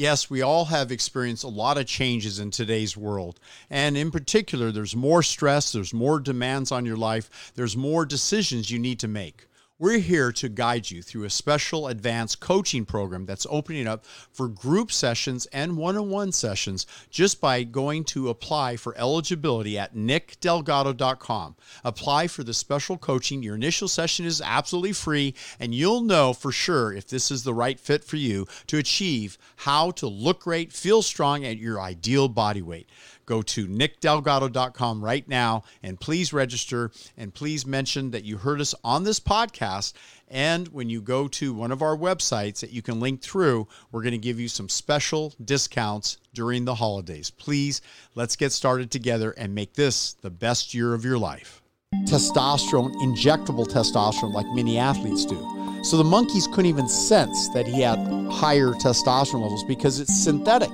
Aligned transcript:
Yes, 0.00 0.30
we 0.30 0.40
all 0.40 0.64
have 0.64 0.90
experienced 0.90 1.44
a 1.44 1.48
lot 1.48 1.76
of 1.76 1.84
changes 1.84 2.38
in 2.38 2.50
today's 2.50 2.96
world. 2.96 3.38
And 3.68 3.98
in 3.98 4.10
particular, 4.10 4.72
there's 4.72 4.96
more 4.96 5.22
stress, 5.22 5.72
there's 5.72 5.92
more 5.92 6.18
demands 6.18 6.72
on 6.72 6.86
your 6.86 6.96
life, 6.96 7.52
there's 7.54 7.76
more 7.76 8.06
decisions 8.06 8.70
you 8.70 8.78
need 8.78 8.98
to 9.00 9.08
make. 9.08 9.44
We're 9.80 10.00
here 10.00 10.30
to 10.32 10.50
guide 10.50 10.90
you 10.90 11.00
through 11.00 11.24
a 11.24 11.30
special 11.30 11.88
advanced 11.88 12.38
coaching 12.38 12.84
program 12.84 13.24
that's 13.24 13.46
opening 13.48 13.86
up 13.86 14.04
for 14.04 14.46
group 14.46 14.92
sessions 14.92 15.46
and 15.54 15.78
one 15.78 15.96
on 15.96 16.10
one 16.10 16.32
sessions 16.32 16.86
just 17.08 17.40
by 17.40 17.62
going 17.62 18.04
to 18.04 18.28
apply 18.28 18.76
for 18.76 18.94
eligibility 18.98 19.78
at 19.78 19.96
nickdelgado.com. 19.96 21.56
Apply 21.82 22.26
for 22.26 22.44
the 22.44 22.52
special 22.52 22.98
coaching. 22.98 23.42
Your 23.42 23.54
initial 23.54 23.88
session 23.88 24.26
is 24.26 24.42
absolutely 24.42 24.92
free, 24.92 25.34
and 25.58 25.74
you'll 25.74 26.02
know 26.02 26.34
for 26.34 26.52
sure 26.52 26.92
if 26.92 27.06
this 27.06 27.30
is 27.30 27.44
the 27.44 27.54
right 27.54 27.80
fit 27.80 28.04
for 28.04 28.16
you 28.16 28.46
to 28.66 28.76
achieve 28.76 29.38
how 29.56 29.92
to 29.92 30.06
look 30.06 30.40
great, 30.40 30.74
feel 30.74 31.00
strong 31.00 31.42
at 31.42 31.56
your 31.56 31.80
ideal 31.80 32.28
body 32.28 32.60
weight 32.60 32.86
go 33.26 33.42
to 33.42 33.66
nickdelgado.com 33.66 35.04
right 35.04 35.26
now 35.28 35.62
and 35.82 36.00
please 36.00 36.32
register 36.32 36.90
and 37.16 37.34
please 37.34 37.66
mention 37.66 38.10
that 38.10 38.24
you 38.24 38.38
heard 38.38 38.60
us 38.60 38.74
on 38.82 39.04
this 39.04 39.20
podcast. 39.20 39.92
And 40.28 40.68
when 40.68 40.88
you 40.88 41.00
go 41.02 41.26
to 41.28 41.52
one 41.52 41.72
of 41.72 41.82
our 41.82 41.96
websites 41.96 42.60
that 42.60 42.72
you 42.72 42.82
can 42.82 43.00
link 43.00 43.20
through, 43.20 43.66
we're 43.90 44.02
going 44.02 44.12
to 44.12 44.18
give 44.18 44.38
you 44.38 44.48
some 44.48 44.68
special 44.68 45.34
discounts 45.44 46.18
during 46.34 46.64
the 46.64 46.76
holidays. 46.76 47.30
Please, 47.30 47.80
let's 48.14 48.36
get 48.36 48.52
started 48.52 48.90
together 48.90 49.32
and 49.32 49.54
make 49.54 49.74
this 49.74 50.12
the 50.14 50.30
best 50.30 50.72
year 50.72 50.94
of 50.94 51.04
your 51.04 51.18
life. 51.18 51.62
Testosterone, 52.04 52.94
injectable 53.02 53.66
testosterone, 53.66 54.32
like 54.32 54.46
many 54.54 54.78
athletes 54.78 55.26
do. 55.26 55.38
So 55.82 55.96
the 55.96 56.04
monkeys 56.04 56.46
couldn't 56.46 56.66
even 56.66 56.88
sense 56.88 57.48
that 57.48 57.66
he 57.66 57.80
had 57.80 57.98
higher 58.30 58.68
testosterone 58.68 59.42
levels 59.42 59.64
because 59.64 59.98
it's 59.98 60.14
synthetic. 60.14 60.70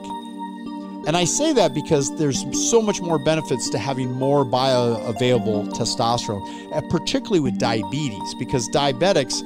And 1.07 1.17
I 1.17 1.25
say 1.25 1.53
that 1.53 1.73
because 1.73 2.17
there's 2.17 2.45
so 2.69 2.83
much 2.83 3.01
more 3.01 3.17
benefits 3.17 3.71
to 3.71 3.79
having 3.79 4.11
more 4.11 4.45
bioavailable 4.45 5.69
testosterone, 5.73 6.73
uh, 6.73 6.81
particularly 6.91 7.39
with 7.39 7.61
diabetes, 7.61 8.35
because 8.41 8.69
diabetics 8.71 9.41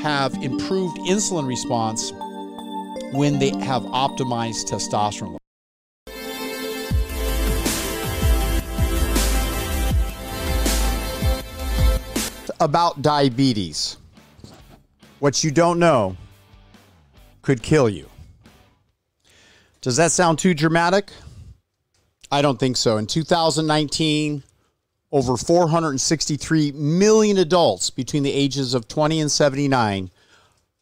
have 0.00 0.34
improved 0.34 0.96
insulin 0.98 1.48
response 1.48 2.12
when 3.12 3.40
they 3.40 3.50
have 3.64 3.82
optimized 3.86 4.70
testosterone. 4.70 5.36
About 12.60 13.02
diabetes, 13.02 13.96
what 15.18 15.42
you 15.42 15.50
don't 15.50 15.80
know 15.80 16.16
could 17.42 17.64
kill 17.64 17.88
you. 17.88 18.08
Does 19.84 19.96
that 19.96 20.12
sound 20.12 20.38
too 20.38 20.54
dramatic? 20.54 21.10
I 22.32 22.40
don't 22.40 22.58
think 22.58 22.78
so. 22.78 22.96
In 22.96 23.06
2019, 23.06 24.42
over 25.12 25.36
463 25.36 26.72
million 26.72 27.36
adults 27.36 27.90
between 27.90 28.22
the 28.22 28.32
ages 28.32 28.72
of 28.72 28.88
20 28.88 29.20
and 29.20 29.30
79 29.30 30.10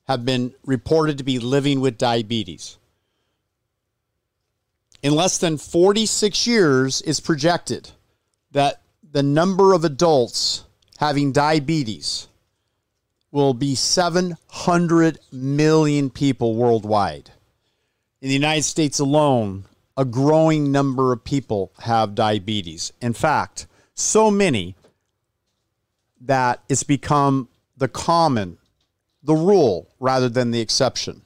have 0.04 0.24
been 0.24 0.54
reported 0.64 1.18
to 1.18 1.24
be 1.24 1.40
living 1.40 1.80
with 1.80 1.98
diabetes. 1.98 2.78
In 5.02 5.16
less 5.16 5.36
than 5.36 5.58
46 5.58 6.46
years, 6.46 7.02
it's 7.04 7.18
projected 7.18 7.90
that 8.52 8.82
the 9.10 9.24
number 9.24 9.72
of 9.72 9.84
adults 9.84 10.62
having 10.98 11.32
diabetes 11.32 12.28
will 13.32 13.52
be 13.52 13.74
700 13.74 15.18
million 15.32 16.08
people 16.08 16.54
worldwide. 16.54 17.32
In 18.22 18.28
the 18.28 18.34
United 18.34 18.62
States 18.62 19.00
alone, 19.00 19.64
a 19.96 20.04
growing 20.04 20.70
number 20.70 21.12
of 21.12 21.24
people 21.24 21.72
have 21.80 22.14
diabetes. 22.14 22.92
In 23.00 23.14
fact, 23.14 23.66
so 23.94 24.30
many 24.30 24.76
that 26.20 26.62
it's 26.68 26.84
become 26.84 27.48
the 27.76 27.88
common, 27.88 28.58
the 29.24 29.34
rule 29.34 29.88
rather 29.98 30.28
than 30.28 30.52
the 30.52 30.60
exception. 30.60 31.22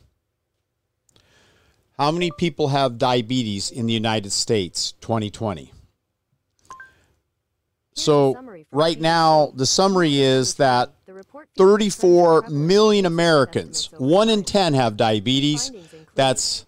How 1.99 2.11
many 2.11 2.31
people 2.31 2.69
have 2.69 2.97
diabetes 2.97 3.71
in 3.71 3.85
the 3.85 3.93
United 3.93 4.33
States 4.33 4.93
2020? 5.03 5.75
So, 7.93 8.65
right 8.73 8.99
now, 8.99 9.53
the 9.55 9.67
summary 9.67 10.19
is 10.21 10.55
that 10.55 10.95
34 11.59 12.49
million 12.49 13.05
Americans, 13.05 13.91
one 13.99 14.31
in 14.31 14.45
10 14.45 14.73
have 14.73 14.97
diabetes. 14.97 15.71
That's 16.15 16.65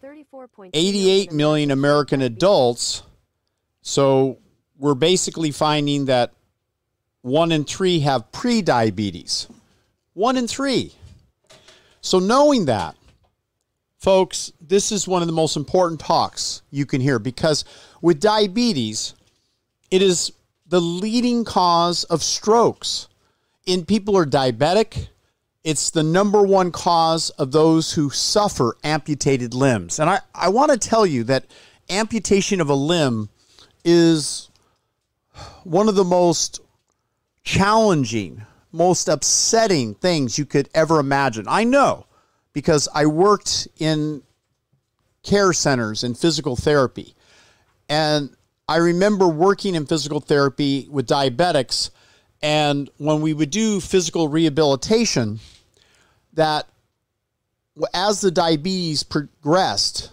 88 0.72 1.32
million 1.32 1.70
American 1.70 2.22
adults. 2.22 3.02
So 3.82 4.38
we're 4.78 4.94
basically 4.94 5.50
finding 5.50 6.06
that 6.06 6.32
one 7.22 7.52
in 7.52 7.64
three 7.64 8.00
have 8.00 8.30
pre-diabetes. 8.32 9.48
One 10.14 10.36
in 10.36 10.46
three. 10.46 10.94
So 12.00 12.18
knowing 12.18 12.66
that, 12.66 12.96
folks, 13.98 14.52
this 14.60 14.92
is 14.92 15.08
one 15.08 15.22
of 15.22 15.28
the 15.28 15.32
most 15.32 15.56
important 15.56 16.00
talks 16.00 16.62
you 16.70 16.86
can 16.86 17.00
hear 17.00 17.18
because 17.18 17.64
with 18.00 18.20
diabetes, 18.20 19.14
it 19.90 20.02
is 20.02 20.32
the 20.66 20.80
leading 20.80 21.44
cause 21.44 22.04
of 22.04 22.22
strokes. 22.22 23.08
In 23.66 23.84
people 23.84 24.14
who 24.14 24.20
are 24.20 24.26
diabetic, 24.26 25.08
it's 25.68 25.90
the 25.90 26.02
number 26.02 26.40
one 26.42 26.72
cause 26.72 27.28
of 27.28 27.52
those 27.52 27.92
who 27.92 28.08
suffer 28.08 28.74
amputated 28.82 29.52
limbs. 29.52 29.98
And 29.98 30.08
I, 30.08 30.20
I 30.34 30.48
want 30.48 30.72
to 30.72 30.78
tell 30.78 31.04
you 31.04 31.24
that 31.24 31.44
amputation 31.90 32.62
of 32.62 32.70
a 32.70 32.74
limb 32.74 33.28
is 33.84 34.48
one 35.64 35.86
of 35.86 35.94
the 35.94 36.04
most 36.04 36.62
challenging, 37.42 38.46
most 38.72 39.10
upsetting 39.10 39.94
things 39.94 40.38
you 40.38 40.46
could 40.46 40.70
ever 40.72 41.00
imagine. 41.00 41.44
I 41.46 41.64
know 41.64 42.06
because 42.54 42.88
I 42.94 43.04
worked 43.04 43.68
in 43.78 44.22
care 45.22 45.52
centers 45.52 46.02
and 46.02 46.16
physical 46.16 46.56
therapy. 46.56 47.14
And 47.90 48.34
I 48.66 48.76
remember 48.76 49.28
working 49.28 49.74
in 49.74 49.84
physical 49.84 50.20
therapy 50.20 50.88
with 50.90 51.06
diabetics. 51.06 51.90
And 52.40 52.88
when 52.96 53.20
we 53.20 53.34
would 53.34 53.50
do 53.50 53.80
physical 53.80 54.28
rehabilitation, 54.28 55.40
that 56.38 56.68
as 57.92 58.20
the 58.20 58.30
diabetes 58.30 59.02
progressed, 59.02 60.12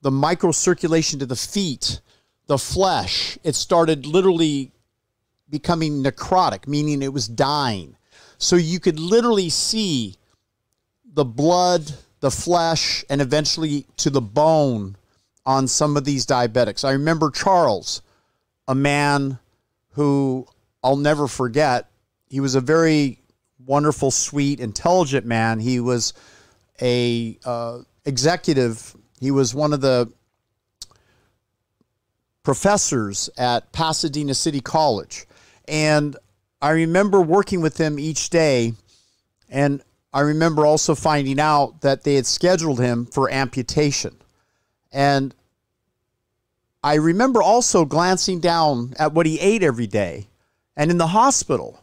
the 0.00 0.10
microcirculation 0.10 1.18
to 1.18 1.26
the 1.26 1.36
feet, 1.36 2.00
the 2.46 2.56
flesh, 2.56 3.38
it 3.44 3.54
started 3.54 4.06
literally 4.06 4.72
becoming 5.50 6.02
necrotic, 6.02 6.66
meaning 6.66 7.02
it 7.02 7.12
was 7.12 7.28
dying. 7.28 7.94
So 8.38 8.56
you 8.56 8.80
could 8.80 8.98
literally 8.98 9.50
see 9.50 10.16
the 11.12 11.26
blood, 11.26 11.92
the 12.20 12.30
flesh, 12.30 13.04
and 13.10 13.20
eventually 13.20 13.86
to 13.98 14.08
the 14.08 14.22
bone 14.22 14.96
on 15.44 15.68
some 15.68 15.98
of 15.98 16.04
these 16.04 16.24
diabetics. 16.24 16.86
I 16.86 16.92
remember 16.92 17.30
Charles, 17.30 18.00
a 18.66 18.74
man 18.74 19.38
who 19.90 20.46
I'll 20.82 20.96
never 20.96 21.28
forget. 21.28 21.90
He 22.30 22.40
was 22.40 22.54
a 22.54 22.62
very 22.62 23.18
wonderful, 23.66 24.10
sweet, 24.10 24.60
intelligent 24.60 25.26
man. 25.26 25.60
He 25.60 25.80
was 25.80 26.14
a 26.80 27.38
uh, 27.44 27.80
executive. 28.04 28.96
He 29.20 29.30
was 29.30 29.54
one 29.54 29.72
of 29.72 29.80
the 29.80 30.10
professors 32.42 33.28
at 33.36 33.72
Pasadena 33.72 34.34
City 34.34 34.60
College, 34.60 35.26
and 35.66 36.16
I 36.62 36.70
remember 36.70 37.20
working 37.20 37.60
with 37.60 37.78
him 37.78 37.98
each 37.98 38.30
day, 38.30 38.74
and 39.48 39.82
I 40.12 40.20
remember 40.20 40.64
also 40.64 40.94
finding 40.94 41.40
out 41.40 41.80
that 41.80 42.04
they 42.04 42.14
had 42.14 42.26
scheduled 42.26 42.78
him 42.78 43.06
for 43.06 43.30
amputation, 43.30 44.16
and 44.92 45.34
I 46.84 46.94
remember 46.94 47.42
also 47.42 47.84
glancing 47.84 48.38
down 48.38 48.94
at 48.98 49.12
what 49.12 49.26
he 49.26 49.40
ate 49.40 49.64
every 49.64 49.88
day, 49.88 50.28
and 50.76 50.90
in 50.90 50.98
the 50.98 51.08
hospital 51.08 51.80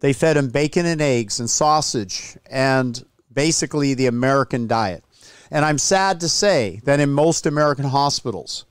they 0.00 0.12
fed 0.12 0.36
him 0.36 0.48
bacon 0.48 0.86
and 0.86 1.00
eggs 1.00 1.40
and 1.40 1.48
sausage 1.48 2.36
and 2.50 3.04
basically 3.32 3.94
the 3.94 4.06
American 4.06 4.66
diet. 4.66 5.04
And 5.50 5.64
I'm 5.64 5.78
sad 5.78 6.20
to 6.20 6.28
say 6.28 6.80
that 6.84 7.00
in 7.00 7.10
most 7.10 7.46
American 7.46 7.84
hospitals, 7.84 8.64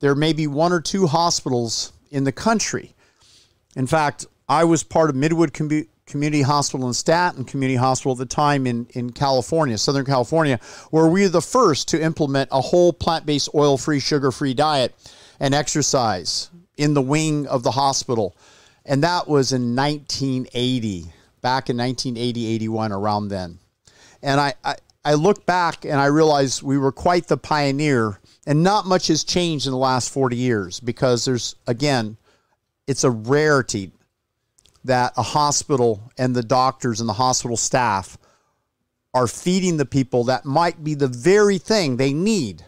there 0.00 0.14
may 0.14 0.32
be 0.32 0.46
one 0.46 0.72
or 0.72 0.80
two 0.80 1.06
hospitals 1.06 1.92
in 2.10 2.24
the 2.24 2.32
country. 2.32 2.94
In 3.74 3.86
fact, 3.86 4.26
I 4.48 4.64
was 4.64 4.82
part 4.82 5.10
of 5.10 5.16
Midwood 5.16 5.52
Com- 5.52 5.86
Community 6.06 6.42
Hospital 6.42 6.86
in 6.86 6.94
Staten 6.94 7.44
Community 7.44 7.76
Hospital 7.76 8.12
at 8.12 8.18
the 8.18 8.26
time 8.26 8.66
in, 8.66 8.86
in 8.90 9.10
California, 9.10 9.76
Southern 9.76 10.04
California, 10.04 10.60
where 10.90 11.08
we 11.08 11.22
were 11.22 11.28
the 11.28 11.40
first 11.40 11.88
to 11.88 12.00
implement 12.00 12.48
a 12.52 12.60
whole 12.60 12.92
plant 12.92 13.26
based, 13.26 13.48
oil 13.54 13.76
free, 13.76 13.98
sugar 13.98 14.30
free 14.30 14.54
diet 14.54 14.94
and 15.40 15.52
exercise 15.52 16.48
in 16.76 16.94
the 16.94 17.02
wing 17.02 17.46
of 17.48 17.62
the 17.64 17.72
hospital 17.72 18.36
and 18.86 19.02
that 19.02 19.26
was 19.26 19.52
in 19.52 19.74
1980, 19.74 21.12
back 21.42 21.68
in 21.68 21.76
1980, 21.76 22.46
81, 22.46 22.92
around 22.92 23.28
then. 23.28 23.58
And 24.22 24.40
I, 24.40 24.54
I, 24.64 24.76
I 25.04 25.14
look 25.14 25.44
back 25.44 25.84
and 25.84 26.00
I 26.00 26.06
realize 26.06 26.62
we 26.62 26.78
were 26.78 26.92
quite 26.92 27.26
the 27.26 27.36
pioneer, 27.36 28.20
and 28.46 28.62
not 28.62 28.86
much 28.86 29.08
has 29.08 29.24
changed 29.24 29.66
in 29.66 29.72
the 29.72 29.78
last 29.78 30.10
40 30.10 30.36
years 30.36 30.78
because 30.78 31.24
there's, 31.24 31.56
again, 31.66 32.16
it's 32.86 33.02
a 33.02 33.10
rarity 33.10 33.90
that 34.84 35.12
a 35.16 35.22
hospital 35.22 36.12
and 36.16 36.34
the 36.34 36.44
doctors 36.44 37.00
and 37.00 37.08
the 37.08 37.14
hospital 37.14 37.56
staff 37.56 38.16
are 39.12 39.26
feeding 39.26 39.78
the 39.78 39.86
people 39.86 40.24
that 40.24 40.44
might 40.44 40.84
be 40.84 40.94
the 40.94 41.08
very 41.08 41.58
thing 41.58 41.96
they 41.96 42.12
need 42.12 42.64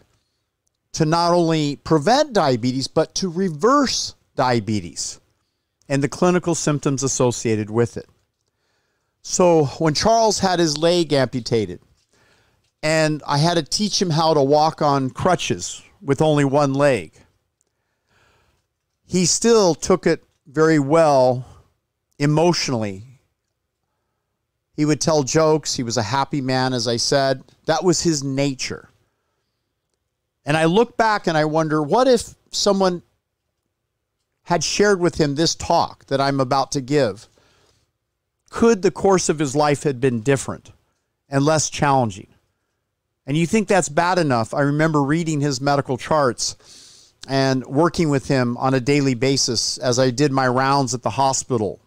to 0.92 1.04
not 1.04 1.32
only 1.32 1.76
prevent 1.76 2.32
diabetes, 2.32 2.88
but 2.88 3.14
to 3.14 3.28
reverse 3.28 4.16
diabetes 4.34 5.20
and 5.88 6.02
the 6.02 6.08
clinical 6.08 6.54
symptoms 6.54 7.02
associated 7.02 7.70
with 7.70 7.96
it. 7.96 8.08
So 9.22 9.66
when 9.78 9.94
Charles 9.94 10.38
had 10.38 10.58
his 10.58 10.78
leg 10.78 11.12
amputated, 11.12 11.80
and 12.82 13.22
I 13.26 13.38
had 13.38 13.54
to 13.54 13.62
teach 13.62 14.00
him 14.00 14.10
how 14.10 14.34
to 14.34 14.42
walk 14.42 14.82
on 14.82 15.10
crutches 15.10 15.82
with 16.00 16.22
only 16.22 16.44
one 16.44 16.74
leg. 16.74 17.12
He 19.04 19.26
still 19.26 19.74
took 19.74 20.06
it 20.06 20.22
very 20.46 20.78
well 20.78 21.44
emotionally. 22.18 23.04
He 24.74 24.84
would 24.84 25.00
tell 25.00 25.24
jokes. 25.24 25.74
He 25.74 25.82
was 25.82 25.96
a 25.96 26.02
happy 26.02 26.40
man, 26.40 26.72
as 26.72 26.86
I 26.86 26.98
said. 26.98 27.42
That 27.66 27.82
was 27.82 28.02
his 28.02 28.22
nature. 28.22 28.88
And 30.44 30.56
I 30.56 30.66
look 30.66 30.96
back 30.96 31.26
and 31.26 31.36
I 31.36 31.46
wonder 31.46 31.82
what 31.82 32.06
if 32.06 32.34
someone 32.50 33.02
had 34.48 34.64
shared 34.64 34.98
with 34.98 35.20
him 35.20 35.34
this 35.34 35.54
talk 35.54 36.06
that 36.06 36.22
I'm 36.22 36.40
about 36.40 36.72
to 36.72 36.80
give? 36.80 37.28
Could 38.48 38.80
the 38.80 38.90
course 38.90 39.28
of 39.28 39.38
his 39.38 39.54
life 39.54 39.82
have 39.82 40.00
been 40.00 40.22
different 40.22 40.72
and 41.28 41.44
less 41.44 41.68
challenging? 41.68 42.28
and 43.28 43.36
you 43.36 43.46
think 43.46 43.68
that's 43.68 43.90
bad 43.90 44.18
enough, 44.18 44.54
I 44.54 44.62
remember 44.62 45.02
reading 45.02 45.42
his 45.42 45.60
medical 45.60 45.98
charts 45.98 47.12
and 47.28 47.62
working 47.66 48.08
with 48.08 48.26
him 48.28 48.56
on 48.56 48.72
a 48.72 48.80
daily 48.80 49.12
basis 49.12 49.76
as 49.76 49.98
I 49.98 50.08
did 50.08 50.32
my 50.32 50.48
rounds 50.48 50.94
at 50.94 51.02
the 51.02 51.10
hospital 51.10 51.78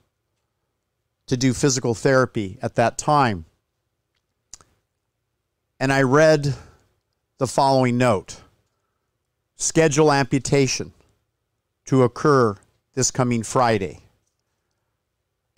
to 1.25 1.35
do 1.35 1.51
physical 1.53 1.95
therapy 1.95 2.59
at 2.61 2.75
that 2.75 2.99
time. 2.99 3.45
And 5.79 5.91
I 5.91 6.03
read 6.03 6.53
the 7.39 7.47
following 7.47 7.97
note 7.97 8.39
schedule 9.55 10.11
amputation 10.11 10.93
to 11.91 12.03
occur 12.03 12.55
this 12.93 13.11
coming 13.11 13.43
Friday. 13.43 13.99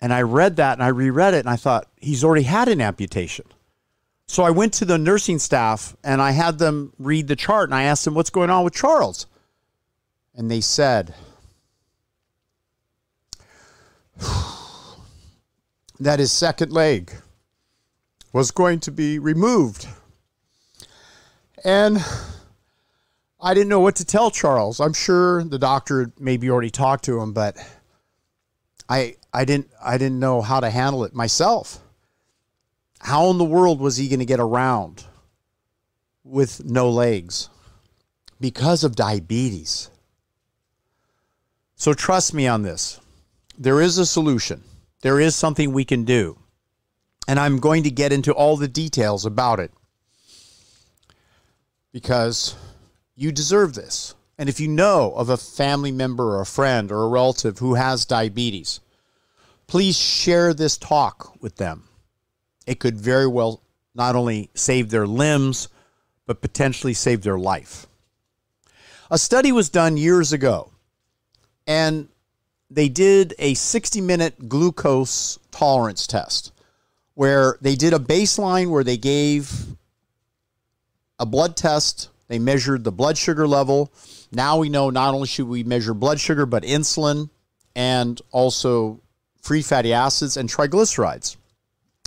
And 0.00 0.12
I 0.12 0.22
read 0.22 0.56
that 0.56 0.72
and 0.72 0.82
I 0.82 0.88
reread 0.88 1.32
it 1.32 1.38
and 1.38 1.48
I 1.48 1.54
thought, 1.54 1.86
he's 1.96 2.24
already 2.24 2.42
had 2.42 2.66
an 2.66 2.80
amputation. 2.80 3.46
So 4.26 4.42
I 4.42 4.50
went 4.50 4.74
to 4.74 4.84
the 4.84 4.98
nursing 4.98 5.38
staff 5.38 5.96
and 6.02 6.20
I 6.20 6.32
had 6.32 6.58
them 6.58 6.92
read 6.98 7.28
the 7.28 7.36
chart 7.36 7.68
and 7.68 7.74
I 7.76 7.84
asked 7.84 8.04
them 8.04 8.14
what's 8.14 8.30
going 8.30 8.50
on 8.50 8.64
with 8.64 8.74
Charles. 8.74 9.28
And 10.34 10.50
they 10.50 10.60
said 10.60 11.14
that 16.00 16.18
his 16.18 16.32
second 16.32 16.72
leg 16.72 17.12
was 18.32 18.50
going 18.50 18.80
to 18.80 18.90
be 18.90 19.20
removed. 19.20 19.86
And 21.64 22.04
I 23.44 23.52
didn't 23.52 23.68
know 23.68 23.80
what 23.80 23.96
to 23.96 24.06
tell 24.06 24.30
Charles. 24.30 24.80
I'm 24.80 24.94
sure 24.94 25.44
the 25.44 25.58
doctor 25.58 26.10
maybe 26.18 26.48
already 26.48 26.70
talked 26.70 27.04
to 27.04 27.20
him, 27.20 27.34
but 27.34 27.58
I 28.88 29.16
I 29.34 29.44
didn't 29.44 29.70
I 29.84 29.98
didn't 29.98 30.18
know 30.18 30.40
how 30.40 30.60
to 30.60 30.70
handle 30.70 31.04
it 31.04 31.14
myself. 31.14 31.78
How 33.00 33.30
in 33.30 33.36
the 33.36 33.44
world 33.44 33.80
was 33.80 33.98
he 33.98 34.08
going 34.08 34.20
to 34.20 34.24
get 34.24 34.40
around 34.40 35.04
with 36.24 36.64
no 36.64 36.88
legs? 36.88 37.50
Because 38.40 38.82
of 38.82 38.96
diabetes. 38.96 39.90
So 41.76 41.92
trust 41.92 42.32
me 42.32 42.46
on 42.46 42.62
this. 42.62 42.98
There 43.58 43.82
is 43.82 43.98
a 43.98 44.06
solution. 44.06 44.64
There 45.02 45.20
is 45.20 45.36
something 45.36 45.70
we 45.70 45.84
can 45.84 46.04
do. 46.04 46.38
And 47.28 47.38
I'm 47.38 47.58
going 47.58 47.82
to 47.82 47.90
get 47.90 48.10
into 48.10 48.32
all 48.32 48.56
the 48.56 48.68
details 48.68 49.26
about 49.26 49.60
it 49.60 49.70
because 51.92 52.56
you 53.16 53.32
deserve 53.32 53.74
this. 53.74 54.14
And 54.38 54.48
if 54.48 54.58
you 54.58 54.68
know 54.68 55.12
of 55.14 55.28
a 55.28 55.36
family 55.36 55.92
member 55.92 56.36
or 56.36 56.40
a 56.40 56.46
friend 56.46 56.90
or 56.90 57.02
a 57.02 57.08
relative 57.08 57.58
who 57.58 57.74
has 57.74 58.04
diabetes, 58.04 58.80
please 59.66 59.96
share 59.96 60.52
this 60.52 60.76
talk 60.76 61.40
with 61.40 61.56
them 61.56 61.84
it 62.66 62.80
could 62.80 62.96
very 62.96 63.26
well 63.26 63.62
not 63.94 64.16
only 64.16 64.50
save 64.54 64.90
their 64.90 65.06
limbs, 65.06 65.68
but 66.26 66.40
potentially 66.40 66.94
save 66.94 67.22
their 67.22 67.38
life. 67.38 67.86
A 69.10 69.18
study 69.18 69.52
was 69.52 69.68
done 69.68 69.96
years 69.96 70.32
ago, 70.32 70.72
and 71.66 72.08
they 72.70 72.88
did 72.88 73.34
a 73.38 73.54
60 73.54 74.00
minute 74.00 74.48
glucose 74.48 75.38
tolerance 75.50 76.06
test 76.06 76.52
where 77.14 77.58
they 77.60 77.76
did 77.76 77.92
a 77.92 77.98
baseline 77.98 78.70
where 78.70 78.82
they 78.82 78.96
gave 78.96 79.66
a 81.20 81.26
blood 81.26 81.56
test, 81.56 82.08
they 82.28 82.38
measured 82.38 82.84
the 82.84 82.92
blood 82.92 83.18
sugar 83.18 83.46
level. 83.46 83.92
Now 84.32 84.58
we 84.58 84.68
know 84.68 84.90
not 84.90 85.14
only 85.14 85.28
should 85.28 85.48
we 85.48 85.62
measure 85.62 85.94
blood 85.94 86.20
sugar, 86.20 86.46
but 86.46 86.62
insulin 86.62 87.30
and 87.76 88.20
also 88.30 89.00
free 89.40 89.62
fatty 89.62 89.92
acids 89.92 90.36
and 90.36 90.48
triglycerides 90.48 91.36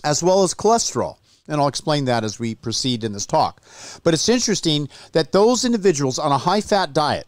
as 0.03 0.23
well 0.23 0.43
as 0.43 0.53
cholesterol. 0.53 1.17
And 1.47 1.61
I'll 1.61 1.67
explain 1.67 2.05
that 2.05 2.23
as 2.23 2.39
we 2.39 2.55
proceed 2.55 3.03
in 3.03 3.13
this 3.13 3.25
talk. 3.25 3.61
But 4.03 4.13
it's 4.13 4.27
interesting 4.27 4.89
that 5.13 5.31
those 5.31 5.63
individuals 5.63 6.19
on 6.19 6.31
a 6.31 6.37
high 6.37 6.61
fat 6.61 6.93
diet, 6.93 7.27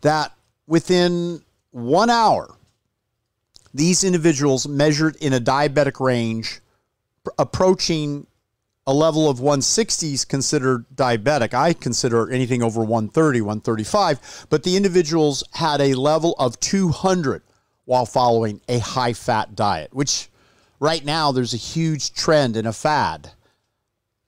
that 0.00 0.32
within 0.66 1.42
one 1.70 2.10
hour, 2.10 2.54
these 3.72 4.02
individuals 4.02 4.66
measured 4.66 5.16
in 5.16 5.32
a 5.32 5.40
diabetic 5.40 6.00
range 6.00 6.60
approaching 7.38 8.26
a 8.88 8.94
level 8.94 9.28
of 9.28 9.38
160 9.38 10.14
is 10.14 10.24
considered 10.24 10.86
diabetic. 10.94 11.52
I 11.52 11.74
consider 11.74 12.30
anything 12.30 12.62
over 12.62 12.80
130, 12.80 13.42
135, 13.42 14.46
but 14.48 14.62
the 14.62 14.78
individuals 14.78 15.44
had 15.52 15.82
a 15.82 15.92
level 15.92 16.34
of 16.38 16.58
200 16.58 17.42
while 17.84 18.06
following 18.06 18.62
a 18.66 18.78
high 18.78 19.12
fat 19.12 19.54
diet, 19.54 19.92
which 19.92 20.30
right 20.80 21.04
now 21.04 21.32
there's 21.32 21.52
a 21.52 21.58
huge 21.58 22.14
trend 22.14 22.56
and 22.56 22.66
a 22.66 22.72
fad 22.72 23.32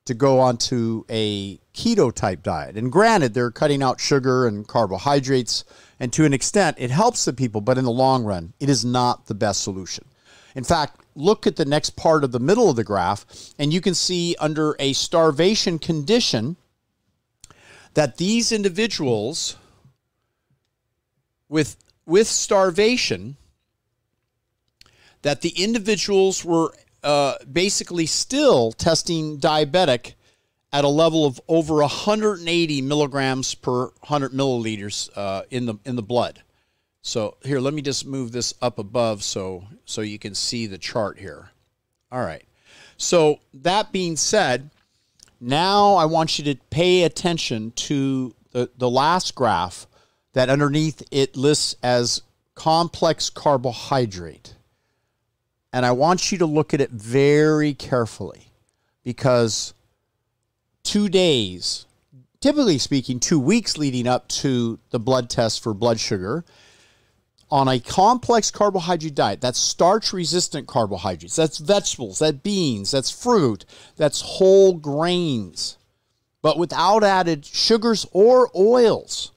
to 0.04 0.12
go 0.12 0.40
onto 0.40 1.04
a 1.08 1.56
keto 1.72 2.14
type 2.14 2.42
diet. 2.42 2.76
And 2.76 2.92
granted, 2.92 3.32
they're 3.32 3.50
cutting 3.50 3.82
out 3.82 3.98
sugar 3.98 4.46
and 4.46 4.68
carbohydrates, 4.68 5.64
and 5.98 6.12
to 6.12 6.26
an 6.26 6.34
extent, 6.34 6.76
it 6.78 6.90
helps 6.90 7.24
the 7.24 7.32
people, 7.32 7.62
but 7.62 7.78
in 7.78 7.84
the 7.84 7.90
long 7.90 8.24
run, 8.24 8.52
it 8.60 8.68
is 8.68 8.84
not 8.84 9.24
the 9.24 9.34
best 9.34 9.62
solution. 9.62 10.04
In 10.54 10.64
fact, 10.64 10.99
look 11.14 11.46
at 11.46 11.56
the 11.56 11.64
next 11.64 11.90
part 11.96 12.24
of 12.24 12.32
the 12.32 12.40
middle 12.40 12.70
of 12.70 12.76
the 12.76 12.84
graph, 12.84 13.26
and 13.58 13.72
you 13.72 13.80
can 13.80 13.94
see 13.94 14.36
under 14.38 14.76
a 14.78 14.92
starvation 14.92 15.78
condition 15.78 16.56
that 17.94 18.16
these 18.16 18.52
individuals 18.52 19.56
with 21.48 21.76
with 22.06 22.26
starvation 22.26 23.36
that 25.22 25.42
the 25.42 25.50
individuals 25.50 26.44
were 26.44 26.72
uh, 27.02 27.34
basically 27.50 28.06
still 28.06 28.72
testing 28.72 29.38
diabetic 29.38 30.14
at 30.72 30.84
a 30.84 30.88
level 30.88 31.26
of 31.26 31.40
over 31.48 31.76
180 31.76 32.82
milligrams 32.82 33.54
per 33.54 33.86
100 33.86 34.32
milliliters 34.32 35.10
uh, 35.16 35.42
in 35.50 35.66
the 35.66 35.74
in 35.84 35.96
the 35.96 36.02
blood. 36.02 36.42
So 37.02 37.36
here, 37.42 37.60
let 37.60 37.74
me 37.74 37.82
just 37.82 38.06
move 38.06 38.32
this 38.32 38.54
up 38.60 38.78
above 38.78 39.22
so 39.22 39.64
so 39.84 40.00
you 40.00 40.18
can 40.18 40.34
see 40.34 40.66
the 40.66 40.78
chart 40.78 41.18
here. 41.18 41.50
All 42.12 42.20
right. 42.20 42.44
So 42.96 43.40
that 43.54 43.92
being 43.92 44.16
said, 44.16 44.70
now 45.40 45.94
I 45.94 46.04
want 46.04 46.38
you 46.38 46.44
to 46.44 46.60
pay 46.68 47.04
attention 47.04 47.72
to 47.72 48.34
the, 48.52 48.70
the 48.76 48.90
last 48.90 49.34
graph 49.34 49.86
that 50.34 50.50
underneath 50.50 51.02
it 51.10 51.36
lists 51.36 51.76
as 51.82 52.22
complex 52.54 53.30
carbohydrate. 53.30 54.54
And 55.72 55.86
I 55.86 55.92
want 55.92 56.30
you 56.30 56.38
to 56.38 56.46
look 56.46 56.74
at 56.74 56.80
it 56.80 56.90
very 56.90 57.72
carefully 57.74 58.52
because 59.02 59.72
two 60.82 61.08
days, 61.08 61.86
typically 62.40 62.78
speaking, 62.78 63.18
two 63.18 63.40
weeks 63.40 63.78
leading 63.78 64.06
up 64.06 64.28
to 64.28 64.78
the 64.90 64.98
blood 64.98 65.30
test 65.30 65.62
for 65.62 65.72
blood 65.72 65.98
sugar, 66.00 66.44
on 67.50 67.68
a 67.68 67.80
complex 67.80 68.50
carbohydrate 68.50 69.14
diet, 69.14 69.40
that's 69.40 69.58
starch 69.58 70.12
resistant 70.12 70.68
carbohydrates, 70.68 71.36
that's 71.36 71.58
vegetables, 71.58 72.20
that's 72.20 72.38
beans, 72.38 72.92
that's 72.92 73.10
fruit, 73.10 73.64
that's 73.96 74.20
whole 74.20 74.74
grains, 74.74 75.76
but 76.42 76.58
without 76.58 77.02
added 77.02 77.44
sugars 77.44 78.06
or 78.12 78.50
oils 78.56 79.32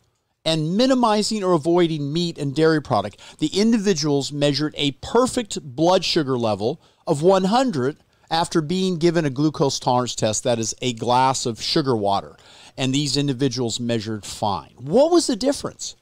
and 0.45 0.77
minimizing 0.77 1.43
or 1.43 1.53
avoiding 1.53 2.13
meat 2.13 2.37
and 2.37 2.55
dairy 2.55 2.81
product, 2.81 3.19
the 3.39 3.47
individuals 3.47 4.31
measured 4.31 4.73
a 4.77 4.91
perfect 4.91 5.61
blood 5.75 6.05
sugar 6.05 6.37
level 6.37 6.81
of 7.07 7.21
100 7.21 7.97
after 8.29 8.61
being 8.61 8.97
given 8.97 9.25
a 9.25 9.29
glucose 9.29 9.79
tolerance 9.79 10.15
test 10.15 10.43
that 10.43 10.59
is 10.59 10.75
a 10.81 10.93
glass 10.93 11.45
of 11.45 11.61
sugar 11.61 11.95
water. 11.95 12.35
And 12.75 12.93
these 12.93 13.17
individuals 13.17 13.79
measured 13.79 14.25
fine. 14.25 14.73
What 14.77 15.11
was 15.11 15.27
the 15.27 15.35
difference? 15.35 15.95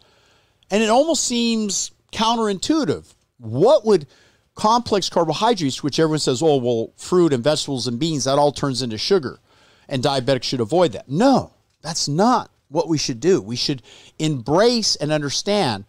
And 0.70 0.82
it 0.82 0.90
almost 0.90 1.26
seems 1.26 1.92
counterintuitive. 2.12 3.14
What 3.38 3.86
would 3.86 4.08
complex 4.56 5.10
carbohydrates, 5.10 5.82
which 5.82 6.00
everyone 6.00 6.20
says, 6.20 6.42
oh, 6.42 6.58
well, 6.58 6.94
fruit 6.98 7.34
and 7.34 7.44
vegetables 7.44 7.88
and 7.88 8.00
beans, 8.00 8.26
that 8.26 8.38
all 8.38 8.52
turns 8.52 8.82
into 8.82 8.98
sugar, 8.98 9.40
and 9.88 10.04
diabetics 10.04 10.44
should 10.44 10.62
avoid 10.62 10.92
that? 10.92 11.10
No, 11.10 11.54
that's 11.82 12.08
not 12.08 12.52
what 12.68 12.88
we 12.88 12.98
should 12.98 13.20
do. 13.20 13.42
We 13.42 13.56
should 13.56 13.82
embrace 14.20 14.96
and 14.96 15.12
understand. 15.12 15.86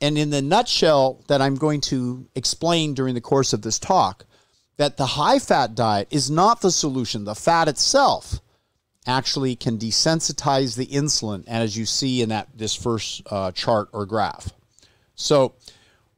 And 0.00 0.16
in 0.16 0.30
the 0.30 0.42
nutshell 0.42 1.24
that 1.28 1.42
I'm 1.42 1.56
going 1.56 1.80
to 1.82 2.28
explain 2.34 2.94
during 2.94 3.14
the 3.14 3.20
course 3.20 3.52
of 3.52 3.62
this 3.62 3.78
talk, 3.78 4.24
that 4.76 4.96
the 4.96 5.06
high 5.06 5.40
fat 5.40 5.74
diet 5.74 6.08
is 6.10 6.30
not 6.30 6.60
the 6.60 6.70
solution. 6.70 7.24
The 7.24 7.34
fat 7.34 7.68
itself 7.68 8.40
actually 9.06 9.56
can 9.56 9.78
desensitize 9.78 10.76
the 10.76 10.86
insulin, 10.86 11.44
and 11.46 11.62
as 11.62 11.76
you 11.76 11.84
see 11.84 12.22
in 12.22 12.28
that 12.28 12.48
this 12.54 12.74
first 12.74 13.22
uh, 13.30 13.50
chart 13.52 13.88
or 13.92 14.06
graph. 14.06 14.52
So, 15.20 15.54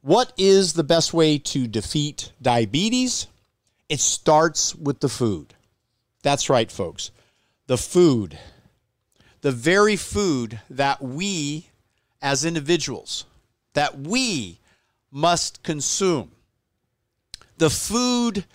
what 0.01 0.31
is 0.37 0.73
the 0.73 0.83
best 0.83 1.13
way 1.13 1.37
to 1.37 1.67
defeat 1.67 2.31
diabetes? 2.41 3.27
It 3.89 3.99
starts 3.99 4.73
with 4.75 4.99
the 5.01 5.09
food. 5.09 5.53
That's 6.23 6.49
right, 6.49 6.71
folks. 6.71 7.11
The 7.67 7.77
food 7.77 8.37
the 9.41 9.51
very 9.51 9.95
food 9.95 10.59
that 10.69 11.01
we 11.01 11.67
as 12.21 12.45
individuals 12.45 13.25
that 13.73 13.99
we 13.99 14.59
must 15.11 15.63
consume 15.63 16.31
the 17.57 17.69
food 17.69 18.45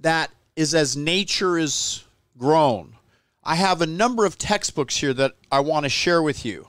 that 0.00 0.30
is 0.56 0.74
as 0.74 0.96
nature 0.96 1.58
is 1.58 2.04
grown 2.36 2.96
i 3.44 3.54
have 3.54 3.82
a 3.82 3.86
number 3.86 4.24
of 4.24 4.38
textbooks 4.38 4.96
here 4.96 5.12
that 5.12 5.34
i 5.52 5.60
want 5.60 5.84
to 5.84 5.90
share 5.90 6.22
with 6.22 6.44
you 6.44 6.66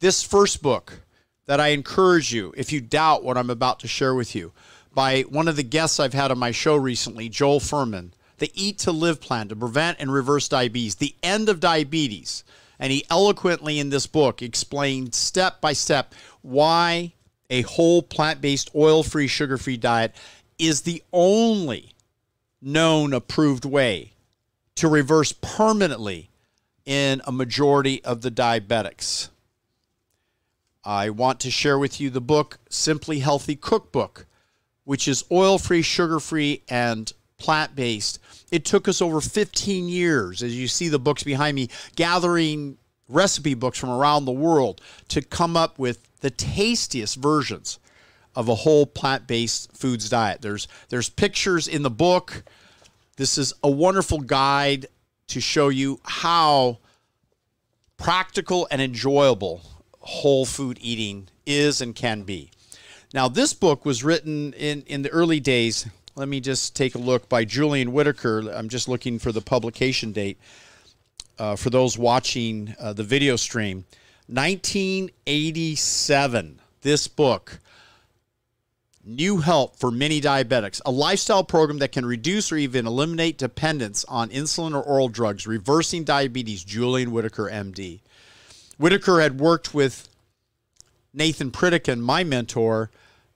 this 0.00 0.22
first 0.22 0.62
book 0.62 1.00
that 1.46 1.60
i 1.60 1.68
encourage 1.68 2.32
you 2.32 2.52
if 2.56 2.72
you 2.72 2.80
doubt 2.80 3.24
what 3.24 3.38
i'm 3.38 3.50
about 3.50 3.80
to 3.80 3.88
share 3.88 4.14
with 4.14 4.34
you 4.34 4.52
by 4.94 5.22
one 5.22 5.48
of 5.48 5.56
the 5.56 5.62
guests 5.62 5.98
i've 5.98 6.14
had 6.14 6.30
on 6.30 6.38
my 6.38 6.50
show 6.50 6.76
recently 6.76 7.28
joel 7.28 7.60
fuhrman 7.60 8.10
the 8.38 8.52
Eat 8.54 8.78
to 8.80 8.92
Live 8.92 9.20
plan 9.20 9.48
to 9.48 9.56
prevent 9.56 9.98
and 10.00 10.12
reverse 10.12 10.48
diabetes, 10.48 10.96
the 10.96 11.14
end 11.22 11.48
of 11.48 11.60
diabetes. 11.60 12.44
And 12.78 12.92
he 12.92 13.04
eloquently 13.08 13.78
in 13.78 13.88
this 13.88 14.06
book 14.06 14.42
explained 14.42 15.14
step 15.14 15.60
by 15.60 15.72
step 15.72 16.14
why 16.42 17.14
a 17.48 17.62
whole 17.62 18.02
plant 18.02 18.40
based, 18.40 18.70
oil 18.74 19.02
free, 19.02 19.28
sugar 19.28 19.56
free 19.56 19.76
diet 19.76 20.14
is 20.58 20.82
the 20.82 21.02
only 21.12 21.92
known 22.60 23.12
approved 23.12 23.64
way 23.64 24.12
to 24.74 24.88
reverse 24.88 25.32
permanently 25.32 26.28
in 26.84 27.22
a 27.26 27.32
majority 27.32 28.04
of 28.04 28.20
the 28.20 28.30
diabetics. 28.30 29.30
I 30.86 31.10
want 31.10 31.40
to 31.40 31.50
share 31.50 31.80
with 31.80 32.00
you 32.00 32.10
the 32.10 32.20
book 32.20 32.60
Simply 32.70 33.18
Healthy 33.18 33.56
Cookbook, 33.56 34.24
which 34.84 35.08
is 35.08 35.24
oil 35.32 35.58
free, 35.58 35.82
sugar 35.82 36.20
free, 36.20 36.62
and 36.68 37.12
plant 37.38 37.74
based. 37.74 38.20
It 38.52 38.64
took 38.64 38.86
us 38.86 39.02
over 39.02 39.20
15 39.20 39.88
years, 39.88 40.44
as 40.44 40.56
you 40.56 40.68
see 40.68 40.88
the 40.88 41.00
books 41.00 41.24
behind 41.24 41.56
me, 41.56 41.70
gathering 41.96 42.78
recipe 43.08 43.54
books 43.54 43.80
from 43.80 43.90
around 43.90 44.26
the 44.26 44.32
world 44.32 44.80
to 45.08 45.22
come 45.22 45.56
up 45.56 45.76
with 45.76 46.08
the 46.20 46.30
tastiest 46.30 47.16
versions 47.16 47.80
of 48.36 48.48
a 48.48 48.54
whole 48.54 48.86
plant-based 48.86 49.76
foods 49.76 50.08
diet. 50.08 50.40
There's 50.40 50.68
there's 50.88 51.08
pictures 51.08 51.66
in 51.66 51.82
the 51.82 51.90
book. 51.90 52.44
This 53.16 53.38
is 53.38 53.52
a 53.64 53.70
wonderful 53.70 54.20
guide 54.20 54.86
to 55.28 55.40
show 55.40 55.68
you 55.68 55.98
how 56.04 56.78
practical 57.96 58.68
and 58.70 58.80
enjoyable 58.80 59.62
whole 60.06 60.46
food 60.46 60.78
eating 60.80 61.28
is 61.44 61.80
and 61.80 61.94
can 61.94 62.22
be. 62.22 62.50
Now, 63.12 63.28
this 63.28 63.52
book 63.52 63.84
was 63.84 64.02
written 64.02 64.52
in, 64.54 64.82
in 64.82 65.02
the 65.02 65.10
early 65.10 65.40
days 65.40 65.86
let 66.16 66.28
me 66.28 66.40
just 66.40 66.74
take 66.74 66.94
a 66.94 66.98
look 66.98 67.28
by 67.28 67.44
Julian 67.44 67.92
Whitaker. 67.92 68.50
I'm 68.50 68.70
just 68.70 68.88
looking 68.88 69.18
for 69.18 69.32
the 69.32 69.42
publication 69.42 70.12
date 70.12 70.38
uh, 71.38 71.56
for 71.56 71.68
those 71.68 71.98
watching 71.98 72.74
uh, 72.80 72.94
the 72.94 73.04
video 73.04 73.36
stream. 73.36 73.84
1987, 74.28 76.58
this 76.80 77.06
book, 77.06 77.58
New 79.04 79.36
Help 79.38 79.76
for 79.76 79.90
Many 79.90 80.22
Diabetics, 80.22 80.80
a 80.86 80.90
lifestyle 80.90 81.44
program 81.44 81.80
that 81.80 81.92
can 81.92 82.06
reduce 82.06 82.50
or 82.50 82.56
even 82.56 82.86
eliminate 82.86 83.36
dependence 83.36 84.06
on 84.06 84.30
insulin 84.30 84.74
or 84.74 84.82
oral 84.82 85.08
drugs, 85.08 85.46
reversing 85.46 86.02
diabetes, 86.02 86.64
Julian 86.64 87.12
Whitaker, 87.12 87.50
MD. 87.52 88.00
Whitaker 88.76 89.20
had 89.20 89.40
worked 89.40 89.74
with 89.74 90.08
Nathan 91.14 91.50
Pritikin, 91.50 92.00
my 92.00 92.24
mentor, 92.24 92.90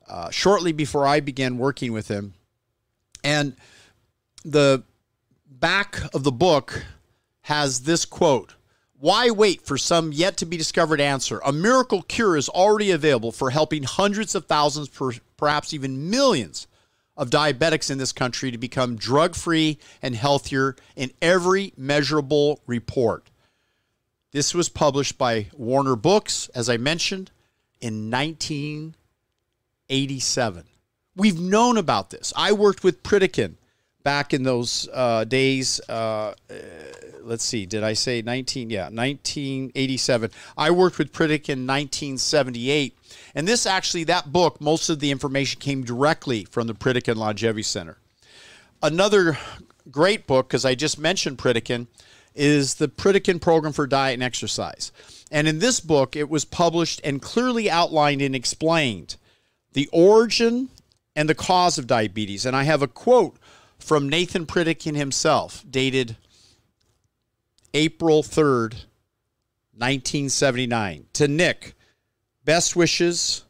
uh, 0.08 0.30
shortly 0.30 0.72
before 0.72 1.06
I 1.06 1.20
began 1.20 1.56
working 1.56 1.92
with 1.92 2.08
him 2.08 2.34
and 3.24 3.56
the 4.44 4.82
back 5.46 6.00
of 6.14 6.24
the 6.24 6.32
book 6.32 6.84
has 7.42 7.80
this 7.80 8.04
quote 8.04 8.54
Why 8.98 9.30
wait 9.30 9.62
for 9.62 9.76
some 9.78 10.12
yet 10.12 10.36
to 10.38 10.46
be 10.46 10.56
discovered 10.56 11.00
answer? 11.00 11.40
A 11.44 11.52
miracle 11.52 12.02
cure 12.02 12.36
is 12.36 12.48
already 12.48 12.90
available 12.90 13.32
for 13.32 13.50
helping 13.50 13.82
hundreds 13.82 14.34
of 14.34 14.46
thousands, 14.46 14.88
perhaps 15.36 15.74
even 15.74 16.10
millions 16.10 16.66
of 17.16 17.28
diabetics 17.28 17.90
in 17.90 17.98
this 17.98 18.12
country 18.12 18.50
to 18.50 18.58
become 18.58 18.96
drug 18.96 19.34
free 19.34 19.78
and 20.00 20.14
healthier 20.14 20.76
in 20.96 21.10
every 21.20 21.72
measurable 21.76 22.60
report. 22.66 23.29
This 24.32 24.54
was 24.54 24.68
published 24.68 25.18
by 25.18 25.48
Warner 25.54 25.96
Books, 25.96 26.48
as 26.54 26.68
I 26.68 26.76
mentioned, 26.76 27.32
in 27.80 28.08
1987. 28.10 30.64
We've 31.16 31.40
known 31.40 31.76
about 31.76 32.10
this. 32.10 32.32
I 32.36 32.52
worked 32.52 32.84
with 32.84 33.02
Pritikin 33.02 33.54
back 34.04 34.32
in 34.32 34.44
those 34.44 34.88
uh, 34.92 35.24
days. 35.24 35.80
Uh, 35.88 36.34
uh 36.48 36.54
let's 37.22 37.44
see, 37.44 37.66
did 37.66 37.82
I 37.82 37.94
say 37.94 38.22
19? 38.22 38.70
Yeah, 38.70 38.84
1987. 38.84 40.30
I 40.56 40.70
worked 40.70 40.98
with 40.98 41.12
Pritikin 41.12 41.50
in 41.50 41.66
1978. 41.66 42.96
And 43.34 43.48
this 43.48 43.66
actually, 43.66 44.04
that 44.04 44.32
book, 44.32 44.60
most 44.60 44.88
of 44.88 45.00
the 45.00 45.10
information 45.10 45.60
came 45.60 45.82
directly 45.82 46.44
from 46.44 46.68
the 46.68 46.74
Pritikin 46.74 47.16
Longevity 47.16 47.62
Center. 47.62 47.98
Another 48.82 49.38
great 49.90 50.26
book, 50.26 50.48
because 50.48 50.64
I 50.64 50.74
just 50.74 50.98
mentioned 50.98 51.36
Pritikin, 51.38 51.86
is 52.34 52.74
the 52.74 52.88
Pritikin 52.88 53.40
Program 53.40 53.72
for 53.72 53.86
Diet 53.86 54.14
and 54.14 54.22
Exercise. 54.22 54.92
And 55.30 55.46
in 55.46 55.58
this 55.58 55.80
book, 55.80 56.16
it 56.16 56.28
was 56.28 56.44
published 56.44 57.00
and 57.04 57.22
clearly 57.22 57.70
outlined 57.70 58.22
and 58.22 58.34
explained 58.34 59.16
the 59.72 59.88
origin 59.92 60.68
and 61.14 61.28
the 61.28 61.34
cause 61.34 61.78
of 61.78 61.86
diabetes. 61.86 62.46
And 62.46 62.56
I 62.56 62.64
have 62.64 62.82
a 62.82 62.88
quote 62.88 63.36
from 63.78 64.08
Nathan 64.08 64.46
Pritikin 64.46 64.96
himself, 64.96 65.64
dated 65.68 66.16
April 67.74 68.22
3rd, 68.22 68.84
1979. 69.76 71.06
To 71.14 71.28
Nick, 71.28 71.74
best 72.44 72.74
wishes 72.76 73.44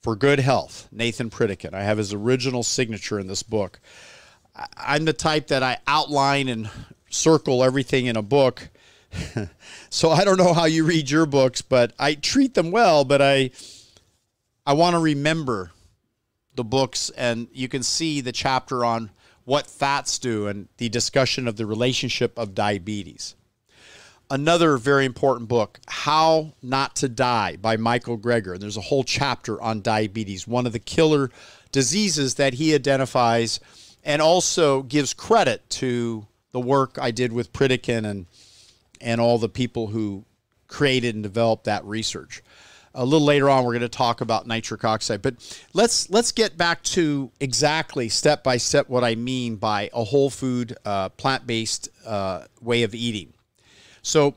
for 0.00 0.16
good 0.16 0.38
health, 0.38 0.88
Nathan 0.92 1.30
Pritikin. 1.30 1.74
I 1.74 1.82
have 1.82 1.98
his 1.98 2.12
original 2.12 2.62
signature 2.62 3.18
in 3.18 3.26
this 3.26 3.42
book. 3.42 3.80
I'm 4.76 5.04
the 5.04 5.12
type 5.12 5.48
that 5.48 5.62
I 5.62 5.78
outline 5.86 6.48
and 6.48 6.70
circle 7.10 7.64
everything 7.64 8.06
in 8.06 8.16
a 8.16 8.22
book. 8.22 8.68
so 9.90 10.10
I 10.10 10.24
don't 10.24 10.36
know 10.36 10.52
how 10.52 10.66
you 10.66 10.84
read 10.84 11.10
your 11.10 11.26
books, 11.26 11.62
but 11.62 11.92
I 11.98 12.14
treat 12.14 12.54
them 12.54 12.70
well, 12.70 13.04
but 13.04 13.22
I 13.22 13.50
I 14.66 14.74
want 14.74 14.94
to 14.94 15.00
remember 15.00 15.70
the 16.54 16.64
books, 16.64 17.10
and 17.16 17.48
you 17.52 17.68
can 17.68 17.82
see 17.82 18.20
the 18.20 18.32
chapter 18.32 18.84
on 18.84 19.10
what 19.44 19.66
fats 19.66 20.18
do 20.18 20.46
and 20.46 20.68
the 20.76 20.90
discussion 20.90 21.48
of 21.48 21.56
the 21.56 21.64
relationship 21.64 22.38
of 22.38 22.54
diabetes. 22.54 23.34
Another 24.30 24.76
very 24.76 25.06
important 25.06 25.48
book, 25.48 25.80
How 25.88 26.52
Not 26.60 26.96
to 26.96 27.08
Die 27.08 27.56
by 27.56 27.78
Michael 27.78 28.18
Greger. 28.18 28.52
And 28.52 28.60
there's 28.60 28.76
a 28.76 28.82
whole 28.82 29.04
chapter 29.04 29.58
on 29.62 29.80
diabetes, 29.80 30.46
one 30.46 30.66
of 30.66 30.74
the 30.74 30.78
killer 30.78 31.30
diseases 31.72 32.34
that 32.34 32.54
he 32.54 32.74
identifies 32.74 33.58
and 34.04 34.20
also 34.20 34.82
gives 34.82 35.14
credit 35.14 35.68
to 35.70 36.26
the 36.52 36.60
work 36.60 36.98
I 37.00 37.10
did 37.10 37.32
with 37.32 37.52
Pritikin 37.52 38.04
and 38.04 38.26
and 39.00 39.20
all 39.20 39.38
the 39.38 39.48
people 39.48 39.88
who 39.88 40.24
created 40.66 41.14
and 41.14 41.22
developed 41.22 41.64
that 41.64 41.84
research. 41.84 42.42
A 42.94 43.04
little 43.04 43.24
later 43.24 43.48
on 43.48 43.64
we're 43.64 43.72
going 43.72 43.82
to 43.82 43.88
talk 43.88 44.20
about 44.20 44.46
nitric 44.46 44.84
oxide 44.84 45.22
but 45.22 45.34
let's 45.72 46.10
let's 46.10 46.32
get 46.32 46.56
back 46.56 46.82
to 46.82 47.30
exactly 47.38 48.08
step 48.08 48.42
by 48.42 48.56
step 48.56 48.88
what 48.88 49.04
i 49.04 49.14
mean 49.14 49.56
by 49.56 49.88
a 49.92 50.02
whole 50.02 50.30
food 50.30 50.76
uh, 50.84 51.08
plant-based 51.10 51.88
uh, 52.04 52.44
way 52.60 52.82
of 52.82 52.94
eating. 52.94 53.34
So 54.02 54.36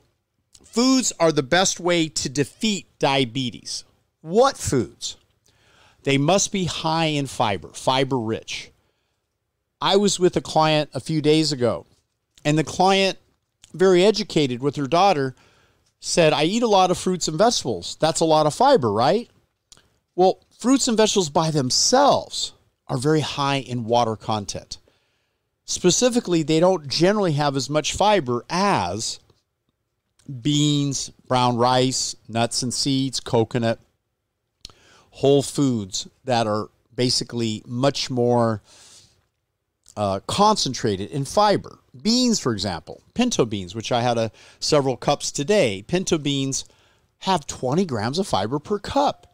foods 0.64 1.12
are 1.20 1.32
the 1.32 1.44
best 1.44 1.80
way 1.80 2.08
to 2.10 2.30
defeat 2.30 2.88
diabetes. 3.00 3.84
What 4.22 4.58
foods? 4.58 5.18
They 6.04 6.18
must 6.18 6.52
be 6.52 6.66
high 6.66 7.06
in 7.06 7.28
fiber 7.28 7.70
fiber 7.70 8.20
rich. 8.20 8.72
I 9.82 9.96
was 9.96 10.20
with 10.20 10.36
a 10.38 10.42
client 10.42 10.90
a 10.94 11.00
few 11.00 11.22
days 11.22 11.52
ago, 11.52 11.88
and 12.44 12.58
the 12.58 12.64
client, 12.64 13.18
very 13.74 14.04
educated 14.04 14.62
with 14.62 14.76
her 14.76 14.88
daughter, 14.88 15.36
said, 16.00 16.34
I 16.34 16.44
eat 16.44 16.64
a 16.64 16.68
lot 16.68 16.92
of 16.92 16.98
fruits 16.98 17.28
and 17.28 17.38
vegetables. 17.38 17.98
That's 18.00 18.20
a 18.20 18.26
lot 18.26 18.48
of 18.48 18.54
fiber, 18.54 18.92
right? 18.92 19.30
Well, 20.16 20.40
fruits 20.58 20.88
and 20.88 20.98
vegetables 20.98 21.30
by 21.30 21.52
themselves 21.52 22.54
are 22.88 22.98
very 22.98 23.22
high 23.22 23.58
in 23.58 23.86
water 23.86 24.16
content. 24.16 24.78
Specifically, 25.66 26.44
they 26.44 26.60
don't 26.60 26.88
generally 26.88 27.34
have 27.34 27.56
as 27.56 27.70
much 27.70 27.94
fiber 27.94 28.44
as 28.50 29.20
beans, 30.42 31.10
brown 31.28 31.56
rice, 31.56 32.16
nuts 32.28 32.64
and 32.64 32.74
seeds, 32.74 33.20
coconut, 33.20 33.80
whole 35.12 35.42
foods 35.42 36.08
that 36.26 36.48
are 36.48 36.70
basically 36.96 37.62
much 37.66 38.10
more 38.10 38.62
uh, 39.96 40.20
concentrated 40.28 41.10
in 41.12 41.26
fiber. 41.26 41.80
Beans, 42.00 42.40
for 42.40 42.54
example, 42.54 43.02
pinto 43.14 43.46
beans, 43.46 43.76
which 43.76 43.92
I 43.92 44.02
had 44.02 44.18
a, 44.18 44.32
several 44.60 44.96
cups 44.96 45.32
today. 45.32 45.84
Pinto 45.88 46.18
beans 46.18 46.66
have 47.20 47.48
20 47.48 47.86
grams 47.86 48.18
of 48.18 48.28
fiber 48.28 48.60
per 48.60 48.80
cup. 48.80 49.28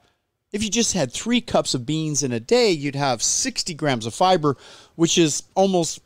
If 0.51 0.63
you 0.63 0.69
just 0.69 0.93
had 0.93 1.11
three 1.11 1.41
cups 1.41 1.73
of 1.73 1.85
beans 1.85 2.23
in 2.23 2.31
a 2.31 2.39
day, 2.39 2.71
you'd 2.71 2.95
have 2.95 3.21
60 3.21 3.73
grams 3.73 4.05
of 4.05 4.13
fiber, 4.13 4.57
which 4.95 5.17
is 5.17 5.43
almost 5.55 6.01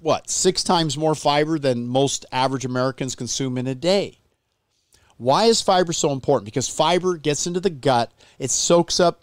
what, 0.00 0.30
six 0.30 0.62
times 0.62 0.96
more 0.96 1.14
fiber 1.14 1.58
than 1.58 1.86
most 1.86 2.26
average 2.32 2.64
Americans 2.64 3.14
consume 3.14 3.58
in 3.58 3.66
a 3.66 3.74
day. 3.74 4.18
Why 5.16 5.44
is 5.44 5.60
fiber 5.60 5.92
so 5.92 6.12
important? 6.12 6.46
Because 6.46 6.68
fiber 6.68 7.16
gets 7.16 7.46
into 7.46 7.60
the 7.60 7.70
gut, 7.70 8.12
it 8.38 8.50
soaks 8.50 9.00
up 9.00 9.22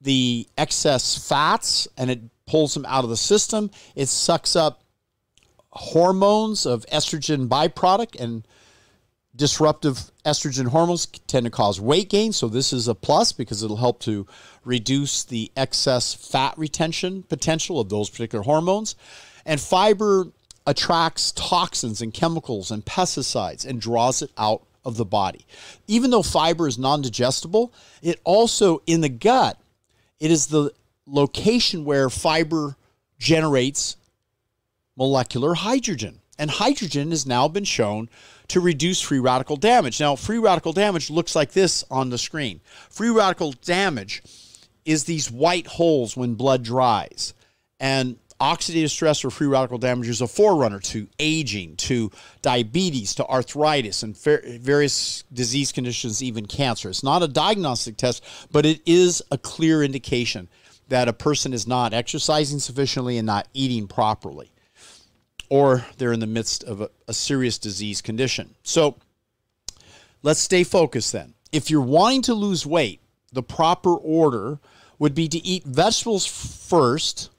the 0.00 0.46
excess 0.58 1.16
fats 1.26 1.88
and 1.96 2.10
it 2.10 2.20
pulls 2.46 2.74
them 2.74 2.84
out 2.86 3.04
of 3.04 3.10
the 3.10 3.16
system. 3.16 3.70
It 3.94 4.08
sucks 4.08 4.54
up 4.54 4.82
hormones 5.76 6.66
of 6.66 6.86
estrogen 6.86 7.48
byproduct 7.48 8.20
and 8.20 8.46
disruptive 9.36 10.10
estrogen 10.24 10.68
hormones 10.68 11.06
tend 11.26 11.44
to 11.44 11.50
cause 11.50 11.80
weight 11.80 12.08
gain. 12.08 12.32
So 12.32 12.48
this 12.48 12.72
is 12.72 12.88
a 12.88 12.94
plus 12.94 13.32
because 13.32 13.62
it'll 13.62 13.76
help 13.76 14.00
to 14.00 14.26
reduce 14.64 15.24
the 15.24 15.52
excess 15.56 16.14
fat 16.14 16.54
retention 16.56 17.22
potential 17.22 17.78
of 17.78 17.88
those 17.88 18.08
particular 18.08 18.42
hormones. 18.42 18.96
And 19.44 19.60
fiber 19.60 20.32
attracts 20.66 21.32
toxins 21.32 22.00
and 22.00 22.12
chemicals 22.12 22.70
and 22.70 22.84
pesticides 22.84 23.64
and 23.64 23.80
draws 23.80 24.22
it 24.22 24.30
out 24.36 24.62
of 24.84 24.96
the 24.96 25.04
body. 25.04 25.46
Even 25.86 26.10
though 26.10 26.22
fiber 26.22 26.66
is 26.66 26.78
non 26.78 27.02
digestible, 27.02 27.72
it 28.02 28.20
also 28.24 28.82
in 28.86 29.00
the 29.00 29.08
gut, 29.08 29.60
it 30.18 30.30
is 30.30 30.46
the 30.46 30.72
location 31.06 31.84
where 31.84 32.10
fiber 32.10 32.76
generates 33.18 33.96
molecular 34.96 35.54
hydrogen. 35.54 36.20
And 36.38 36.50
hydrogen 36.50 37.10
has 37.10 37.26
now 37.26 37.48
been 37.48 37.64
shown 37.64 38.10
to 38.48 38.60
reduce 38.60 39.00
free 39.00 39.18
radical 39.18 39.56
damage. 39.56 40.00
Now, 40.00 40.16
free 40.16 40.38
radical 40.38 40.72
damage 40.72 41.10
looks 41.10 41.34
like 41.34 41.52
this 41.52 41.84
on 41.90 42.10
the 42.10 42.18
screen. 42.18 42.60
Free 42.90 43.08
radical 43.08 43.52
damage 43.52 44.22
is 44.84 45.04
these 45.04 45.30
white 45.30 45.66
holes 45.66 46.16
when 46.16 46.34
blood 46.34 46.62
dries. 46.62 47.34
And 47.80 48.16
oxidative 48.40 48.90
stress 48.90 49.24
or 49.24 49.30
free 49.30 49.46
radical 49.46 49.78
damage 49.78 50.08
is 50.08 50.20
a 50.20 50.26
forerunner 50.26 50.78
to 50.78 51.08
aging, 51.18 51.76
to 51.76 52.10
diabetes, 52.42 53.14
to 53.14 53.26
arthritis, 53.26 54.02
and 54.02 54.16
various 54.16 55.24
disease 55.32 55.72
conditions, 55.72 56.22
even 56.22 56.46
cancer. 56.46 56.90
It's 56.90 57.02
not 57.02 57.22
a 57.22 57.28
diagnostic 57.28 57.96
test, 57.96 58.22
but 58.52 58.66
it 58.66 58.80
is 58.86 59.22
a 59.30 59.38
clear 59.38 59.82
indication 59.82 60.48
that 60.88 61.08
a 61.08 61.12
person 61.12 61.52
is 61.52 61.66
not 61.66 61.94
exercising 61.94 62.58
sufficiently 62.58 63.18
and 63.18 63.26
not 63.26 63.48
eating 63.54 63.88
properly, 63.88 64.52
or 65.48 65.84
they're 65.98 66.12
in 66.12 66.20
the 66.20 66.26
midst 66.26 66.64
of 66.64 66.80
a, 66.80 66.90
a 67.08 67.14
serious 67.14 67.58
disease 67.58 68.00
condition. 68.02 68.54
So 68.62 68.96
let's 70.22 70.40
stay 70.40 70.64
focused 70.64 71.12
then. 71.12 71.34
If 71.52 71.70
you're 71.70 71.80
wanting 71.80 72.22
to 72.22 72.34
lose 72.34 72.66
weight, 72.66 73.00
the 73.32 73.42
proper 73.42 73.94
order 73.94 74.58
would 74.98 75.14
be 75.14 75.28
to 75.28 75.38
eat 75.38 75.64
vegetables 75.64 76.26
first 76.26 77.30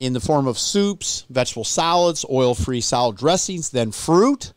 in 0.00 0.14
the 0.14 0.20
form 0.20 0.46
of 0.46 0.58
soups, 0.58 1.26
vegetable 1.28 1.64
salads, 1.64 2.24
oil 2.30 2.54
free 2.54 2.80
salad 2.80 3.16
dressings, 3.16 3.70
then 3.70 3.92
fruit 3.92 4.52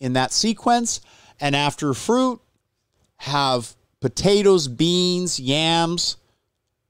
in 0.00 0.12
that 0.14 0.32
sequence. 0.32 1.00
And 1.40 1.54
after 1.54 1.94
fruit, 1.94 2.40
have 3.18 3.74
potatoes, 4.00 4.68
beans, 4.68 5.38
yams. 5.38 6.16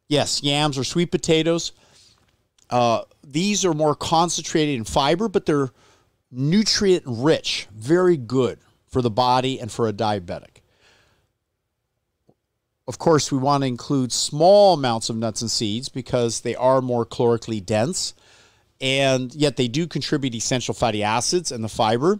Yes, 0.08 0.42
yams 0.42 0.78
or 0.78 0.84
sweet 0.84 1.10
potatoes. 1.10 1.72
Uh, 2.70 3.02
these 3.26 3.64
are 3.64 3.74
more 3.74 3.94
concentrated 3.94 4.76
in 4.76 4.84
fiber, 4.84 5.28
but 5.28 5.46
they're 5.46 5.70
nutrient 6.30 7.04
rich, 7.06 7.66
very 7.72 8.16
good 8.16 8.58
for 8.86 9.02
the 9.02 9.10
body 9.10 9.58
and 9.60 9.70
for 9.70 9.88
a 9.88 9.92
diabetic. 9.92 10.62
Of 12.86 12.98
course, 12.98 13.30
we 13.30 13.38
want 13.38 13.62
to 13.62 13.66
include 13.66 14.12
small 14.12 14.74
amounts 14.74 15.10
of 15.10 15.16
nuts 15.16 15.42
and 15.42 15.50
seeds 15.50 15.90
because 15.90 16.40
they 16.40 16.54
are 16.54 16.80
more 16.80 17.04
calorically 17.04 17.64
dense, 17.64 18.14
and 18.80 19.34
yet 19.34 19.56
they 19.56 19.68
do 19.68 19.86
contribute 19.86 20.34
essential 20.34 20.72
fatty 20.72 21.02
acids 21.02 21.52
and 21.52 21.62
the 21.62 21.68
fiber. 21.68 22.18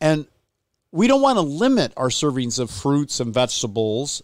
And 0.00 0.26
we 0.92 1.06
don't 1.06 1.22
want 1.22 1.38
to 1.38 1.42
limit 1.42 1.94
our 1.96 2.08
servings 2.08 2.58
of 2.58 2.70
fruits 2.70 3.20
and 3.20 3.32
vegetables 3.32 4.22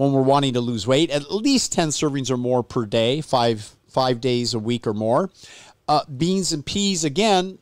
when 0.00 0.12
we're 0.12 0.22
wanting 0.22 0.54
to 0.54 0.60
lose 0.60 0.86
weight. 0.86 1.10
At 1.10 1.30
least 1.30 1.72
10 1.72 1.88
servings 1.88 2.30
or 2.30 2.36
more 2.36 2.62
per 2.62 2.86
day, 2.86 3.20
five, 3.20 3.76
five 3.86 4.20
days 4.20 4.54
a 4.54 4.58
week 4.58 4.86
or 4.86 4.94
more. 4.94 5.30
Uh, 5.86 6.04
beans 6.04 6.52
and 6.52 6.64
peas, 6.64 7.04
again, 7.04 7.58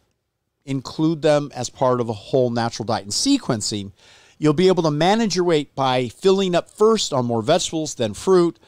include 0.65 1.23
them 1.23 1.51
as 1.55 1.69
part 1.69 2.01
of 2.01 2.09
a 2.09 2.13
whole 2.13 2.51
natural 2.51 2.85
diet 2.87 3.03
and 3.05 3.13
sequencing 3.13 3.91
You'll 4.39 4.53
be 4.53 4.69
able 4.69 4.85
to 4.85 4.91
manage 4.91 5.35
your 5.35 5.45
weight 5.45 5.75
by 5.75 6.09
filling 6.09 6.55
up 6.55 6.71
first 6.71 7.13
on 7.13 7.27
more 7.27 7.43
vegetables, 7.43 7.97
then 7.97 8.15
fruit, 8.15 8.59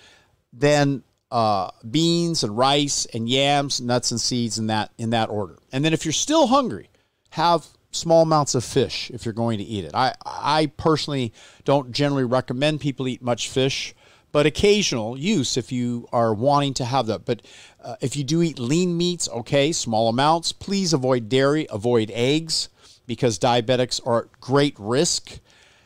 then 0.52 1.04
uh, 1.30 1.70
beans 1.88 2.42
and 2.42 2.58
rice 2.58 3.06
and 3.14 3.28
yams, 3.28 3.80
nuts 3.80 4.10
and 4.10 4.20
seeds 4.20 4.58
in 4.58 4.66
that 4.66 4.90
in 4.98 5.10
that 5.10 5.30
order. 5.30 5.58
And 5.72 5.84
then 5.84 5.92
if 5.92 6.04
you're 6.04 6.12
still 6.12 6.48
hungry, 6.48 6.90
have 7.30 7.68
small 7.90 8.22
amounts 8.22 8.54
of 8.54 8.64
fish 8.64 9.10
if 9.12 9.24
you're 9.24 9.32
going 9.32 9.58
to 9.58 9.64
eat 9.64 9.84
it. 9.84 9.94
I 9.94 10.14
I 10.24 10.66
personally 10.76 11.32
don't 11.64 11.92
generally 11.92 12.24
recommend 12.24 12.80
people 12.80 13.08
eat 13.08 13.22
much 13.22 13.48
fish, 13.48 13.94
but 14.32 14.46
occasional 14.46 15.18
use 15.18 15.56
if 15.56 15.72
you 15.72 16.08
are 16.12 16.34
wanting 16.34 16.74
to 16.74 16.84
have 16.84 17.06
that. 17.06 17.24
But 17.24 17.42
uh, 17.82 17.96
if 18.00 18.16
you 18.16 18.24
do 18.24 18.42
eat 18.42 18.58
lean 18.58 18.96
meats, 18.96 19.28
okay, 19.28 19.72
small 19.72 20.08
amounts. 20.08 20.52
Please 20.52 20.92
avoid 20.92 21.28
dairy, 21.28 21.66
avoid 21.70 22.10
eggs 22.12 22.68
because 23.06 23.38
diabetics 23.38 24.00
are 24.06 24.24
at 24.24 24.40
great 24.40 24.74
risk 24.78 25.40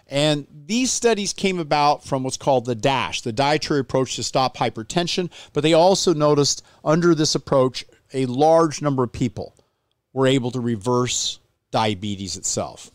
and 0.09 0.47
these 0.67 0.93
studies 0.93 1.33
came 1.33 1.59
about 1.59 2.05
from 2.05 2.23
what's 2.23 2.37
called 2.37 2.67
the 2.67 2.75
DASH, 2.75 3.23
the 3.23 3.33
dietary 3.33 3.81
approach 3.81 4.17
to 4.17 4.23
stop 4.23 4.57
hypertension. 4.57 5.31
But 5.53 5.63
they 5.63 5.73
also 5.73 6.13
noticed 6.13 6.63
under 6.85 7.15
this 7.15 7.35
approach, 7.35 7.85
a 8.13 8.27
large 8.27 8.83
number 8.83 9.03
of 9.03 9.13
people 9.13 9.57
were 10.13 10.27
able 10.27 10.51
to 10.53 10.61
reverse 10.61 11.41
diabetes 11.75 12.37
itself. 12.37 12.93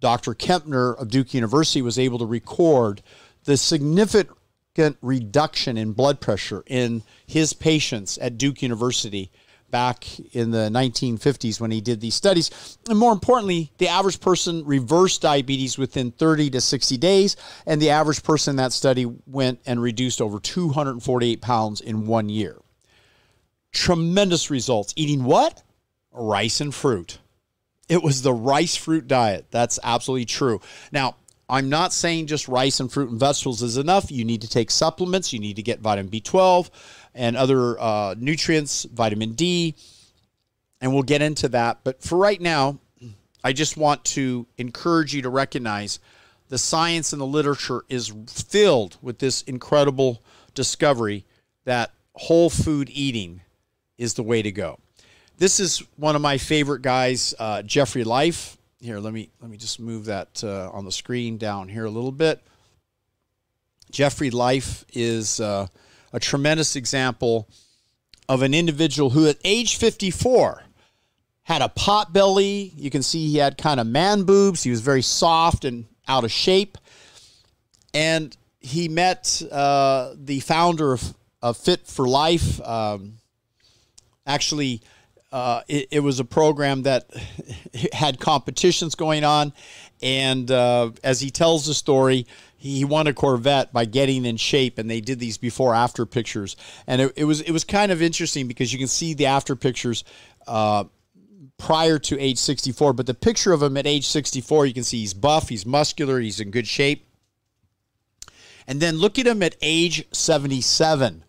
Dr. 0.00 0.34
Kempner 0.34 1.00
of 1.00 1.08
Duke 1.08 1.32
University 1.32 1.82
was 1.82 2.00
able 2.00 2.18
to 2.18 2.26
record 2.26 3.00
the 3.44 3.56
significant 3.56 4.96
reduction 5.00 5.78
in 5.78 5.92
blood 5.92 6.20
pressure 6.20 6.64
in 6.66 7.04
his 7.28 7.52
patients 7.52 8.18
at 8.18 8.38
Duke 8.38 8.60
University 8.60 9.30
back 9.70 10.04
in 10.34 10.50
the 10.50 10.68
1950s 10.68 11.60
when 11.60 11.70
he 11.70 11.80
did 11.80 12.00
these 12.00 12.16
studies. 12.16 12.76
And 12.88 12.98
more 12.98 13.12
importantly, 13.12 13.70
the 13.78 13.86
average 13.86 14.18
person 14.18 14.64
reversed 14.64 15.22
diabetes 15.22 15.78
within 15.78 16.10
30 16.10 16.50
to 16.50 16.60
60 16.60 16.96
days, 16.96 17.36
and 17.66 17.80
the 17.80 17.90
average 17.90 18.24
person 18.24 18.54
in 18.54 18.56
that 18.56 18.72
study 18.72 19.06
went 19.26 19.60
and 19.64 19.80
reduced 19.80 20.20
over 20.20 20.40
248 20.40 21.40
pounds 21.40 21.80
in 21.80 22.08
one 22.08 22.28
year. 22.28 22.56
Tremendous 23.70 24.50
results. 24.50 24.92
Eating 24.96 25.22
what? 25.22 25.62
Rice 26.10 26.60
and 26.60 26.74
fruit. 26.74 27.20
It 27.90 28.04
was 28.04 28.22
the 28.22 28.32
rice 28.32 28.76
fruit 28.76 29.08
diet. 29.08 29.46
That's 29.50 29.80
absolutely 29.82 30.24
true. 30.24 30.60
Now, 30.92 31.16
I'm 31.48 31.68
not 31.68 31.92
saying 31.92 32.28
just 32.28 32.46
rice 32.46 32.78
and 32.78 32.90
fruit 32.90 33.10
and 33.10 33.18
vegetables 33.18 33.62
is 33.62 33.76
enough. 33.76 34.12
You 34.12 34.24
need 34.24 34.42
to 34.42 34.48
take 34.48 34.70
supplements. 34.70 35.32
You 35.32 35.40
need 35.40 35.56
to 35.56 35.62
get 35.62 35.80
vitamin 35.80 36.08
B12 36.08 36.70
and 37.16 37.36
other 37.36 37.78
uh, 37.80 38.14
nutrients, 38.16 38.84
vitamin 38.84 39.32
D, 39.32 39.74
and 40.80 40.94
we'll 40.94 41.02
get 41.02 41.20
into 41.20 41.48
that. 41.48 41.80
But 41.82 42.00
for 42.00 42.16
right 42.16 42.40
now, 42.40 42.78
I 43.42 43.52
just 43.52 43.76
want 43.76 44.04
to 44.04 44.46
encourage 44.56 45.12
you 45.12 45.22
to 45.22 45.28
recognize 45.28 45.98
the 46.48 46.58
science 46.58 47.12
and 47.12 47.20
the 47.20 47.26
literature 47.26 47.82
is 47.88 48.12
filled 48.28 48.98
with 49.02 49.18
this 49.18 49.42
incredible 49.42 50.22
discovery 50.54 51.24
that 51.64 51.90
whole 52.14 52.50
food 52.50 52.88
eating 52.92 53.40
is 53.98 54.14
the 54.14 54.22
way 54.22 54.42
to 54.42 54.52
go. 54.52 54.78
This 55.40 55.58
is 55.58 55.82
one 55.96 56.16
of 56.16 56.20
my 56.20 56.36
favorite 56.36 56.82
guys, 56.82 57.32
uh, 57.38 57.62
Jeffrey 57.62 58.04
Life. 58.04 58.58
Here, 58.78 58.98
let 58.98 59.14
me 59.14 59.30
let 59.40 59.50
me 59.50 59.56
just 59.56 59.80
move 59.80 60.04
that 60.04 60.44
uh, 60.44 60.68
on 60.70 60.84
the 60.84 60.92
screen 60.92 61.38
down 61.38 61.66
here 61.66 61.86
a 61.86 61.90
little 61.90 62.12
bit. 62.12 62.42
Jeffrey 63.90 64.28
Life 64.28 64.84
is 64.92 65.40
uh, 65.40 65.66
a 66.12 66.20
tremendous 66.20 66.76
example 66.76 67.48
of 68.28 68.42
an 68.42 68.52
individual 68.52 69.08
who, 69.08 69.26
at 69.28 69.38
age 69.42 69.76
54, 69.76 70.62
had 71.44 71.62
a 71.62 71.70
pot 71.70 72.12
belly. 72.12 72.74
You 72.76 72.90
can 72.90 73.02
see 73.02 73.26
he 73.26 73.38
had 73.38 73.56
kind 73.56 73.80
of 73.80 73.86
man 73.86 74.24
boobs. 74.24 74.62
He 74.62 74.70
was 74.70 74.82
very 74.82 75.00
soft 75.00 75.64
and 75.64 75.86
out 76.06 76.22
of 76.22 76.30
shape. 76.30 76.76
And 77.94 78.36
he 78.58 78.90
met 78.90 79.40
uh, 79.50 80.12
the 80.16 80.40
founder 80.40 80.92
of, 80.92 81.14
of, 81.40 81.56
Fit 81.56 81.86
for 81.86 82.06
Life. 82.06 82.60
Um, 82.60 83.14
actually, 84.26 84.82
uh, 85.32 85.62
it, 85.68 85.88
it, 85.90 86.00
was 86.00 86.18
a 86.18 86.24
program 86.24 86.82
that 86.82 87.08
had 87.92 88.18
competitions 88.18 88.94
going 88.94 89.24
on. 89.24 89.52
And 90.02 90.50
uh, 90.50 90.90
as 91.04 91.20
he 91.20 91.30
tells 91.30 91.66
the 91.66 91.74
story, 91.74 92.26
he 92.56 92.84
won 92.84 93.06
a 93.06 93.14
Corvette 93.14 93.72
by 93.72 93.84
getting 93.84 94.24
in 94.24 94.36
shape, 94.36 94.78
and 94.78 94.90
they 94.90 95.00
did 95.00 95.18
these 95.18 95.38
before 95.38 95.74
after 95.74 96.04
pictures, 96.04 96.56
and 96.86 97.00
it, 97.00 97.12
it, 97.16 97.24
was 97.24 97.40
it 97.40 97.52
was 97.52 97.64
kind 97.64 97.90
of 97.90 98.02
interesting 98.02 98.48
because 98.48 98.70
you 98.70 98.78
can 98.78 98.88
see 98.88 99.14
the 99.14 99.26
after 99.26 99.56
pictures 99.56 100.04
uh, 100.46 100.84
prior 101.56 101.98
to 101.98 102.18
age 102.20 102.36
64, 102.38 102.92
but 102.92 103.06
the 103.06 103.14
picture 103.14 103.52
of 103.52 103.62
him 103.62 103.76
at 103.78 103.86
age 103.86 104.06
64, 104.06 104.66
you 104.66 104.74
can 104.74 104.84
see 104.84 104.98
he's 104.98 105.14
buff, 105.14 105.48
he's 105.48 105.64
muscular, 105.64 106.20
he's 106.20 106.40
in 106.40 106.50
good 106.50 106.66
shape, 106.66 107.06
and 108.66 108.80
then 108.80 108.96
look 108.98 109.18
at 109.18 109.26
him 109.26 109.42
at 109.42 109.56
age 109.62 110.04
77. 110.12 111.24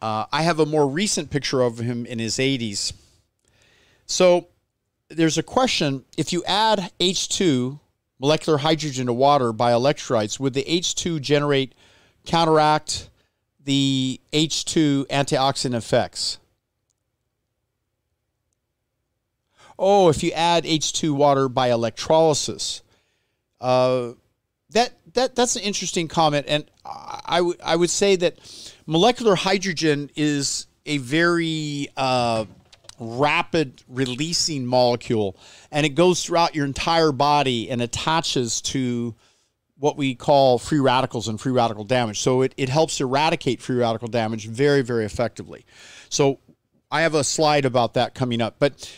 Uh, 0.00 0.26
I 0.30 0.42
have 0.42 0.60
a 0.60 0.66
more 0.66 0.86
recent 0.86 1.30
picture 1.30 1.60
of 1.60 1.78
him 1.78 2.06
in 2.06 2.18
his 2.18 2.38
80s. 2.38 2.92
So 4.06 4.48
there's 5.08 5.38
a 5.38 5.42
question: 5.42 6.04
if 6.16 6.32
you 6.32 6.44
add 6.44 6.92
H2 7.00 7.80
molecular 8.18 8.58
hydrogen 8.58 9.06
to 9.06 9.12
water 9.12 9.52
by 9.52 9.72
electrolytes, 9.72 10.38
would 10.40 10.54
the 10.54 10.64
H2 10.64 11.20
generate, 11.20 11.74
counteract 12.26 13.10
the 13.64 14.20
H2 14.32 15.06
antioxidant 15.06 15.74
effects? 15.74 16.38
Oh, 19.78 20.08
if 20.08 20.22
you 20.22 20.32
add 20.32 20.64
H2 20.64 21.12
water 21.12 21.48
by 21.48 21.70
electrolysis. 21.70 22.82
Uh, 23.60 24.12
that, 24.70 24.92
that 25.14 25.34
that's 25.34 25.56
an 25.56 25.62
interesting 25.62 26.08
comment, 26.08 26.46
and 26.48 26.64
I, 26.84 27.52
I 27.64 27.76
would 27.76 27.90
say 27.90 28.16
that 28.16 28.38
molecular 28.88 29.34
hydrogen 29.34 30.10
is 30.16 30.66
a 30.86 30.96
very 30.98 31.88
uh, 31.96 32.46
rapid 32.98 33.82
releasing 33.86 34.66
molecule 34.66 35.36
and 35.70 35.84
it 35.84 35.90
goes 35.90 36.24
throughout 36.24 36.54
your 36.54 36.64
entire 36.64 37.12
body 37.12 37.70
and 37.70 37.82
attaches 37.82 38.62
to 38.62 39.14
what 39.76 39.96
we 39.96 40.14
call 40.14 40.58
free 40.58 40.80
radicals 40.80 41.28
and 41.28 41.40
free 41.40 41.52
radical 41.52 41.84
damage. 41.84 42.18
So 42.18 42.40
it, 42.42 42.54
it 42.56 42.68
helps 42.70 43.00
eradicate 43.00 43.60
free 43.60 43.76
radical 43.76 44.08
damage 44.08 44.48
very, 44.48 44.82
very 44.82 45.04
effectively. 45.04 45.66
So 46.08 46.40
I 46.90 47.02
have 47.02 47.14
a 47.14 47.22
slide 47.22 47.66
about 47.66 47.94
that 47.94 48.14
coming 48.14 48.40
up. 48.40 48.56
But 48.58 48.90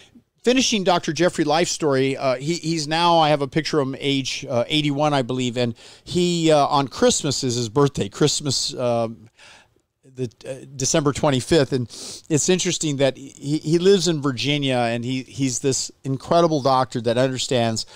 finishing 0.42 0.84
Dr. 0.84 1.12
Jeffrey 1.12 1.44
Life 1.44 1.68
story, 1.68 2.16
uh, 2.16 2.36
he, 2.36 2.54
he's 2.54 2.86
now, 2.86 3.18
I 3.18 3.30
have 3.30 3.42
a 3.42 3.48
picture 3.48 3.80
of 3.80 3.88
him 3.88 3.96
age 3.98 4.46
uh, 4.48 4.64
81, 4.68 5.12
I 5.12 5.22
believe, 5.22 5.58
and 5.58 5.74
he, 6.04 6.50
uh, 6.52 6.66
on 6.66 6.88
Christmas 6.88 7.44
is 7.44 7.56
his 7.56 7.68
birthday. 7.68 8.08
Christmas, 8.08 8.72
um, 8.74 9.28
the 10.14 10.30
uh, 10.48 10.66
December 10.76 11.12
25th, 11.12 11.72
and 11.72 11.86
it's 12.28 12.48
interesting 12.48 12.96
that 12.96 13.16
he, 13.16 13.58
he 13.58 13.78
lives 13.78 14.08
in 14.08 14.22
Virginia, 14.22 14.76
and 14.76 15.04
he 15.04 15.22
he's 15.22 15.60
this 15.60 15.90
incredible 16.04 16.62
doctor 16.62 17.00
that 17.00 17.18
understands 17.18 17.86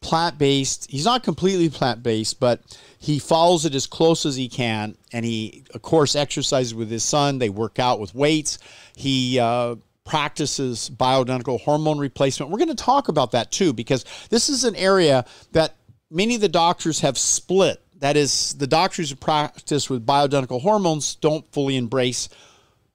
plant 0.00 0.38
based. 0.38 0.90
He's 0.90 1.04
not 1.04 1.22
completely 1.22 1.68
plant 1.68 2.02
based, 2.02 2.40
but 2.40 2.62
he 2.98 3.18
follows 3.18 3.64
it 3.64 3.74
as 3.74 3.86
close 3.86 4.26
as 4.26 4.36
he 4.36 4.48
can, 4.48 4.96
and 5.12 5.24
he 5.24 5.64
of 5.74 5.82
course 5.82 6.16
exercises 6.16 6.74
with 6.74 6.90
his 6.90 7.04
son. 7.04 7.38
They 7.38 7.50
work 7.50 7.78
out 7.78 8.00
with 8.00 8.14
weights. 8.14 8.58
He 8.96 9.38
uh, 9.38 9.76
practices 10.04 10.90
bioidentical 10.94 11.60
hormone 11.60 11.98
replacement. 11.98 12.50
We're 12.50 12.58
going 12.58 12.68
to 12.68 12.74
talk 12.74 13.08
about 13.08 13.32
that 13.32 13.50
too, 13.50 13.72
because 13.72 14.04
this 14.30 14.48
is 14.48 14.64
an 14.64 14.74
area 14.76 15.24
that 15.52 15.74
many 16.10 16.34
of 16.34 16.40
the 16.40 16.48
doctors 16.48 17.00
have 17.00 17.18
split 17.18 17.80
that 17.98 18.16
is, 18.16 18.54
the 18.54 18.66
doctors 18.66 19.10
who 19.10 19.16
practice 19.16 19.90
with 19.90 20.06
bioidentical 20.06 20.60
hormones 20.62 21.14
don't 21.16 21.50
fully 21.52 21.76
embrace 21.76 22.28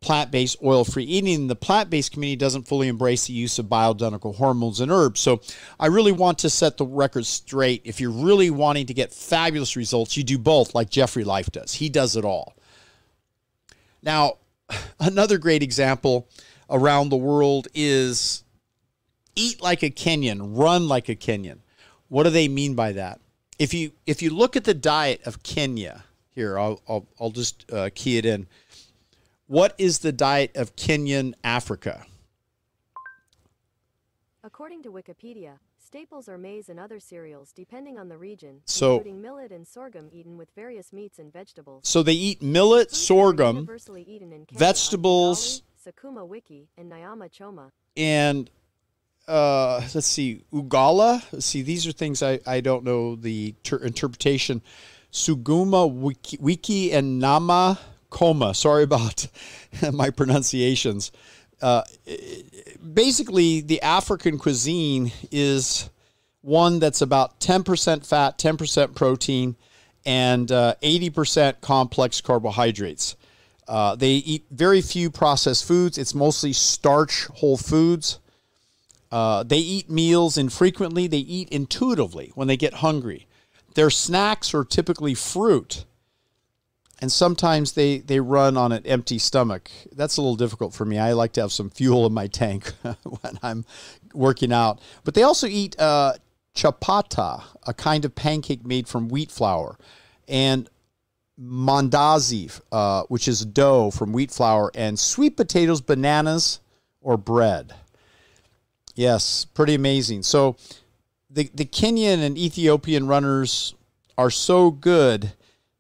plant 0.04 0.32
based 0.32 0.58
oil 0.64 0.84
free 0.84 1.06
eating. 1.06 1.48
The 1.48 1.56
plant 1.56 1.90
based 1.90 2.12
community 2.12 2.36
doesn't 2.36 2.68
fully 2.68 2.88
embrace 2.88 3.28
the 3.28 3.34
use 3.34 3.58
of 3.58 3.66
bioidentical 3.66 4.36
hormones 4.36 4.80
and 4.80 4.92
herbs. 4.92 5.20
So 5.20 5.42
I 5.80 5.88
really 5.88 6.12
want 6.12 6.40
to 6.40 6.50
set 6.50 6.78
the 6.78 6.86
record 6.86 7.26
straight. 7.26 7.82
If 7.86 8.00
you're 8.00 8.12
really 8.12 8.50
wanting 8.52 8.86
to 8.88 8.94
get 8.94 9.14
fabulous 9.14 9.76
results, 9.76 10.16
you 10.16 10.24
do 10.24 10.38
both, 10.38 10.76
like 10.76 10.90
Jeffrey 10.90 11.24
Life 11.24 11.52
does. 11.52 11.74
He 11.74 11.90
does 11.90 12.16
it 12.16 12.26
all. 12.26 12.56
Now, 14.04 14.38
another 15.00 15.38
great 15.38 15.64
example 15.64 16.28
around 16.70 17.10
the 17.10 17.18
world 17.18 17.68
is 17.74 18.44
eat 19.36 19.62
like 19.62 19.84
a 19.84 19.90
Kenyan, 19.90 20.58
run 20.58 20.88
like 20.88 21.10
a 21.10 21.16
Kenyan. 21.16 21.60
What 22.10 22.24
do 22.24 22.30
they 22.30 22.48
mean 22.48 22.76
by 22.76 22.92
that? 22.94 23.20
If 23.60 23.74
you 23.74 23.92
if 24.06 24.22
you 24.22 24.30
look 24.30 24.56
at 24.56 24.64
the 24.64 24.74
diet 24.74 25.22
of 25.26 25.44
Kenya, 25.44 26.04
here 26.30 26.58
I'll 26.58 26.82
I'll, 26.88 27.08
I'll 27.20 27.32
just 27.32 27.72
uh, 27.72 27.90
key 27.94 28.18
it 28.18 28.26
in. 28.26 28.48
What 29.48 29.76
is 29.78 30.00
the 30.00 30.12
diet 30.12 30.56
of 30.56 30.76
Kenyan 30.76 31.34
Africa? 31.44 32.06
According 34.44 34.84
to 34.84 34.92
Wikipedia, 34.92 35.60
staples 35.78 36.28
are 36.28 36.38
maize 36.38 36.70
and 36.70 36.80
other 36.80 37.00
cereals 37.00 37.52
depending 37.54 37.98
on 37.98 38.10
the 38.10 38.18
region, 38.18 38.62
so, 38.66 38.96
including 38.96 39.22
millet 39.22 39.52
and 39.52 39.68
sorghum 39.68 40.10
eaten 40.12 40.38
with 40.38 40.50
various 40.56 40.92
meats 40.92 41.20
and 41.20 41.32
vegetables. 41.32 41.88
So 41.88 42.04
they 42.04 42.14
eat 42.14 42.42
millet, 42.42 42.92
sorghum, 42.92 43.68
vegetables, 44.52 45.62
Sukuma 45.86 46.28
wiki, 46.28 46.70
and 46.78 46.90
Nyama 46.90 47.30
choma. 47.30 47.72
And 47.96 48.50
uh, 49.28 49.82
let's 49.94 50.08
see, 50.08 50.44
Ugala. 50.54 51.24
Let's 51.32 51.46
see, 51.46 51.62
these 51.62 51.88
are 51.88 51.92
things 51.92 52.22
I, 52.22 52.40
I 52.46 52.62
don't 52.62 52.84
know 52.84 53.16
the 53.16 53.56
ter- 53.64 53.78
interpretation. 53.78 54.62
Suguma 55.12 55.92
wiki, 55.92 56.38
wiki 56.42 56.92
and 56.92 57.20
Nama 57.20 57.80
Koma. 58.10 58.54
Sorry 58.54 58.84
about 58.84 59.28
my 59.94 60.10
pronunciations. 60.10 61.12
Uh, 61.62 61.84
basically, 62.94 63.62
the 63.62 63.82
African 63.82 64.38
cuisine 64.38 65.12
is 65.32 65.90
one 66.42 66.80
that's 66.80 67.02
about 67.02 67.40
10% 67.40 68.06
fat, 68.06 68.38
10% 68.38 68.96
protein, 68.96 69.56
and 70.06 70.52
uh, 70.52 70.76
80% 70.82 71.62
complex 71.62 72.20
carbohydrates. 72.20 73.16
Uh, 73.66 73.96
they 73.96 74.16
eat 74.16 74.44
very 74.52 74.82
few 74.82 75.10
processed 75.10 75.66
foods. 75.66 75.98
It's 75.98 76.14
mostly 76.14 76.52
starch, 76.52 77.28
whole 77.28 77.56
foods. 77.56 78.20
Uh, 79.14 79.44
they 79.44 79.60
eat 79.60 79.92
meals 79.92 80.40
infrequently. 80.40 81.06
They 81.06 81.20
eat 81.20 81.48
intuitively 81.50 82.32
when 82.34 82.48
they 82.48 82.58
get 82.58 82.74
hungry. 82.74 83.28
Their 83.76 83.92
snacks 83.92 84.56
are 84.56 84.64
typically 84.64 85.14
fruit. 85.14 85.86
And 87.00 87.12
sometimes 87.12 87.74
they, 87.74 88.00
they 88.00 88.20
run 88.20 88.58
on 88.58 88.72
an 88.72 88.84
empty 88.88 89.20
stomach. 89.20 89.70
That's 89.92 90.18
a 90.18 90.22
little 90.22 90.36
difficult 90.36 90.74
for 90.74 90.84
me. 90.84 90.98
I 90.98 91.14
like 91.14 91.34
to 91.34 91.42
have 91.42 91.52
some 91.52 91.70
fuel 91.70 92.08
in 92.08 92.14
my 92.14 92.26
tank 92.26 92.74
when 93.04 93.38
I'm 93.44 93.66
working 94.16 94.52
out. 94.52 94.82
But 95.04 95.14
they 95.14 95.22
also 95.22 95.46
eat 95.46 95.80
uh, 95.80 96.14
chapata, 96.56 97.44
a 97.68 97.74
kind 97.76 98.06
of 98.06 98.16
pancake 98.16 98.66
made 98.66 98.88
from 98.88 99.10
wheat 99.10 99.30
flour, 99.30 99.78
and 100.28 100.68
mandazi, 101.40 102.60
uh, 102.72 103.04
which 103.10 103.28
is 103.28 103.46
dough 103.46 103.92
from 103.92 104.12
wheat 104.12 104.32
flour, 104.32 104.72
and 104.74 104.98
sweet 104.98 105.38
potatoes, 105.38 105.82
bananas, 105.82 106.62
or 107.00 107.16
bread. 107.16 107.76
Yes, 108.96 109.46
pretty 109.46 109.74
amazing. 109.74 110.24
So 110.24 110.56
the, 111.30 111.50
the 111.54 111.66
Kenyan 111.66 112.24
and 112.24 112.38
Ethiopian 112.38 113.08
runners 113.08 113.74
are 114.18 114.30
so 114.30 114.70
good. 114.70 115.34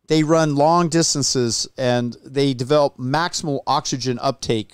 They 0.07 0.23
run 0.23 0.55
long 0.55 0.89
distances 0.89 1.67
and 1.77 2.17
they 2.25 2.53
develop 2.53 2.97
maximal 2.97 3.61
oxygen 3.67 4.19
uptake. 4.21 4.73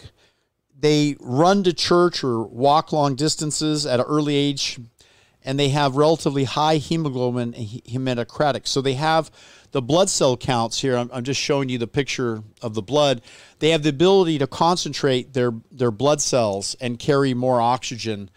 They 0.77 1.17
run 1.19 1.63
to 1.63 1.73
church 1.73 2.23
or 2.23 2.43
walk 2.43 2.93
long 2.93 3.15
distances 3.15 3.85
at 3.85 3.99
an 3.99 4.05
early 4.07 4.35
age, 4.35 4.79
and 5.43 5.59
they 5.59 5.69
have 5.69 5.97
relatively 5.97 6.45
high 6.45 6.77
hemoglobin 6.77 7.51
hematocratic. 7.53 8.65
So 8.65 8.81
they 8.81 8.93
have 8.93 9.29
the 9.71 9.81
blood 9.81 10.09
cell 10.09 10.35
counts 10.37 10.81
here. 10.81 10.97
I'm, 10.97 11.09
I'm 11.13 11.23
just 11.23 11.39
showing 11.39 11.69
you 11.69 11.77
the 11.77 11.87
picture 11.87 12.43
of 12.61 12.73
the 12.73 12.81
blood 12.81 13.21
they 13.59 13.69
have 13.69 13.83
the 13.83 13.89
ability 13.89 14.39
to 14.39 14.47
concentrate 14.47 15.33
their, 15.33 15.51
their 15.71 15.91
blood 15.91 16.21
cells 16.21 16.75
and 16.81 16.97
carry 16.97 17.33
more 17.33 17.61
oxygen 17.61 18.29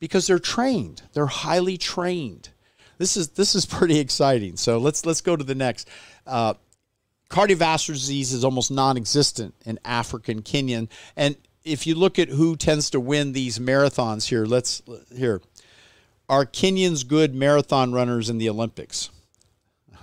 because 0.00 0.26
they're 0.26 0.38
trained. 0.40 1.02
They're 1.12 1.26
highly 1.26 1.78
trained. 1.78 2.50
This 2.98 3.16
is 3.16 3.30
this 3.30 3.54
is 3.54 3.64
pretty 3.78 3.98
exciting. 3.98 4.56
So 4.56 4.78
let's 4.78 5.06
let's 5.06 5.20
go 5.20 5.36
to 5.36 5.44
the 5.44 5.54
next. 5.54 5.88
Uh, 6.26 6.54
cardiovascular 7.30 7.94
disease 7.94 8.32
is 8.32 8.44
almost 8.44 8.72
non-existent 8.72 9.54
in 9.64 9.78
African 9.84 10.42
Kenyan, 10.42 10.88
and 11.16 11.36
if 11.62 11.86
you 11.86 11.94
look 11.94 12.18
at 12.18 12.28
who 12.28 12.56
tends 12.56 12.90
to 12.90 12.98
win 12.98 13.32
these 13.32 13.58
marathons 13.58 14.28
here, 14.28 14.44
let's 14.44 14.82
here. 15.14 15.40
Are 16.28 16.44
Kenyans 16.44 17.06
good 17.06 17.34
marathon 17.34 17.92
runners 17.92 18.30
in 18.30 18.38
the 18.38 18.48
Olympics? 18.48 19.10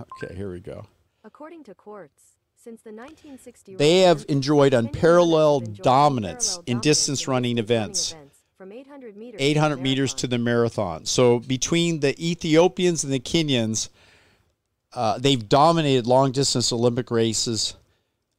Okay, 0.00 0.34
here 0.34 0.50
we 0.50 0.60
go. 0.60 0.86
According 1.24 1.64
to 1.64 1.74
Quartz, 1.74 2.36
Since 2.56 2.82
the 2.82 2.90
1960 2.90 3.76
They 3.76 4.00
have 4.00 4.24
enjoyed 4.28 4.74
unparalleled 4.74 5.68
enjoyed 5.68 5.84
dominance 5.84 6.56
unparalleled 6.56 6.68
in 6.68 6.80
distance 6.80 7.28
running 7.28 7.58
events. 7.58 8.14
from 8.56 8.72
800 8.72 9.16
meters, 9.16 9.40
800 9.40 9.76
to 9.76 9.82
meters 9.82 10.14
to 10.14 10.26
the 10.26 10.38
marathon. 10.38 11.04
So 11.06 11.38
between 11.40 12.00
the 12.00 12.14
Ethiopians 12.24 13.04
and 13.04 13.12
the 13.12 13.20
Kenyans, 13.20 13.88
uh, 14.92 15.18
they've 15.18 15.48
dominated 15.48 16.06
long 16.06 16.32
distance 16.32 16.72
Olympic 16.72 17.10
races. 17.10 17.74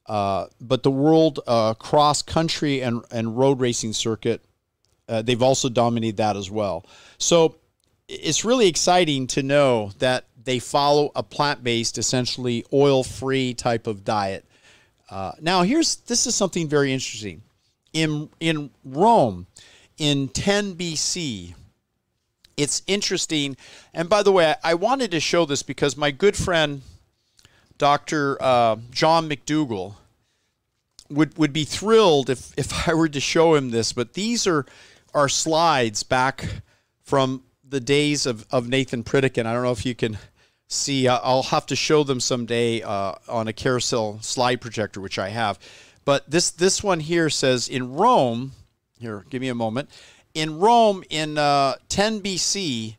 Uh, 0.06 0.46
but 0.60 0.82
the 0.82 0.90
world 0.90 1.40
uh, 1.46 1.74
cross 1.74 2.20
country 2.20 2.82
and, 2.82 3.04
and 3.10 3.38
road 3.38 3.60
racing 3.60 3.92
circuit, 3.92 4.42
uh, 5.08 5.22
they've 5.22 5.42
also 5.42 5.68
dominated 5.68 6.16
that 6.16 6.36
as 6.36 6.50
well. 6.50 6.84
So 7.18 7.56
it's 8.08 8.44
really 8.44 8.66
exciting 8.66 9.28
to 9.28 9.42
know 9.42 9.92
that 9.98 10.24
they 10.44 10.58
follow 10.58 11.10
a 11.14 11.22
plant 11.22 11.62
based, 11.62 11.98
essentially 11.98 12.64
oil 12.72 13.02
free 13.04 13.54
type 13.54 13.86
of 13.86 14.04
diet. 14.04 14.44
Uh, 15.10 15.32
now, 15.40 15.62
here's 15.62 15.96
this 15.96 16.26
is 16.26 16.34
something 16.34 16.68
very 16.68 16.92
interesting. 16.92 17.42
In 17.92 18.30
in 18.38 18.70
Rome, 18.84 19.46
in 19.98 20.28
10 20.28 20.76
BC, 20.76 21.54
it's 22.56 22.82
interesting. 22.86 23.56
And 23.92 24.08
by 24.08 24.22
the 24.22 24.32
way, 24.32 24.54
I, 24.62 24.72
I 24.72 24.74
wanted 24.74 25.10
to 25.10 25.20
show 25.20 25.44
this 25.44 25.62
because 25.62 25.96
my 25.96 26.10
good 26.10 26.36
friend, 26.36 26.82
Dr. 27.78 28.36
Uh, 28.40 28.76
John 28.90 29.28
McDougall, 29.28 29.94
would, 31.10 31.36
would 31.36 31.52
be 31.52 31.64
thrilled 31.64 32.30
if, 32.30 32.52
if 32.56 32.88
I 32.88 32.94
were 32.94 33.08
to 33.08 33.20
show 33.20 33.54
him 33.54 33.70
this. 33.70 33.92
But 33.92 34.14
these 34.14 34.46
are, 34.46 34.64
are 35.12 35.28
slides 35.28 36.02
back 36.02 36.62
from 37.02 37.42
the 37.68 37.80
days 37.80 38.26
of, 38.26 38.46
of 38.50 38.68
Nathan 38.68 39.04
Pritikin. 39.04 39.46
I 39.46 39.52
don't 39.52 39.62
know 39.62 39.72
if 39.72 39.86
you 39.86 39.94
can 39.94 40.18
see. 40.70 41.06
I'll 41.08 41.42
have 41.44 41.66
to 41.66 41.76
show 41.76 42.04
them 42.04 42.20
someday 42.20 42.82
uh, 42.82 43.14
on 43.28 43.48
a 43.48 43.52
carousel 43.52 44.18
slide 44.22 44.60
projector, 44.60 45.00
which 45.00 45.18
I 45.18 45.28
have. 45.28 45.58
But 46.04 46.30
this 46.30 46.50
this 46.50 46.82
one 46.82 47.00
here 47.00 47.28
says 47.28 47.68
in 47.68 47.92
Rome. 47.92 48.52
Here, 48.98 49.24
give 49.30 49.40
me 49.40 49.48
a 49.48 49.54
moment. 49.54 49.90
In 50.34 50.58
Rome 50.58 51.02
in 51.10 51.38
uh, 51.38 51.74
10 51.88 52.20
BC, 52.20 52.96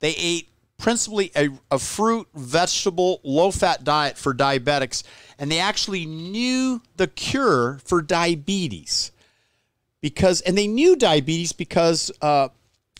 they 0.00 0.14
ate 0.16 0.48
principally 0.78 1.30
a, 1.36 1.50
a 1.70 1.78
fruit, 1.78 2.26
vegetable, 2.34 3.20
low 3.22 3.50
fat 3.50 3.84
diet 3.84 4.16
for 4.16 4.34
diabetics, 4.34 5.02
and 5.38 5.50
they 5.50 5.60
actually 5.60 6.06
knew 6.06 6.80
the 6.96 7.06
cure 7.06 7.80
for 7.84 8.00
diabetes 8.00 9.12
because, 10.00 10.40
and 10.40 10.56
they 10.56 10.66
knew 10.66 10.96
diabetes 10.96 11.52
because 11.52 12.10
uh, 12.22 12.48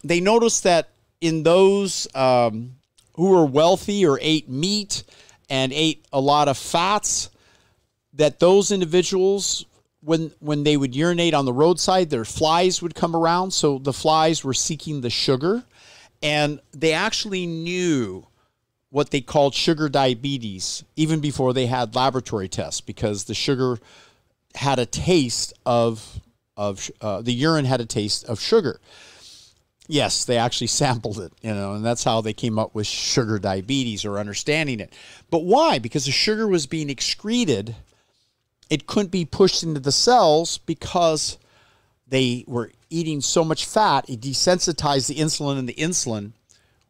they 0.05 0.21
noticed 0.21 0.63
that 0.65 0.91
in 1.21 1.43
those 1.43 2.07
um, 2.15 2.77
who 3.21 3.29
were 3.29 3.45
wealthy 3.45 4.07
or 4.07 4.19
ate 4.23 4.49
meat 4.49 5.05
and 5.51 5.75
ate 5.75 6.07
a 6.11 6.21
lot 6.21 6.49
of 6.49 6.57
fats, 6.57 7.29
that 8.15 8.41
those 8.41 8.73
individuals 8.73 9.67
when 10.03 10.33
when 10.41 10.65
they 10.65 10.75
would 10.75 10.97
urinate 10.97 11.35
on 11.35 11.45
the 11.45 11.53
roadside 11.53 12.09
their 12.09 12.25
flies 12.25 12.81
would 12.81 12.95
come 12.95 13.15
around. 13.15 13.51
So 13.51 13.79
the 13.79 13.93
flies 13.93 14.43
were 14.43 14.55
seeking 14.55 15.03
the 15.03 15.11
sugar. 15.11 15.65
And 16.23 16.61
they 16.73 16.95
actually 16.95 17.47
knew 17.47 18.27
what 18.89 19.11
they 19.11 19.21
called 19.21 19.55
sugar 19.55 19.91
diabetes 19.91 20.83
even 20.97 21.21
before 21.21 21.53
they 21.53 21.67
had 21.67 21.95
laboratory 21.95 22.49
tests 22.49 22.81
because 22.81 23.25
the 23.25 23.35
sugar 23.35 23.79
had 24.55 24.79
a 24.79 24.87
taste 24.87 25.53
of 25.67 26.21
of 26.57 26.91
uh, 27.03 27.21
the 27.21 27.33
urine 27.33 27.67
had 27.67 27.83
a 27.83 27.87
taste 27.87 28.25
of 28.25 28.41
sugar 28.41 28.81
yes 29.91 30.25
they 30.25 30.37
actually 30.37 30.67
sampled 30.81 31.19
it 31.19 31.33
you 31.43 31.53
know 31.53 31.75
and 31.75 31.85
that's 31.85 32.05
how 32.05 32.21
they 32.21 32.33
came 32.33 32.59
up 32.59 32.75
with 32.75 32.87
sugar 32.87 33.39
diabetes 33.39 34.05
or 34.05 34.19
understanding 34.19 34.81
it 34.81 34.93
but 35.31 35.45
why 35.45 35.79
because 35.79 36.07
the 36.07 36.13
sugar 36.13 36.47
was 36.47 36.67
being 36.67 36.91
excreted 36.91 37.77
it 38.71 38.87
couldn't 38.87 39.11
be 39.11 39.25
pushed 39.25 39.63
into 39.63 39.81
the 39.81 39.93
cells 39.93 40.59
because 40.59 41.37
they 42.11 42.45
were 42.47 42.71
eating 42.91 43.21
so 43.21 43.45
much 43.45 43.65
fat, 43.65 44.09
it 44.09 44.21
desensitized 44.21 45.09
the 45.09 45.17
insulin, 45.17 45.59
and 45.59 45.69
the 45.69 45.75
insulin, 45.75 46.33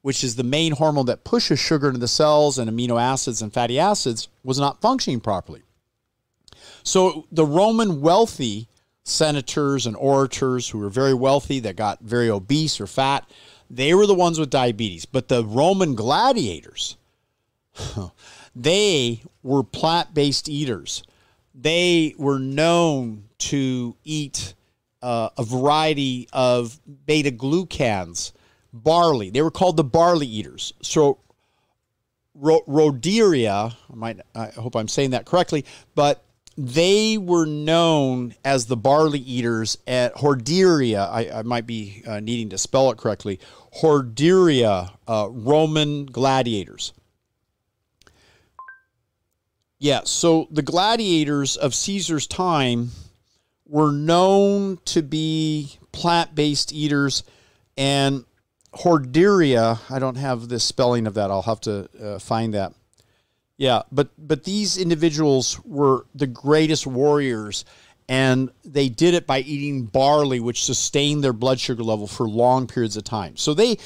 which 0.03 0.25
is 0.25 0.37
the 0.37 0.43
main 0.43 0.73
hormone 0.73 1.07
that 1.07 1.25
pushes 1.25 1.59
sugar 1.59 1.89
into 1.89 2.01
the 2.01 2.09
cells 2.09 2.59
and 2.59 2.71
amino 2.71 3.01
acids 3.01 3.43
and 3.43 3.53
fatty 3.53 3.79
acids, 3.79 4.29
was 4.43 4.59
not 4.59 4.81
functioning 4.81 5.21
properly. 5.21 5.63
So 6.83 7.27
the 7.31 7.45
Roman 7.45 8.01
wealthy 8.01 8.69
senators 9.11 9.87
and 9.87 9.97
orators 9.97 10.69
who 10.69 10.79
were 10.79 10.89
very 10.89 11.15
wealthy 11.15 11.61
that 11.61 11.77
got 11.77 12.01
very 12.01 12.31
obese 12.31 12.81
or 12.81 12.87
fat, 12.87 13.29
they 13.69 13.95
were 13.95 14.07
the 14.07 14.15
ones 14.15 14.39
with 14.39 14.51
diabetes. 14.51 15.05
But 15.05 15.29
the 15.29 15.45
Roman 15.45 15.95
gladiators, 15.95 16.97
they 18.57 19.23
were 19.43 19.63
plant 19.63 20.15
based 20.15 20.49
eaters 20.49 21.03
they 21.55 22.15
were 22.17 22.39
known 22.39 23.25
to 23.39 23.97
eat 24.05 24.55
uh, 25.03 25.31
a 25.37 25.45
variety 25.45 26.29
of 26.33 26.79
beta 27.07 27.31
glucans, 27.31 28.33
barley. 28.73 29.31
They 29.31 29.43
were 29.43 29.51
called 29.51 29.77
the 29.77 29.85
barley 29.85 30.27
eaters. 30.27 30.73
So, 30.83 31.19
Rhoderia, 32.39 33.75
I 33.93 33.95
might, 33.95 34.21
I 34.35 34.47
hope 34.47 34.77
I'm 34.77 34.89
saying 34.89 35.11
that 35.11 35.27
correctly, 35.27 35.65
but 35.95 36.25
they 36.57 37.17
were 37.17 37.47
known 37.47 38.35
as 38.45 38.67
the 38.67 38.77
barley 38.77 39.21
eaters 39.21 39.79
at 39.87 40.15
Horderia. 40.17 41.09
I, 41.09 41.31
I 41.39 41.43
might 41.43 41.67
be 41.67 42.03
uh, 42.07 42.21
needing 42.21 42.51
to 42.51 42.59
spell 42.59 42.91
it 42.91 42.99
correctly. 42.99 43.41
Horderia, 43.81 44.93
uh, 45.07 45.29
Roman 45.31 46.07
gladiators. 46.07 46.93
Yeah, 49.79 50.01
so 50.05 50.49
the 50.51 50.63
gladiators 50.63 51.57
of 51.57 51.75
Caesar's 51.75 52.27
time 52.27 52.91
were 53.67 53.93
known 53.93 54.79
to 54.85 55.03
be 55.03 55.79
plant 55.93 56.35
based 56.35 56.73
eaters, 56.73 57.23
and 57.79 58.25
Horderia, 58.75 59.79
I 59.89 59.99
don't 59.99 60.17
have 60.17 60.49
the 60.49 60.61
spelling 60.61 61.07
of 61.07 61.15
that, 61.15 61.31
I'll 61.31 61.43
have 61.43 61.61
to 61.63 61.89
uh, 61.99 62.19
find 62.19 62.53
that. 62.53 62.75
Yeah, 63.61 63.83
but 63.93 64.09
but 64.17 64.45
these 64.45 64.79
individuals 64.79 65.61
were 65.67 66.07
the 66.15 66.27
greatest 66.27 66.87
warriors, 66.87 67.67
and 68.09 68.51
they 68.65 68.89
did 68.89 69.13
it 69.13 69.27
by 69.27 69.41
eating 69.41 69.85
barley, 69.85 70.41
which 70.41 70.65
sustained 70.65 71.23
their 71.23 71.35
blood 71.35 71.61
sugar 71.61 71.83
level 71.83 72.07
for 72.07 72.27
long 72.27 72.67
periods 72.67 72.97
of 72.97 73.05
time. 73.05 73.37
So 73.37 73.53
they, 73.53 73.77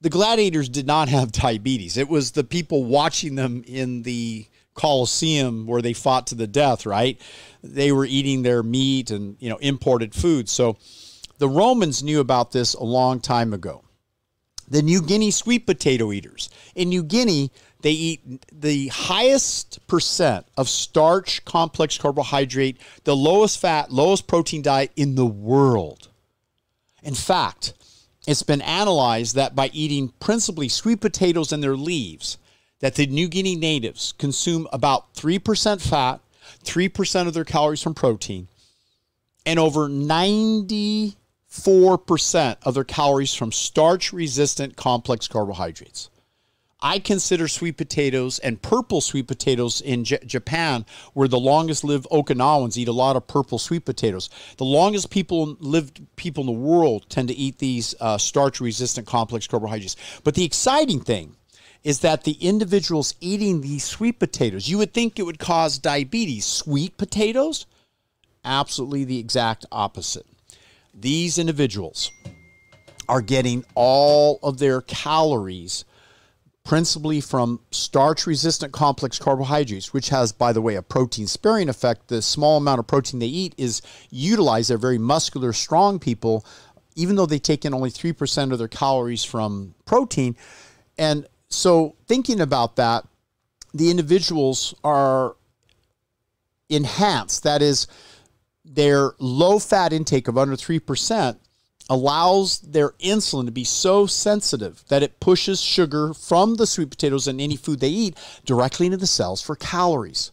the 0.00 0.08
gladiators, 0.08 0.68
did 0.68 0.86
not 0.86 1.08
have 1.08 1.32
diabetes. 1.46 1.96
It 1.96 2.08
was 2.08 2.30
the 2.30 2.44
people 2.44 2.84
watching 2.84 3.34
them 3.34 3.64
in 3.66 4.04
the 4.04 4.46
Colosseum 4.74 5.66
where 5.66 5.82
they 5.82 5.94
fought 5.94 6.28
to 6.28 6.36
the 6.36 6.46
death, 6.46 6.86
right? 6.86 7.20
They 7.64 7.90
were 7.90 8.06
eating 8.06 8.42
their 8.42 8.62
meat 8.62 9.10
and 9.10 9.36
you 9.40 9.50
know 9.50 9.56
imported 9.56 10.14
food. 10.14 10.48
So 10.48 10.76
the 11.38 11.48
Romans 11.48 12.04
knew 12.04 12.20
about 12.20 12.52
this 12.52 12.74
a 12.74 12.84
long 12.84 13.18
time 13.18 13.52
ago. 13.52 13.82
The 14.70 14.82
New 14.82 15.02
Guinea 15.02 15.32
sweet 15.32 15.66
potato 15.66 16.12
eaters. 16.12 16.50
In 16.76 16.90
New 16.90 17.02
Guinea, 17.02 17.50
they 17.80 17.92
eat 17.92 18.44
the 18.52 18.88
highest 18.88 19.86
percent 19.86 20.46
of 20.56 20.68
starch, 20.68 21.44
complex 21.44 21.96
carbohydrate, 21.96 22.76
the 23.04 23.14
lowest 23.14 23.60
fat, 23.60 23.92
lowest 23.92 24.26
protein 24.26 24.62
diet 24.62 24.90
in 24.96 25.14
the 25.14 25.26
world. 25.26 26.08
In 27.02 27.14
fact, 27.14 27.74
it's 28.26 28.42
been 28.42 28.62
analyzed 28.62 29.36
that 29.36 29.54
by 29.54 29.70
eating 29.72 30.12
principally 30.20 30.68
sweet 30.68 31.00
potatoes 31.00 31.52
and 31.52 31.62
their 31.62 31.76
leaves, 31.76 32.36
that 32.80 32.96
the 32.96 33.06
New 33.06 33.28
Guinea 33.28 33.56
natives 33.56 34.12
consume 34.18 34.66
about 34.72 35.14
3% 35.14 35.80
fat, 35.80 36.20
3% 36.64 37.28
of 37.28 37.34
their 37.34 37.44
calories 37.44 37.82
from 37.82 37.94
protein, 37.94 38.48
and 39.46 39.58
over 39.58 39.88
94% 39.88 42.56
of 42.62 42.74
their 42.74 42.84
calories 42.84 43.34
from 43.34 43.52
starch 43.52 44.12
resistant 44.12 44.76
complex 44.76 45.28
carbohydrates. 45.28 46.10
I 46.80 47.00
consider 47.00 47.48
sweet 47.48 47.76
potatoes 47.76 48.38
and 48.38 48.62
purple 48.62 49.00
sweet 49.00 49.26
potatoes 49.26 49.80
in 49.80 50.04
J- 50.04 50.20
Japan, 50.24 50.86
where 51.12 51.26
the 51.26 51.38
longest 51.38 51.82
lived 51.82 52.06
Okinawans 52.12 52.76
eat 52.76 52.86
a 52.86 52.92
lot 52.92 53.16
of 53.16 53.26
purple 53.26 53.58
sweet 53.58 53.84
potatoes. 53.84 54.30
The 54.58 54.64
longest 54.64 55.10
people 55.10 55.56
lived 55.58 56.00
people 56.14 56.42
in 56.42 56.46
the 56.46 56.52
world 56.52 57.06
tend 57.08 57.28
to 57.28 57.34
eat 57.34 57.58
these 57.58 57.96
uh, 58.00 58.16
starch 58.16 58.60
resistant 58.60 59.08
complex 59.08 59.48
carbohydrates. 59.48 59.96
But 60.22 60.36
the 60.36 60.44
exciting 60.44 61.00
thing 61.00 61.34
is 61.82 62.00
that 62.00 62.22
the 62.22 62.36
individuals 62.40 63.14
eating 63.20 63.60
these 63.60 63.84
sweet 63.84 64.20
potatoes, 64.20 64.68
you 64.68 64.78
would 64.78 64.94
think 64.94 65.18
it 65.18 65.24
would 65.24 65.38
cause 65.40 65.78
diabetes. 65.78 66.44
Sweet 66.44 66.96
potatoes? 66.96 67.66
Absolutely 68.44 69.04
the 69.04 69.18
exact 69.18 69.66
opposite. 69.72 70.26
These 70.94 71.38
individuals 71.38 72.12
are 73.08 73.22
getting 73.22 73.64
all 73.74 74.38
of 74.42 74.58
their 74.58 74.80
calories 74.82 75.84
principally 76.68 77.18
from 77.18 77.58
starch 77.70 78.26
resistant 78.26 78.74
complex 78.74 79.18
carbohydrates, 79.18 79.94
which 79.94 80.10
has, 80.10 80.32
by 80.32 80.52
the 80.52 80.60
way, 80.60 80.74
a 80.74 80.82
protein 80.82 81.26
sparing 81.26 81.66
effect. 81.66 82.08
The 82.08 82.20
small 82.20 82.58
amount 82.58 82.78
of 82.78 82.86
protein 82.86 83.20
they 83.20 83.26
eat 83.26 83.54
is 83.56 83.80
utilized. 84.10 84.68
They're 84.68 84.76
very 84.76 84.98
muscular, 84.98 85.54
strong 85.54 85.98
people, 85.98 86.44
even 86.94 87.16
though 87.16 87.24
they 87.24 87.38
take 87.38 87.64
in 87.64 87.72
only 87.72 87.88
3% 87.88 88.52
of 88.52 88.58
their 88.58 88.68
calories 88.68 89.24
from 89.24 89.76
protein. 89.86 90.36
And 90.98 91.26
so, 91.48 91.96
thinking 92.06 92.38
about 92.38 92.76
that, 92.76 93.06
the 93.72 93.90
individuals 93.90 94.74
are 94.84 95.36
enhanced. 96.68 97.44
That 97.44 97.62
is, 97.62 97.86
their 98.62 99.12
low 99.18 99.58
fat 99.58 99.94
intake 99.94 100.28
of 100.28 100.36
under 100.36 100.54
3% 100.54 101.38
allows 101.88 102.58
their 102.60 102.90
insulin 103.00 103.46
to 103.46 103.52
be 103.52 103.64
so 103.64 104.06
sensitive 104.06 104.84
that 104.88 105.02
it 105.02 105.20
pushes 105.20 105.60
sugar 105.60 106.12
from 106.12 106.56
the 106.56 106.66
sweet 106.66 106.90
potatoes 106.90 107.26
and 107.26 107.40
any 107.40 107.56
food 107.56 107.80
they 107.80 107.88
eat 107.88 108.16
directly 108.44 108.86
into 108.86 108.98
the 108.98 109.06
cells 109.06 109.40
for 109.40 109.56
calories. 109.56 110.30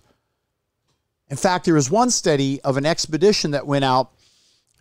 In 1.30 1.38
fact, 1.38 1.66
there 1.66 1.74
was 1.74 1.90
one 1.90 2.12
study 2.12 2.62
of 2.62 2.78
an 2.78 2.86
expedition 2.86 3.52
that 3.52 3.66
went 3.66 3.86
out 3.86 4.12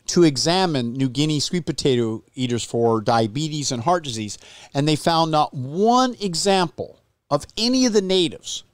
to 0.07 0.23
examine 0.23 0.93
New 0.93 1.09
Guinea 1.09 1.41
sweet 1.41 1.65
potato 1.65 2.23
eaters 2.35 2.65
for 2.65 3.01
diabetes 3.01 3.73
and 3.73 3.83
heart 3.83 4.05
disease, 4.05 4.37
and 4.75 4.87
they 4.87 4.97
found 4.97 5.31
not 5.31 5.55
one 5.55 6.15
example 6.21 7.01
of 7.31 7.47
any 7.57 7.87
of 7.87 7.93
the 7.93 8.03
natives 8.03 8.65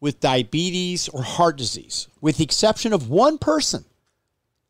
with 0.00 0.20
diabetes 0.20 1.08
or 1.08 1.22
heart 1.22 1.56
disease, 1.56 2.08
with 2.20 2.36
the 2.36 2.44
exception 2.44 2.92
of 2.92 3.08
one 3.08 3.38
person. 3.38 3.84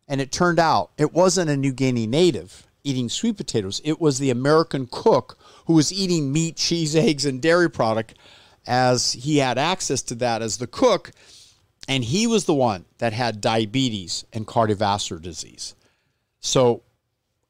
And 0.09 0.21
it 0.21 0.33
turned 0.33 0.59
out 0.59 0.91
it 0.97 1.13
wasn't 1.13 1.51
a 1.51 1.57
New 1.57 1.73
Guinea 1.73 2.07
native 2.07 2.67
eating 2.85 3.09
sweet 3.09 3.37
potatoes, 3.37 3.81
it 3.85 4.01
was 4.01 4.19
the 4.19 4.31
American 4.31 4.89
cook 4.91 5.39
who 5.67 5.75
was 5.75 5.93
eating 5.93 6.33
meat, 6.33 6.57
cheese, 6.57 6.97
eggs, 6.97 7.27
and 7.27 7.43
dairy 7.43 7.71
product 7.71 8.15
as 8.67 9.13
he 9.13 9.39
had 9.39 9.59
access 9.59 10.01
to 10.03 10.15
that 10.15 10.41
as 10.41 10.57
the 10.57 10.67
cook. 10.67 11.11
And 11.87 12.05
he 12.05 12.27
was 12.27 12.45
the 12.45 12.55
one 12.55 12.85
that 12.99 13.13
had 13.13 13.41
diabetes 13.41 14.25
and 14.33 14.47
cardiovascular 14.47 15.21
disease. 15.21 15.75
So 16.41 16.83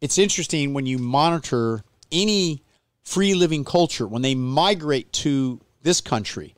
it's 0.00 0.18
interesting 0.18 0.74
when 0.74 0.86
you 0.86 0.98
monitor 0.98 1.82
any 2.10 2.62
free 3.02 3.34
living 3.34 3.64
culture, 3.64 4.06
when 4.06 4.22
they 4.22 4.34
migrate 4.34 5.12
to 5.12 5.60
this 5.82 6.00
country, 6.00 6.54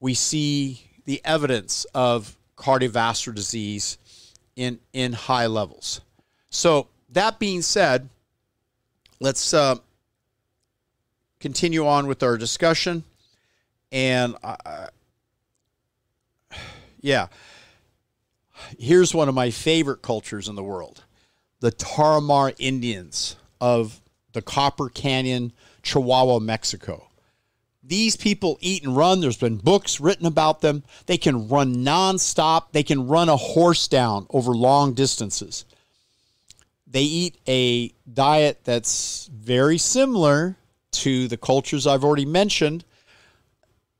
we 0.00 0.14
see 0.14 0.90
the 1.04 1.20
evidence 1.24 1.86
of 1.94 2.36
cardiovascular 2.56 3.34
disease 3.34 3.98
in, 4.56 4.80
in 4.92 5.12
high 5.12 5.46
levels. 5.46 6.00
So, 6.50 6.88
that 7.10 7.38
being 7.38 7.62
said, 7.62 8.08
let's 9.20 9.54
uh, 9.54 9.76
continue 11.40 11.86
on 11.86 12.06
with 12.06 12.22
our 12.22 12.36
discussion. 12.36 13.04
And 13.92 14.36
yeah, 17.00 17.28
here's 18.78 19.14
one 19.14 19.28
of 19.28 19.34
my 19.34 19.50
favorite 19.50 20.02
cultures 20.02 20.48
in 20.48 20.54
the 20.54 20.64
world 20.64 21.02
the 21.60 21.72
Tarahumara 21.72 22.54
Indians 22.58 23.36
of 23.60 24.00
the 24.32 24.42
Copper 24.42 24.90
Canyon, 24.90 25.52
Chihuahua, 25.82 26.40
Mexico. 26.40 27.05
These 27.88 28.16
people 28.16 28.58
eat 28.60 28.84
and 28.84 28.96
run. 28.96 29.20
There's 29.20 29.36
been 29.36 29.58
books 29.58 30.00
written 30.00 30.26
about 30.26 30.60
them. 30.60 30.82
They 31.06 31.18
can 31.18 31.48
run 31.48 31.76
nonstop. 31.76 32.72
They 32.72 32.82
can 32.82 33.06
run 33.06 33.28
a 33.28 33.36
horse 33.36 33.86
down 33.86 34.26
over 34.30 34.52
long 34.52 34.92
distances. 34.92 35.64
They 36.86 37.02
eat 37.02 37.38
a 37.46 37.92
diet 38.12 38.60
that's 38.64 39.30
very 39.32 39.78
similar 39.78 40.56
to 40.92 41.28
the 41.28 41.36
cultures 41.36 41.86
I've 41.86 42.02
already 42.02 42.24
mentioned. 42.24 42.84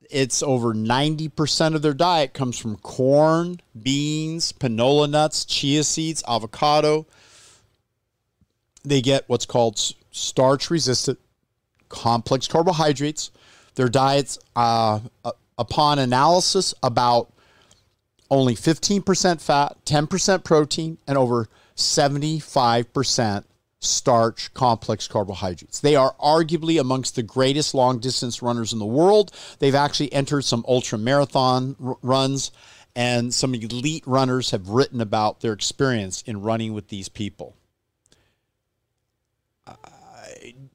It's 0.09 0.43
over 0.43 0.73
90% 0.73 1.75
of 1.75 1.81
their 1.81 1.93
diet 1.93 2.33
comes 2.33 2.57
from 2.57 2.77
corn, 2.77 3.61
beans, 3.81 4.51
panola 4.51 5.07
nuts, 5.07 5.45
chia 5.45 5.83
seeds, 5.83 6.23
avocado. 6.27 7.05
They 8.83 9.01
get 9.01 9.25
what's 9.27 9.45
called 9.45 9.79
starch 10.11 10.69
resistant 10.69 11.19
complex 11.89 12.47
carbohydrates 12.47 13.31
their 13.77 13.87
diets, 13.87 14.39
uh, 14.55 14.99
upon 15.57 15.99
analysis, 15.99 16.73
about 16.81 17.31
only 18.29 18.55
15% 18.55 19.39
fat, 19.39 19.77
10% 19.85 20.43
protein, 20.43 20.97
and 21.07 21.17
over 21.17 21.47
75% 21.75 23.43
starch 23.79 24.51
complex 24.55 25.07
carbohydrates. 25.07 25.79
They 25.79 25.95
are 25.95 26.15
arguably 26.19 26.81
amongst 26.81 27.15
the 27.15 27.21
greatest 27.21 27.75
long 27.75 27.99
distance 27.99 28.41
runners 28.41 28.73
in 28.73 28.79
the 28.79 28.85
world. 28.85 29.31
They've 29.59 29.75
actually 29.75 30.11
entered 30.11 30.43
some 30.43 30.65
ultra 30.67 30.97
marathon 30.97 31.75
runs, 32.01 32.51
and 32.95 33.31
some 33.31 33.53
elite 33.53 34.05
runners 34.07 34.49
have 34.49 34.69
written 34.69 35.01
about 35.01 35.41
their 35.41 35.53
experience 35.53 36.23
in 36.23 36.41
running 36.41 36.73
with 36.73 36.87
these 36.87 37.09
people. 37.09 37.55
Uh, 39.67 39.75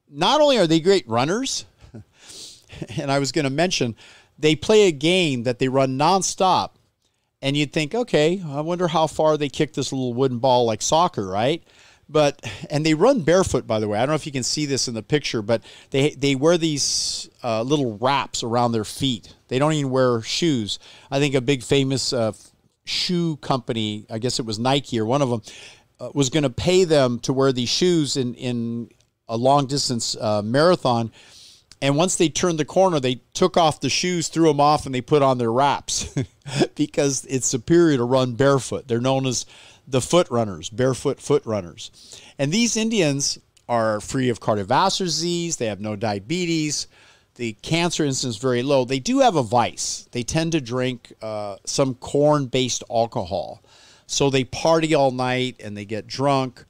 not 0.09 0.39
only 0.39 0.57
are 0.57 0.67
they 0.67 0.79
great 0.79 1.07
runners, 1.07 1.65
and 2.99 3.11
I 3.11 3.19
was 3.19 3.31
going 3.31 3.45
to 3.45 3.51
mention 3.51 3.95
they 4.37 4.55
play 4.55 4.87
a 4.87 4.91
game 4.91 5.43
that 5.43 5.59
they 5.59 5.67
run 5.67 5.97
nonstop. 5.97 6.71
And 7.41 7.57
you'd 7.57 7.73
think, 7.73 7.93
okay, 7.93 8.41
I 8.45 8.61
wonder 8.61 8.87
how 8.87 9.05
far 9.05 9.35
they 9.35 9.49
kick 9.49 9.73
this 9.73 9.91
little 9.91 10.13
wooden 10.13 10.39
ball 10.39 10.65
like 10.65 10.81
soccer, 10.81 11.27
right? 11.27 11.61
But 12.07 12.45
and 12.69 12.85
they 12.85 12.93
run 12.93 13.21
barefoot, 13.21 13.67
by 13.67 13.79
the 13.79 13.87
way. 13.87 13.97
I 13.97 14.01
don't 14.01 14.09
know 14.09 14.15
if 14.15 14.25
you 14.25 14.31
can 14.31 14.43
see 14.43 14.65
this 14.65 14.87
in 14.87 14.93
the 14.93 15.03
picture, 15.03 15.41
but 15.41 15.61
they 15.89 16.11
they 16.11 16.35
wear 16.35 16.57
these 16.57 17.29
uh, 17.43 17.63
little 17.63 17.97
wraps 17.97 18.43
around 18.43 18.71
their 18.71 18.83
feet. 18.85 19.33
They 19.47 19.59
don't 19.59 19.73
even 19.73 19.91
wear 19.91 20.21
shoes. 20.21 20.79
I 21.11 21.19
think 21.19 21.35
a 21.35 21.41
big 21.41 21.63
famous 21.63 22.13
uh, 22.13 22.33
shoe 22.85 23.37
company, 23.37 24.05
I 24.09 24.19
guess 24.19 24.39
it 24.39 24.45
was 24.45 24.59
Nike 24.59 24.99
or 24.99 25.05
one 25.05 25.21
of 25.21 25.29
them, 25.29 25.41
uh, 25.99 26.11
was 26.13 26.29
going 26.29 26.43
to 26.43 26.49
pay 26.49 26.83
them 26.83 27.19
to 27.19 27.33
wear 27.33 27.51
these 27.51 27.69
shoes 27.69 28.15
in 28.15 28.35
in 28.35 28.89
a 29.27 29.37
long 29.37 29.65
distance 29.65 30.15
uh, 30.19 30.41
marathon 30.41 31.11
and 31.83 31.97
once 31.97 32.15
they 32.15 32.29
turned 32.29 32.57
the 32.57 32.63
corner, 32.63 32.97
they 32.97 33.15
took 33.33 33.57
off 33.57 33.81
the 33.81 33.89
shoes, 33.89 34.29
threw 34.29 34.47
them 34.47 34.61
off, 34.61 34.85
and 34.85 34.95
they 34.95 35.01
put 35.01 35.21
on 35.21 35.37
their 35.37 35.51
wraps 35.51 36.15
because 36.75 37.25
it's 37.25 37.45
superior 37.45 37.97
to 37.97 38.05
run 38.05 38.35
barefoot. 38.35 38.87
They're 38.87 39.01
known 39.01 39.25
as 39.25 39.45
the 39.85 39.99
foot 39.99 40.29
runners, 40.31 40.69
barefoot 40.69 41.19
foot 41.19 41.45
runners. 41.45 41.91
And 42.39 42.53
these 42.53 42.77
Indians 42.77 43.37
are 43.67 43.99
free 43.99 44.29
of 44.29 44.39
cardiovascular 44.39 44.99
disease, 44.99 45.57
they 45.57 45.65
have 45.65 45.81
no 45.81 45.97
diabetes, 45.97 46.87
the 47.35 47.51
cancer 47.61 48.05
incidence 48.05 48.37
very 48.37 48.63
low. 48.63 48.85
They 48.85 48.99
do 48.99 49.19
have 49.19 49.35
a 49.35 49.43
vice. 49.43 50.07
They 50.13 50.23
tend 50.23 50.53
to 50.53 50.61
drink 50.61 51.11
uh, 51.21 51.57
some 51.65 51.95
corn 51.95 52.45
based 52.45 52.85
alcohol. 52.89 53.61
So 54.07 54.29
they 54.29 54.45
party 54.45 54.95
all 54.95 55.11
night 55.11 55.57
and 55.61 55.75
they 55.75 55.83
get 55.83 56.07
drunk. 56.07 56.63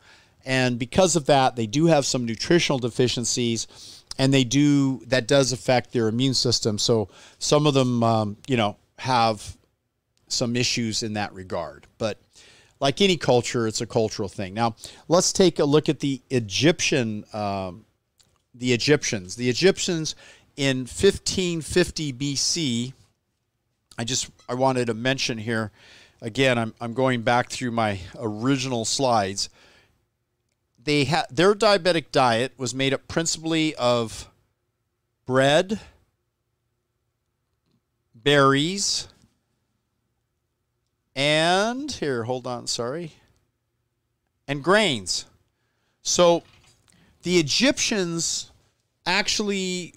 And 0.43 0.79
because 0.79 1.15
of 1.15 1.27
that, 1.27 1.55
they 1.55 1.67
do 1.67 1.85
have 1.85 2.07
some 2.07 2.25
nutritional 2.25 2.79
deficiencies 2.79 4.02
and 4.17 4.33
they 4.33 4.43
do 4.43 5.01
that 5.07 5.27
does 5.27 5.51
affect 5.51 5.91
their 5.91 6.07
immune 6.07 6.33
system. 6.33 6.77
So 6.77 7.09
some 7.39 7.65
of 7.65 7.73
them, 7.73 8.03
um, 8.03 8.37
you 8.47 8.57
know, 8.57 8.77
have 8.99 9.57
some 10.27 10.55
issues 10.55 11.03
in 11.03 11.13
that 11.13 11.33
regard. 11.33 11.87
But 11.97 12.19
like 12.79 13.01
any 13.01 13.17
culture, 13.17 13.67
it's 13.67 13.81
a 13.81 13.87
cultural 13.87 14.29
thing. 14.29 14.53
Now 14.53 14.75
let's 15.07 15.33
take 15.33 15.59
a 15.59 15.65
look 15.65 15.89
at 15.89 15.99
the 15.99 16.21
Egyptian, 16.29 17.25
um, 17.33 17.85
the 18.53 18.73
Egyptians. 18.73 19.35
The 19.35 19.49
Egyptians 19.49 20.15
in 20.55 20.79
1550 20.79 22.13
BC. 22.13 22.93
I 23.97 24.03
just 24.03 24.29
I 24.49 24.55
wanted 24.55 24.87
to 24.87 24.93
mention 24.93 25.37
here. 25.37 25.71
Again, 26.21 26.57
I'm 26.57 26.73
I'm 26.79 26.93
going 26.93 27.21
back 27.21 27.49
through 27.49 27.71
my 27.71 27.99
original 28.17 28.85
slides 28.85 29.49
they 30.83 31.05
had 31.05 31.25
their 31.29 31.53
diabetic 31.53 32.11
diet 32.11 32.53
was 32.57 32.73
made 32.73 32.93
up 32.93 33.07
principally 33.07 33.75
of 33.75 34.29
bread, 35.25 35.79
berries, 38.13 39.07
and 41.15 41.91
here, 41.91 42.23
hold 42.23 42.47
on, 42.47 42.67
sorry, 42.67 43.13
and 44.47 44.63
grains. 44.63 45.25
So 46.01 46.43
the 47.23 47.39
Egyptians 47.39 48.51
actually 49.05 49.95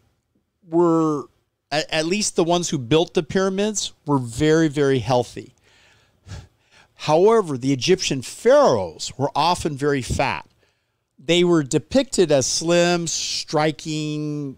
were, 0.69 1.25
at, 1.71 1.91
at 1.91 2.07
least 2.07 2.37
the 2.37 2.45
ones 2.45 2.69
who 2.69 2.79
built 2.79 3.15
the 3.15 3.23
pyramids, 3.23 3.93
were 4.05 4.19
very, 4.19 4.69
very 4.69 5.01
healthy. 5.01 5.55
However, 7.01 7.59
the 7.59 7.73
Egyptian 7.73 8.23
pharaohs 8.23 9.13
were 9.19 9.31
often 9.35 9.77
very 9.77 10.03
fat 10.03 10.47
they 11.19 11.45
were 11.45 11.63
depicted 11.63 12.31
as 12.31 12.47
slim, 12.47 13.07
striking, 13.07 14.57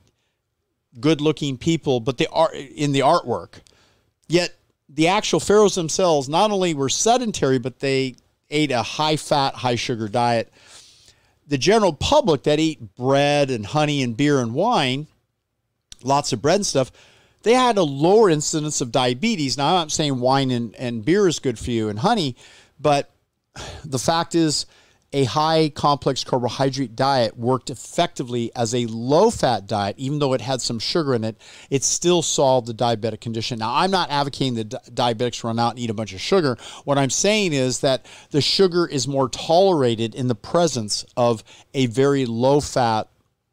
good-looking 1.00 1.56
people, 1.58 2.00
but 2.00 2.18
they 2.18 2.26
are 2.26 2.52
in 2.52 2.92
the 2.92 3.00
artwork. 3.00 3.60
Yet 4.28 4.54
the 4.88 5.08
actual 5.08 5.40
pharaohs 5.40 5.74
themselves 5.74 6.28
not 6.28 6.50
only 6.50 6.74
were 6.74 6.88
sedentary, 6.88 7.58
but 7.58 7.80
they 7.80 8.16
ate 8.50 8.70
a 8.70 8.82
high-fat, 8.82 9.54
high-sugar 9.54 10.08
diet. 10.08 10.52
The 11.46 11.58
general 11.58 11.92
public 11.92 12.42
that 12.44 12.58
eat 12.58 12.94
bread 12.96 13.50
and 13.50 13.64
honey 13.64 14.02
and 14.02 14.16
beer 14.16 14.40
and 14.40 14.54
wine, 14.54 15.06
lots 16.02 16.32
of 16.32 16.42
bread 16.42 16.56
and 16.56 16.66
stuff, 16.66 16.90
they 17.42 17.54
had 17.54 17.78
a 17.78 17.82
lower 17.82 18.28
incidence 18.28 18.80
of 18.80 18.92
diabetes. 18.92 19.56
Now, 19.56 19.68
I'm 19.68 19.74
not 19.74 19.92
saying 19.92 20.20
wine 20.20 20.50
and, 20.50 20.74
and 20.76 21.04
beer 21.04 21.28
is 21.28 21.38
good 21.38 21.58
for 21.58 21.70
you 21.70 21.88
and 21.88 21.98
honey, 21.98 22.36
but 22.80 23.10
the 23.84 23.98
fact 23.98 24.34
is, 24.34 24.66
a 25.12 25.24
high 25.24 25.70
complex 25.70 26.22
carbohydrate 26.22 26.94
diet 26.94 27.36
worked 27.36 27.70
effectively 27.70 28.50
as 28.54 28.74
a 28.74 28.86
low 28.86 29.30
fat 29.30 29.66
diet, 29.66 29.96
even 29.98 30.18
though 30.18 30.34
it 30.34 30.40
had 30.40 30.60
some 30.60 30.78
sugar 30.78 31.14
in 31.14 31.24
it, 31.24 31.36
it 31.70 31.82
still 31.82 32.20
solved 32.20 32.66
the 32.66 32.74
diabetic 32.74 33.20
condition. 33.20 33.58
Now, 33.58 33.74
I'm 33.74 33.90
not 33.90 34.10
advocating 34.10 34.54
that 34.56 34.94
diabetics 34.94 35.42
run 35.42 35.58
out 35.58 35.70
and 35.70 35.78
eat 35.78 35.88
a 35.88 35.94
bunch 35.94 36.12
of 36.12 36.20
sugar. 36.20 36.58
What 36.84 36.98
I'm 36.98 37.10
saying 37.10 37.54
is 37.54 37.80
that 37.80 38.04
the 38.30 38.42
sugar 38.42 38.86
is 38.86 39.08
more 39.08 39.30
tolerated 39.30 40.14
in 40.14 40.28
the 40.28 40.34
presence 40.34 41.06
of 41.16 41.42
a 41.72 41.86
very 41.86 42.26
low 42.26 42.60
fat 42.60 43.08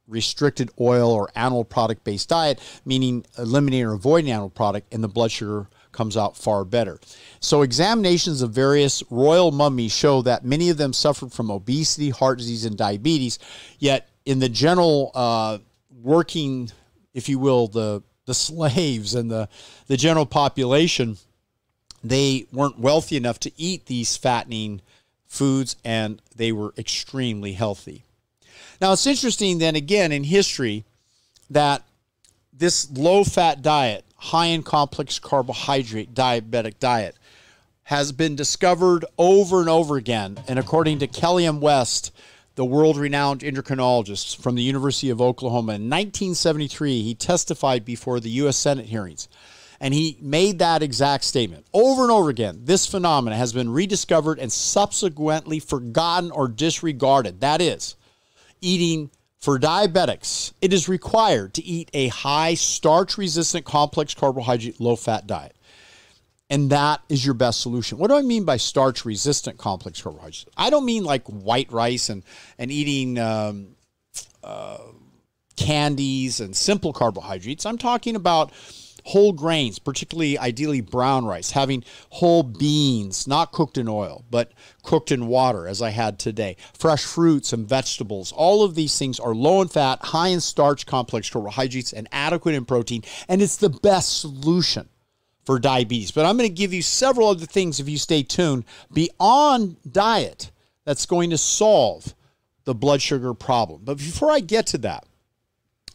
restricted 0.08 0.70
oil 0.80 1.10
or 1.10 1.30
animal 1.36 1.64
product 1.64 2.04
based 2.04 2.30
diet, 2.30 2.60
meaning 2.86 3.26
eliminating 3.38 3.86
or 3.86 3.94
avoiding 3.94 4.30
animal 4.30 4.50
product, 4.50 4.94
and 4.94 5.04
the 5.04 5.08
blood 5.08 5.32
sugar 5.32 5.68
comes 5.96 6.16
out 6.18 6.38
far 6.38 6.64
better. 6.66 7.00
So, 7.40 7.62
examinations 7.62 8.42
of 8.42 8.52
various 8.52 9.04
royal 9.10 9.52
mummies 9.52 9.92
show 9.92 10.22
that 10.24 10.46
many 10.46 10.70
of 10.70 10.78
them 10.78 10.94
suffered 10.94 11.32
from 11.32 11.50
obesity, 11.50 12.10
heart 12.10 12.38
disease, 12.38 12.66
and 12.66 12.78
diabetes. 12.78 13.40
Yet, 13.80 14.10
in 14.26 14.40
the 14.40 14.50
general 14.50 15.12
uh, 15.16 15.60
working, 16.04 16.72
if 17.14 17.30
you 17.30 17.40
will, 17.40 17.68
the 17.68 18.04
the 18.26 18.34
slaves 18.34 19.16
and 19.16 19.32
the 19.32 19.48
the 19.88 19.98
general 19.98 20.26
population, 20.26 21.18
they 22.04 22.46
weren't 22.52 22.80
wealthy 22.80 23.18
enough 23.18 23.40
to 23.42 23.52
eat 23.58 23.86
these 23.86 24.18
fattening 24.18 24.82
foods, 25.28 25.76
and 25.84 26.22
they 26.36 26.52
were 26.52 26.74
extremely 26.78 27.54
healthy. 27.54 28.04
Now, 28.82 28.94
it's 28.94 29.08
interesting 29.08 29.58
then 29.58 29.76
again 29.76 30.12
in 30.12 30.24
history 30.24 30.86
that 31.50 31.84
this 32.52 32.90
low 32.92 33.24
fat 33.24 33.62
diet 33.62 34.06
high 34.26 34.48
in 34.48 34.64
complex 34.64 35.20
carbohydrate 35.20 36.14
diabetic 36.14 36.80
diet 36.80 37.16
has 37.84 38.12
been 38.12 38.36
discovered 38.36 39.06
over 39.18 39.60
and 39.60 39.70
over 39.70 39.98
again. 39.98 40.38
And 40.48 40.58
according 40.58 41.00
to 41.00 41.08
Kelly 41.08 41.46
M. 41.46 41.62
West, 41.62 42.12
the 42.56 42.66
world 42.66 42.98
renowned 42.98 43.42
endocrinologist 43.42 44.42
from 44.42 44.56
the 44.56 44.64
University 44.64 45.12
of 45.12 45.22
Oklahoma, 45.22 45.74
in 45.74 45.90
1973, 45.90 47.04
he 47.04 47.14
testified 47.14 47.86
before 47.86 48.20
the 48.20 48.32
U.S. 48.42 48.58
Senate 48.58 48.88
hearings. 48.88 49.28
And 49.80 49.94
he 49.94 50.18
made 50.20 50.58
that 50.58 50.82
exact 50.82 51.26
statement 51.26 51.68
over 51.74 52.02
and 52.02 52.12
over 52.12 52.32
again. 52.32 52.62
This 52.64 52.88
phenomenon 52.88 53.38
has 53.38 53.54
been 53.54 53.70
rediscovered 53.70 54.40
and 54.40 54.52
subsequently 54.52 55.60
forgotten 55.60 56.32
or 56.32 56.48
disregarded. 56.48 57.42
That 57.42 57.62
is, 57.62 57.96
eating 58.62 59.12
for 59.46 59.60
diabetics, 59.60 60.54
it 60.60 60.74
is 60.74 60.90
required 60.90 61.54
to 61.54 61.64
eat 61.64 61.92
a 61.94 62.08
high 62.08 62.56
starch 62.56 63.16
resistant 63.16 63.64
complex 63.64 64.16
carbohydrate 64.16 64.82
low 64.82 64.96
fat 64.96 65.28
diet. 65.28 65.56
And 66.50 66.72
that 66.72 67.02
is 67.10 67.24
your 67.24 67.36
best 67.36 67.62
solution. 67.62 68.00
What 68.00 68.08
do 68.08 68.16
I 68.16 68.24
mean 68.24 68.44
by 68.44 68.58
starch 68.58 69.06
resistant 69.06 69.60
complex 69.60 70.02
carbohydrates? 70.02 70.48
I 70.58 70.72
don't 70.72 70.84
mean 70.84 71.04
like 71.04 71.28
white 71.28 71.72
rice 71.72 72.10
and, 72.10 72.24
and 72.58 72.72
eating 72.72 73.20
um, 73.20 73.76
uh, 74.44 74.80
candies 75.56 76.40
and 76.40 76.56
simple 76.56 76.92
carbohydrates. 76.92 77.68
I'm 77.68 77.78
talking 77.78 78.16
about 78.16 78.52
whole 79.06 79.34
grains, 79.34 79.80
particularly 79.80 80.38
ideally 80.38 80.82
brown 80.82 81.26
rice, 81.26 81.52
having 81.52 81.84
whole 82.10 82.44
beans, 82.44 83.28
not 83.28 83.52
cooked 83.52 83.78
in 83.78 83.88
oil, 83.88 84.26
but 84.30 84.52
cooked 84.84 85.12
in 85.12 85.28
water, 85.28 85.68
as 85.68 85.82
I 85.82 85.92
had 85.92 86.18
today, 86.20 86.58
fresh 86.74 87.06
fruits 87.06 87.54
and 87.54 87.68
vegetables. 87.68 88.32
All 88.32 88.64
of 88.64 88.76
these 88.76 88.98
things 88.98 89.20
are 89.20 89.36
low 89.36 89.62
in 89.62 89.68
fat, 89.68 90.00
high 90.06 90.30
in 90.30 90.42
starch, 90.42 90.86
complex 90.86 91.30
carbohydrates, 91.30 91.94
and 91.94 92.08
adequate 92.12 92.56
in 92.56 92.66
protein, 92.66 93.04
and 93.28 93.42
it's 93.42 93.58
the 93.58 93.70
best 93.70 94.20
solution 94.20 94.90
for 95.46 95.60
diabetes. 95.60 96.12
But 96.12 96.26
I'm 96.26 96.38
going 96.38 96.50
to 96.50 96.56
give 96.56 96.74
you 96.74 96.82
several 96.82 97.30
other 97.30 97.46
things 97.46 97.80
if 97.80 97.88
you 97.88 98.00
stay 98.00 98.24
tuned 98.24 98.66
beyond 98.92 99.78
diet 99.90 100.52
that's 100.84 101.06
going 101.06 101.30
to 101.30 101.38
solve 101.38 102.16
the 102.64 102.74
blood 102.74 103.02
sugar 103.02 103.36
problem. 103.36 103.82
But 103.84 103.98
before 103.98 104.32
I 104.32 104.40
get 104.40 104.66
to 104.68 104.80
that, 104.80 105.06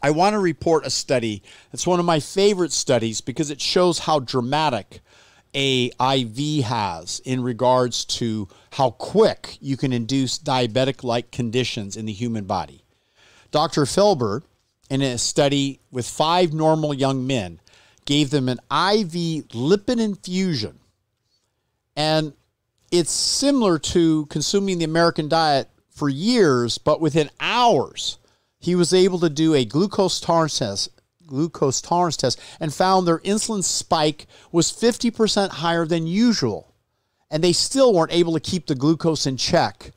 I 0.03 0.11
want 0.11 0.33
to 0.33 0.39
report 0.39 0.85
a 0.85 0.89
study. 0.89 1.43
It's 1.71 1.85
one 1.85 1.99
of 1.99 2.05
my 2.05 2.19
favorite 2.19 2.71
studies 2.71 3.21
because 3.21 3.51
it 3.51 3.61
shows 3.61 3.99
how 3.99 4.19
dramatic 4.19 5.01
a 5.53 5.91
IV 5.99 6.63
has 6.65 7.21
in 7.25 7.43
regards 7.43 8.05
to 8.05 8.47
how 8.71 8.91
quick 8.91 9.57
you 9.59 9.77
can 9.77 9.93
induce 9.93 10.39
diabetic 10.39 11.03
like 11.03 11.31
conditions 11.31 11.97
in 11.97 12.05
the 12.05 12.13
human 12.13 12.45
body. 12.45 12.83
Dr. 13.51 13.83
Felber, 13.83 14.43
in 14.89 15.01
a 15.01 15.17
study 15.17 15.79
with 15.91 16.07
five 16.07 16.53
normal 16.53 16.93
young 16.93 17.27
men, 17.27 17.59
gave 18.05 18.29
them 18.29 18.49
an 18.49 18.59
IV 18.71 19.49
lipid 19.49 19.99
infusion. 19.99 20.79
And 21.95 22.33
it's 22.91 23.11
similar 23.11 23.77
to 23.79 24.25
consuming 24.27 24.79
the 24.79 24.85
American 24.85 25.29
diet 25.29 25.69
for 25.89 26.09
years, 26.09 26.77
but 26.77 27.01
within 27.01 27.29
hours 27.39 28.17
he 28.61 28.75
was 28.75 28.93
able 28.93 29.19
to 29.19 29.29
do 29.29 29.55
a 29.55 29.65
glucose 29.65 30.19
tolerance 30.19 30.59
test, 30.59 30.89
glucose 31.25 31.81
tolerance 31.81 32.15
test 32.15 32.39
and 32.59 32.71
found 32.71 33.07
their 33.07 33.17
insulin 33.19 33.63
spike 33.63 34.27
was 34.51 34.71
50% 34.71 35.49
higher 35.49 35.85
than 35.85 36.05
usual. 36.05 36.71
And 37.31 37.43
they 37.43 37.53
still 37.53 37.93
weren't 37.93 38.13
able 38.13 38.33
to 38.33 38.39
keep 38.39 38.67
the 38.67 38.75
glucose 38.75 39.25
in 39.25 39.37
check. 39.37 39.91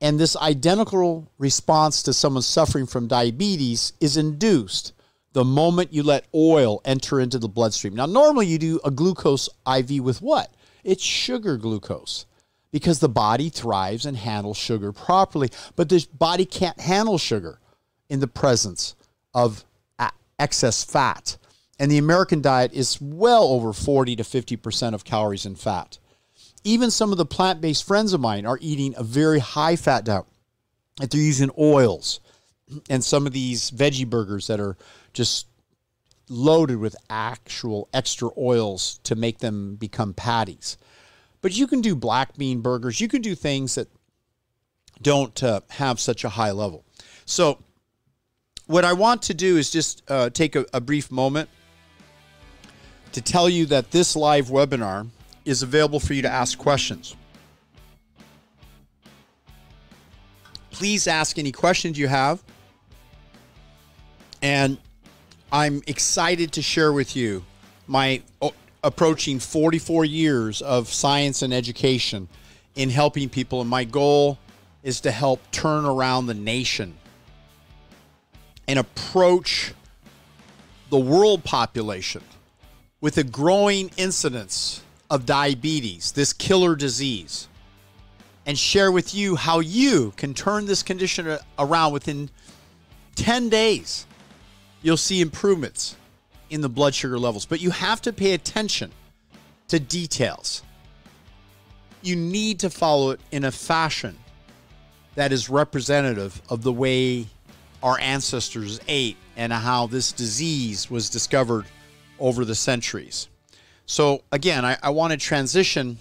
And 0.00 0.18
this 0.18 0.34
identical 0.36 1.30
response 1.36 2.02
to 2.04 2.14
someone 2.14 2.42
suffering 2.42 2.86
from 2.86 3.06
diabetes 3.06 3.92
is 4.00 4.16
induced 4.16 4.92
the 5.34 5.44
moment 5.44 5.92
you 5.92 6.02
let 6.02 6.24
oil 6.34 6.80
enter 6.86 7.20
into 7.20 7.38
the 7.38 7.48
bloodstream. 7.48 7.94
Now, 7.94 8.06
normally 8.06 8.46
you 8.46 8.58
do 8.58 8.80
a 8.82 8.90
glucose 8.90 9.50
IV 9.70 10.00
with 10.02 10.22
what? 10.22 10.54
It's 10.84 11.02
sugar 11.02 11.58
glucose 11.58 12.24
because 12.70 13.00
the 13.00 13.08
body 13.10 13.50
thrives 13.50 14.06
and 14.06 14.16
handles 14.16 14.56
sugar 14.56 14.92
properly, 14.92 15.50
but 15.76 15.90
the 15.90 16.06
body 16.14 16.46
can't 16.46 16.80
handle 16.80 17.18
sugar 17.18 17.58
in 18.08 18.20
the 18.20 18.28
presence 18.28 18.94
of 19.32 19.64
excess 20.38 20.84
fat. 20.84 21.36
And 21.78 21.90
the 21.90 21.98
American 21.98 22.40
diet 22.40 22.72
is 22.72 23.00
well 23.00 23.44
over 23.44 23.72
40 23.72 24.16
to 24.16 24.22
50% 24.22 24.94
of 24.94 25.04
calories 25.04 25.46
in 25.46 25.56
fat. 25.56 25.98
Even 26.62 26.90
some 26.90 27.12
of 27.12 27.18
the 27.18 27.26
plant 27.26 27.60
based 27.60 27.86
friends 27.86 28.12
of 28.12 28.20
mine 28.20 28.46
are 28.46 28.58
eating 28.60 28.94
a 28.96 29.02
very 29.02 29.40
high 29.40 29.76
fat 29.76 30.04
diet. 30.04 30.24
And 31.00 31.10
they're 31.10 31.20
using 31.20 31.50
oils 31.58 32.20
and 32.90 33.02
some 33.02 33.26
of 33.26 33.32
these 33.32 33.70
veggie 33.70 34.08
burgers 34.08 34.46
that 34.46 34.60
are 34.60 34.76
just 35.12 35.46
loaded 36.28 36.78
with 36.78 36.96
actual 37.10 37.88
extra 37.92 38.30
oils 38.38 38.98
to 39.04 39.14
make 39.14 39.38
them 39.38 39.74
become 39.76 40.14
patties. 40.14 40.78
But 41.42 41.54
you 41.54 41.66
can 41.66 41.82
do 41.82 41.94
black 41.94 42.36
bean 42.38 42.60
burgers. 42.60 43.00
You 43.00 43.08
can 43.08 43.20
do 43.20 43.34
things 43.34 43.74
that 43.74 43.88
don't 45.02 45.42
uh, 45.42 45.60
have 45.70 46.00
such 46.00 46.24
a 46.24 46.30
high 46.30 46.52
level. 46.52 46.84
So 47.26 47.58
what 48.66 48.84
I 48.84 48.92
want 48.92 49.22
to 49.22 49.34
do 49.34 49.56
is 49.56 49.70
just 49.70 50.02
uh, 50.08 50.30
take 50.30 50.56
a, 50.56 50.64
a 50.72 50.80
brief 50.80 51.10
moment 51.10 51.48
to 53.12 53.20
tell 53.20 53.48
you 53.48 53.66
that 53.66 53.90
this 53.90 54.16
live 54.16 54.46
webinar 54.46 55.08
is 55.44 55.62
available 55.62 56.00
for 56.00 56.14
you 56.14 56.22
to 56.22 56.30
ask 56.30 56.58
questions. 56.58 57.14
Please 60.70 61.06
ask 61.06 61.38
any 61.38 61.52
questions 61.52 61.98
you 61.98 62.08
have. 62.08 62.42
And 64.42 64.78
I'm 65.52 65.82
excited 65.86 66.52
to 66.52 66.62
share 66.62 66.92
with 66.92 67.14
you 67.14 67.44
my 67.86 68.22
approaching 68.82 69.38
44 69.38 70.04
years 70.04 70.60
of 70.62 70.88
science 70.88 71.42
and 71.42 71.54
education 71.54 72.28
in 72.74 72.90
helping 72.90 73.28
people. 73.28 73.60
And 73.60 73.70
my 73.70 73.84
goal 73.84 74.38
is 74.82 75.00
to 75.02 75.10
help 75.10 75.40
turn 75.52 75.84
around 75.84 76.26
the 76.26 76.34
nation 76.34 76.94
and 78.68 78.78
approach 78.78 79.74
the 80.90 80.98
world 80.98 81.44
population 81.44 82.22
with 83.00 83.18
a 83.18 83.24
growing 83.24 83.90
incidence 83.96 84.82
of 85.10 85.26
diabetes, 85.26 86.12
this 86.12 86.32
killer 86.32 86.74
disease, 86.74 87.48
and 88.46 88.58
share 88.58 88.90
with 88.90 89.14
you 89.14 89.36
how 89.36 89.60
you 89.60 90.12
can 90.16 90.34
turn 90.34 90.66
this 90.66 90.82
condition 90.82 91.38
around 91.58 91.92
within 91.92 92.30
10 93.16 93.48
days. 93.48 94.06
You'll 94.82 94.96
see 94.96 95.20
improvements 95.20 95.96
in 96.50 96.60
the 96.60 96.68
blood 96.68 96.94
sugar 96.94 97.18
levels, 97.18 97.46
but 97.46 97.60
you 97.60 97.70
have 97.70 98.02
to 98.02 98.12
pay 98.12 98.32
attention 98.32 98.90
to 99.68 99.80
details. 99.80 100.62
You 102.02 102.16
need 102.16 102.60
to 102.60 102.70
follow 102.70 103.10
it 103.10 103.20
in 103.32 103.44
a 103.44 103.50
fashion 103.50 104.18
that 105.14 105.32
is 105.32 105.48
representative 105.48 106.42
of 106.48 106.62
the 106.62 106.72
way 106.72 107.26
our 107.84 108.00
ancestors 108.00 108.80
ate 108.88 109.18
and 109.36 109.52
how 109.52 109.86
this 109.86 110.10
disease 110.10 110.90
was 110.90 111.10
discovered 111.10 111.66
over 112.18 112.46
the 112.46 112.54
centuries. 112.54 113.28
So, 113.84 114.24
again, 114.32 114.64
I, 114.64 114.78
I 114.82 114.88
want 114.88 115.12
to 115.12 115.18
transition 115.18 115.98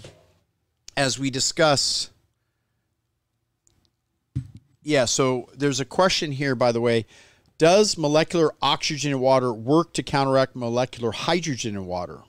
as 0.96 1.20
we 1.20 1.30
discuss. 1.30 2.10
Yeah, 4.82 5.04
so 5.04 5.50
there's 5.54 5.82
a 5.82 5.86
question 5.86 6.32
here, 6.32 6.56
by 6.56 6.72
the 6.72 6.80
way. 6.80 7.06
Does 7.58 7.98
molecular 7.98 8.54
oxygen 8.62 9.12
in 9.12 9.20
water 9.20 9.52
work 9.52 9.92
to 9.94 10.04
counteract 10.04 10.56
molecular 10.56 11.12
hydrogen 11.12 11.76
in 11.76 11.86
water? 11.86 12.20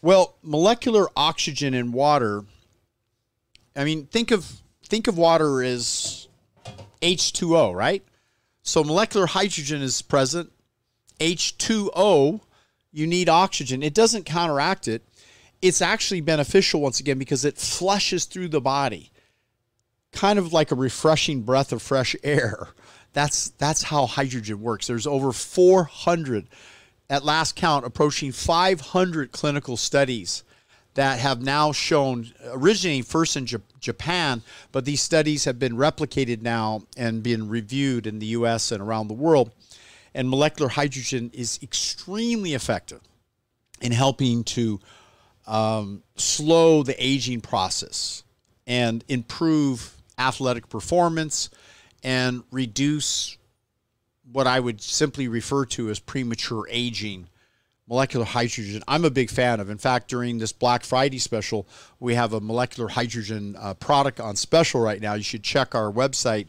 Well, 0.00 0.36
molecular 0.42 1.08
oxygen 1.16 1.74
in 1.74 1.90
water, 1.90 2.44
I 3.74 3.82
mean, 3.82 4.06
think 4.06 4.30
of 4.30 4.60
think 4.84 5.08
of 5.08 5.18
water 5.18 5.62
as 5.62 6.28
H2O, 7.00 7.74
right? 7.74 8.02
So 8.62 8.84
molecular 8.84 9.26
hydrogen 9.26 9.82
is 9.82 10.02
present. 10.02 10.52
H2O, 11.20 12.40
you 12.92 13.06
need 13.06 13.28
oxygen. 13.28 13.82
It 13.82 13.94
doesn't 13.94 14.24
counteract 14.24 14.88
it. 14.88 15.02
It's 15.60 15.82
actually 15.82 16.20
beneficial 16.20 16.80
once 16.80 17.00
again 17.00 17.18
because 17.18 17.44
it 17.44 17.58
flushes 17.58 18.24
through 18.24 18.48
the 18.48 18.60
body. 18.60 19.10
Kind 20.12 20.38
of 20.38 20.52
like 20.52 20.70
a 20.70 20.76
refreshing 20.76 21.42
breath 21.42 21.72
of 21.72 21.82
fresh 21.82 22.14
air. 22.22 22.68
That's 23.14 23.50
that's 23.50 23.82
how 23.82 24.06
hydrogen 24.06 24.62
works. 24.62 24.86
There's 24.86 25.06
over 25.06 25.32
400 25.32 26.48
at 27.10 27.26
last 27.26 27.56
count 27.56 27.84
approaching 27.84 28.32
500 28.32 29.32
clinical 29.32 29.76
studies 29.76 30.44
that 30.94 31.18
have 31.18 31.42
now 31.42 31.72
shown 31.72 32.32
originating 32.46 33.02
first 33.02 33.36
in 33.36 33.46
Japan, 33.80 34.42
but 34.72 34.84
these 34.84 35.00
studies 35.00 35.44
have 35.44 35.58
been 35.58 35.76
replicated 35.76 36.42
now 36.42 36.82
and 36.96 37.22
been 37.22 37.48
reviewed 37.48 38.06
in 38.06 38.18
the 38.18 38.26
US 38.26 38.72
and 38.72 38.82
around 38.82 39.08
the 39.08 39.14
world. 39.14 39.50
And 40.14 40.28
molecular 40.28 40.68
hydrogen 40.68 41.30
is 41.32 41.58
extremely 41.62 42.52
effective 42.52 43.00
in 43.80 43.92
helping 43.92 44.44
to 44.44 44.80
um, 45.46 46.02
slow 46.16 46.82
the 46.82 46.94
aging 47.02 47.40
process 47.40 48.22
and 48.66 49.02
improve 49.08 49.96
athletic 50.18 50.68
performance 50.68 51.48
and 52.02 52.42
reduce 52.50 53.38
what 54.30 54.46
I 54.46 54.60
would 54.60 54.80
simply 54.80 55.28
refer 55.28 55.64
to 55.66 55.90
as 55.90 55.98
premature 55.98 56.66
aging 56.70 57.28
molecular 57.92 58.24
hydrogen 58.24 58.82
I'm 58.88 59.04
a 59.04 59.10
big 59.10 59.28
fan 59.28 59.60
of. 59.60 59.68
In 59.68 59.76
fact, 59.76 60.08
during 60.08 60.38
this 60.38 60.50
Black 60.50 60.82
Friday 60.82 61.18
special, 61.18 61.68
we 62.00 62.14
have 62.14 62.32
a 62.32 62.40
molecular 62.40 62.88
hydrogen 62.88 63.54
uh, 63.58 63.74
product 63.74 64.18
on 64.18 64.34
special 64.34 64.80
right 64.80 64.98
now. 64.98 65.12
You 65.12 65.22
should 65.22 65.42
check 65.42 65.74
our 65.74 65.92
website 65.92 66.46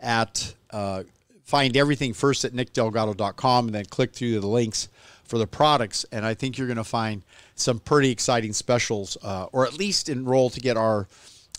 at 0.00 0.52
uh, 0.70 1.04
find 1.44 1.76
everything 1.76 2.12
first 2.12 2.44
at 2.44 2.54
nickdelgado.com 2.54 3.66
and 3.66 3.74
then 3.74 3.84
click 3.84 4.14
through 4.14 4.40
the 4.40 4.48
links 4.48 4.88
for 5.22 5.38
the 5.38 5.46
products. 5.46 6.04
And 6.10 6.26
I 6.26 6.34
think 6.34 6.58
you're 6.58 6.66
going 6.66 6.76
to 6.76 6.82
find 6.82 7.22
some 7.54 7.78
pretty 7.78 8.10
exciting 8.10 8.52
specials, 8.52 9.16
uh, 9.22 9.46
or 9.52 9.64
at 9.64 9.74
least 9.74 10.08
enroll 10.08 10.50
to 10.50 10.58
get 10.58 10.76
our 10.76 11.06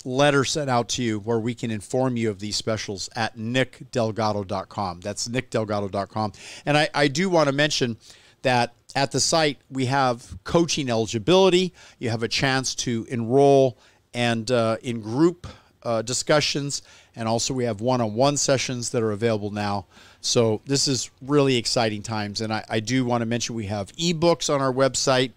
letter 0.04 0.44
sent 0.44 0.70
out 0.70 0.90
to 0.90 1.04
you 1.04 1.20
where 1.20 1.40
we 1.40 1.56
can 1.56 1.72
inform 1.72 2.18
you 2.18 2.30
of 2.30 2.40
these 2.40 2.58
specials 2.58 3.10
at 3.16 3.38
nickdelgado.com. 3.38 5.00
That's 5.00 5.30
nickdelgado.com. 5.30 6.34
And 6.66 6.78
I, 6.78 6.90
I 6.94 7.08
do 7.08 7.30
want 7.30 7.48
to 7.48 7.54
mention 7.54 7.96
that 8.42 8.74
at 8.96 9.12
the 9.12 9.20
site 9.20 9.58
we 9.70 9.86
have 9.86 10.38
coaching 10.44 10.90
eligibility. 10.90 11.74
You 12.00 12.10
have 12.10 12.24
a 12.24 12.28
chance 12.28 12.76
to 12.76 13.06
enroll 13.10 13.78
and 14.14 14.50
uh, 14.52 14.78
in 14.82 15.02
group 15.02 15.48
uh, 15.84 16.02
discussions, 16.02 16.82
and 17.16 17.28
also 17.28 17.54
we 17.54 17.64
have 17.64 17.82
one-on-one 17.82 18.38
sessions 18.38 18.90
that 18.92 19.02
are 19.02 19.12
available 19.12 19.52
now. 19.52 19.86
So 20.22 20.62
this 20.66 20.88
is 20.88 21.10
really 21.22 21.56
exciting 21.56 22.04
times, 22.04 22.42
and 22.42 22.54
I, 22.54 22.64
I 22.70 22.80
do 22.80 23.06
want 23.06 23.22
to 23.22 23.26
mention 23.26 23.56
we 23.56 23.66
have 23.66 23.92
ebooks 23.94 24.54
on 24.54 24.62
our 24.62 24.72
website. 24.72 25.32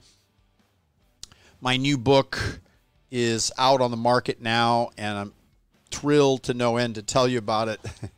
My 1.60 1.76
new 1.76 1.96
book 1.96 2.60
is 3.10 3.50
out 3.56 3.80
on 3.80 3.90
the 3.90 3.96
market 3.96 4.42
now, 4.42 4.90
and 4.98 5.16
I'm 5.16 5.32
thrilled 5.90 6.42
to 6.44 6.54
no 6.54 6.76
end 6.76 6.96
to 6.96 7.02
tell 7.02 7.26
you 7.26 7.38
about 7.38 7.68
it. 7.68 7.80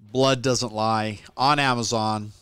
Blood 0.00 0.40
Doesn't 0.40 0.72
Lie 0.72 1.20
on 1.36 1.58
Amazon. 1.58 2.32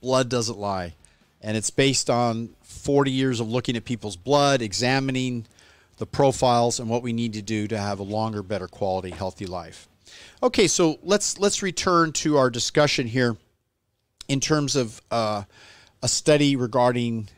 Blood 0.00 0.28
Doesn't 0.28 0.58
Lie. 0.58 0.94
And 1.40 1.56
it's 1.56 1.70
based 1.70 2.10
on 2.10 2.50
40 2.62 3.10
years 3.10 3.40
of 3.40 3.50
looking 3.50 3.76
at 3.76 3.84
people's 3.84 4.16
blood, 4.16 4.62
examining 4.62 5.46
the 5.96 6.06
profiles 6.06 6.80
and 6.80 6.88
what 6.88 7.02
we 7.02 7.12
need 7.12 7.34
to 7.34 7.42
do 7.42 7.66
to 7.68 7.78
have 7.78 7.98
a 7.98 8.02
longer, 8.02 8.42
better 8.42 8.68
quality, 8.68 9.10
healthy 9.10 9.46
life. 9.46 9.88
Okay, 10.42 10.66
so 10.66 10.98
let's 11.02 11.38
let's 11.38 11.62
return 11.62 12.12
to 12.12 12.36
our 12.38 12.50
discussion 12.50 13.06
here 13.06 13.36
in 14.28 14.40
terms 14.40 14.76
of 14.76 15.00
uh, 15.10 15.42
a 16.02 16.08
study 16.08 16.56
regarding 16.56 17.28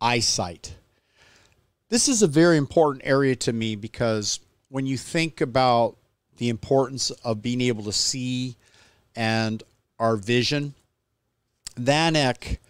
eyesight. 0.00 0.74
This 1.88 2.08
is 2.08 2.22
a 2.22 2.26
very 2.26 2.56
important 2.56 3.02
area 3.04 3.34
to 3.36 3.52
me 3.52 3.74
because 3.74 4.40
when 4.68 4.86
you 4.86 4.96
think 4.96 5.40
about 5.40 5.96
the 6.36 6.50
importance 6.50 7.10
of 7.10 7.42
being 7.42 7.60
able 7.60 7.82
to 7.84 7.92
see 7.92 8.56
and 9.16 9.62
our 9.98 10.16
vision, 10.16 10.74
Van 11.78 12.16
Eck, 12.16 12.60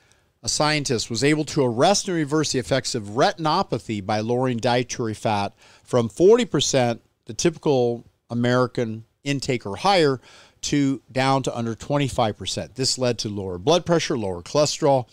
a 0.42 0.48
scientist, 0.48 1.10
was 1.10 1.24
able 1.24 1.44
to 1.46 1.64
arrest 1.64 2.08
and 2.08 2.16
reverse 2.16 2.52
the 2.52 2.58
effects 2.58 2.94
of 2.94 3.04
retinopathy 3.10 4.04
by 4.04 4.20
lowering 4.20 4.58
dietary 4.58 5.14
fat 5.14 5.52
from 5.82 6.08
40%, 6.08 7.00
the 7.24 7.34
typical 7.34 8.04
American 8.30 9.04
intake 9.24 9.66
or 9.66 9.76
higher, 9.76 10.20
to 10.60 11.00
down 11.10 11.42
to 11.44 11.56
under 11.56 11.74
25%. 11.74 12.74
This 12.74 12.98
led 12.98 13.18
to 13.18 13.28
lower 13.28 13.58
blood 13.58 13.86
pressure, 13.86 14.18
lower 14.18 14.42
cholesterol, 14.42 15.06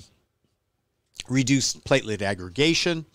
reduced 1.30 1.84
platelet 1.86 2.22
aggregation, 2.22 3.06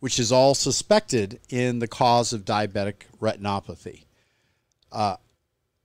which 0.00 0.18
is 0.18 0.32
all 0.32 0.54
suspected 0.54 1.40
in 1.48 1.78
the 1.78 1.88
cause 1.88 2.32
of 2.32 2.44
diabetic 2.44 3.02
retinopathy. 3.20 4.04
Uh, 4.92 5.16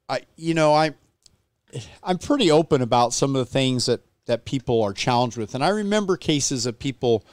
I, 0.08 0.22
you 0.36 0.54
know, 0.54 0.74
I, 0.74 0.94
I'm 2.04 2.18
pretty 2.18 2.52
open 2.52 2.82
about 2.82 3.14
some 3.14 3.36
of 3.36 3.40
the 3.40 3.52
things 3.52 3.86
that 3.88 4.02
that 4.26 4.46
people 4.46 4.82
are 4.82 4.94
challenged 4.94 5.38
with. 5.38 5.54
And 5.56 5.64
I 5.64 5.70
remember 5.70 6.18
cases 6.18 6.66
of 6.66 6.80
people 6.80 7.24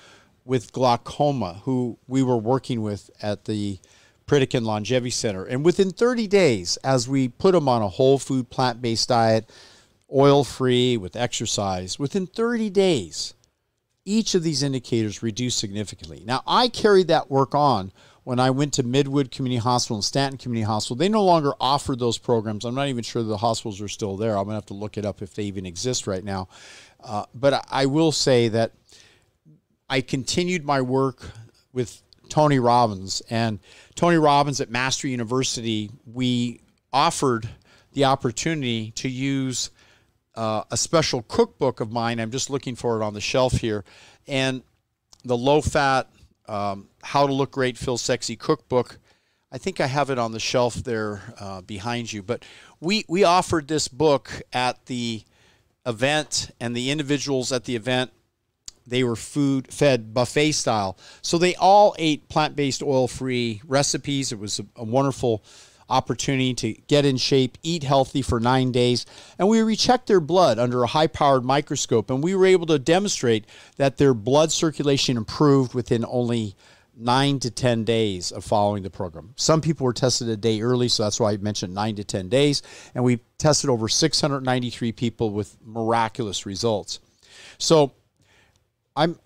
with 0.45 0.73
glaucoma 0.73 1.63
who 1.65 1.99
we 2.07 2.23
were 2.23 2.37
working 2.37 2.83
with 2.83 3.11
at 3.23 3.45
the 3.47 3.79
Pritikin 4.27 4.65
Longevity 4.65 5.11
Center. 5.11 5.45
And 5.45 5.65
within 5.65 5.91
30 5.91 6.27
days, 6.27 6.77
as 6.79 7.09
we 7.09 7.29
put 7.29 7.53
them 7.53 7.69
on 7.69 7.83
a 7.83 7.89
whole 7.89 8.19
food, 8.19 8.51
plant 8.51 8.83
based 8.83 9.09
diet, 9.09 9.49
oil 10.15 10.45
free, 10.45 10.97
with 10.97 11.17
exercise, 11.17 11.99
within 11.99 12.27
30 12.27 12.71
days, 12.71 13.35
each 14.05 14.35
of 14.35 14.43
these 14.43 14.63
indicators 14.63 15.23
reduced 15.23 15.59
significantly. 15.59 16.23
Now, 16.27 16.43
I 16.47 16.69
carried 16.69 17.09
that 17.09 17.31
work 17.31 17.55
on 17.55 17.93
when 18.25 18.39
I 18.39 18.51
went 18.51 18.75
to 18.75 18.83
Midwood 18.83 19.31
Community 19.31 19.59
Hospital 19.59 19.97
and 19.97 20.05
Stanton 20.05 20.39
Community 20.39 20.65
Hospital. 20.65 20.97
They 20.97 21.09
no 21.09 21.25
longer 21.25 21.53
offered 21.61 21.99
those 21.99 22.19
programs. 22.19 22.65
I'm 22.65 22.75
not 22.75 22.89
even 22.89 23.03
sure 23.03 23.23
the 23.23 23.37
hospitals 23.37 23.81
are 23.81 23.89
still 23.89 24.17
there. 24.17 24.37
I'm 24.37 24.45
going 24.45 24.51
to 24.51 24.55
have 24.55 24.67
to 24.67 24.75
look 24.75 24.97
it 24.97 25.05
up 25.05 25.23
if 25.23 25.35
they 25.35 25.45
even 25.45 25.67
exist 25.67 26.07
right 26.07 26.23
now. 26.23 26.49
Uh, 27.03 27.25
but 27.35 27.67
I 27.71 27.87
will 27.87 28.13
say 28.13 28.49
that 28.49 28.73
I 29.91 30.01
continued 30.01 30.65
my 30.65 30.81
work 30.81 31.31
with 31.73 32.01
Tony 32.29 32.59
Robbins. 32.59 33.23
And 33.29 33.59
Tony 33.95 34.17
Robbins 34.17 34.61
at 34.61 34.71
Mastery 34.71 35.11
University, 35.11 35.91
we 36.07 36.61
offered 36.93 37.49
the 37.93 38.05
opportunity 38.05 38.93
to 38.93 39.09
use 39.09 39.71
uh, 40.35 40.63
a 40.71 40.77
special 40.77 41.23
cookbook 41.23 41.81
of 41.81 41.93
mine. 41.93 42.21
I'm 42.21 42.31
just 42.31 42.51
looking 42.51 42.77
for 42.77 43.01
it 43.01 43.05
on 43.05 43.15
the 43.15 43.21
shelf 43.21 43.55
here. 43.55 43.85
And 44.27 44.63
the 45.25 45.37
low 45.37 45.61
fat, 45.61 46.09
um, 46.49 46.89
How 47.03 47.27
to 47.27 47.33
Look 47.33 47.53
Great, 47.53 47.77
Feel 47.77 47.99
Sexy 47.99 48.37
cookbook. 48.37 48.99
I 49.51 49.59
think 49.59 49.81
I 49.81 49.87
have 49.87 50.09
it 50.11 50.19
on 50.19 50.33
the 50.33 50.41
shelf 50.41 50.77
there 50.77 51.35
uh, 51.39 51.61
behind 51.61 52.13
you. 52.13 52.23
But 52.23 52.45
we, 52.81 53.05
we 53.09 53.23
offered 53.23 53.69
this 53.69 53.87
book 53.89 54.43
at 54.53 54.87
the 54.87 55.23
event 55.87 56.51
and 56.61 56.77
the 56.77 56.91
individuals 56.91 57.53
at 57.53 57.65
the 57.65 57.77
event 57.77 58.11
they 58.87 59.05
were 59.05 59.17
food 59.17 59.73
fed 59.73 60.15
buffet 60.15 60.53
style 60.53 60.97
so 61.23 61.39
they 61.39 61.55
all 61.57 61.95
ate 61.99 62.29
plant-based 62.29 62.83
oil-free 62.83 63.61
recipes 63.67 64.33
it 64.33 64.39
was 64.39 64.61
a, 64.61 64.67
a, 64.77 64.85
wonderful 64.85 65.43
opportunity 65.93 66.55
to 66.55 66.73
get 66.87 67.05
in 67.05 67.17
shape 67.17 67.59
eat 67.63 67.83
healthy 67.83 68.23
for 68.23 68.41
nine 68.41 68.73
days 68.73 69.05
and 69.39 69.49
we 69.49 69.61
rechecked 69.61 70.07
their 70.07 70.21
blood 70.21 70.59
under 70.59 70.83
a 70.83 70.87
high-powered 70.89 71.45
microscope 71.45 72.11
and 72.11 72.23
we 72.23 72.35
were 72.35 72.47
able 72.47 72.67
to 72.67 72.79
demonstrate 72.79 73.45
that 73.77 73.99
their 73.99 74.15
blood 74.15 74.51
circulation 74.51 75.17
improved 75.17 75.75
within 75.75 76.05
only 76.09 76.57
nine 76.97 77.39
to 77.41 77.51
10 77.51 77.85
days 77.85 78.33
of 78.33 78.45
following 78.45 78.83
the 78.83 78.91
program. 78.91 79.33
Some 79.37 79.61
people 79.61 79.85
were 79.85 79.93
tested 79.93 80.29
a 80.29 80.37
day 80.37 80.61
early, 80.61 80.89
so 80.89 81.03
that's 81.03 81.19
why 81.19 81.33
I 81.33 81.37
mentioned 81.39 81.75
nine 81.75 81.97
to 81.97 82.05
10 82.05 82.29
days. 82.29 82.63
And 82.95 83.05
we 83.05 83.21
tested 83.39 83.71
over 83.71 83.89
693 83.89 84.93
people 84.93 85.31
with 85.31 85.57
miraculous 85.65 86.45
results. 86.47 87.01
So 87.59 87.93
I'm, 88.95 89.19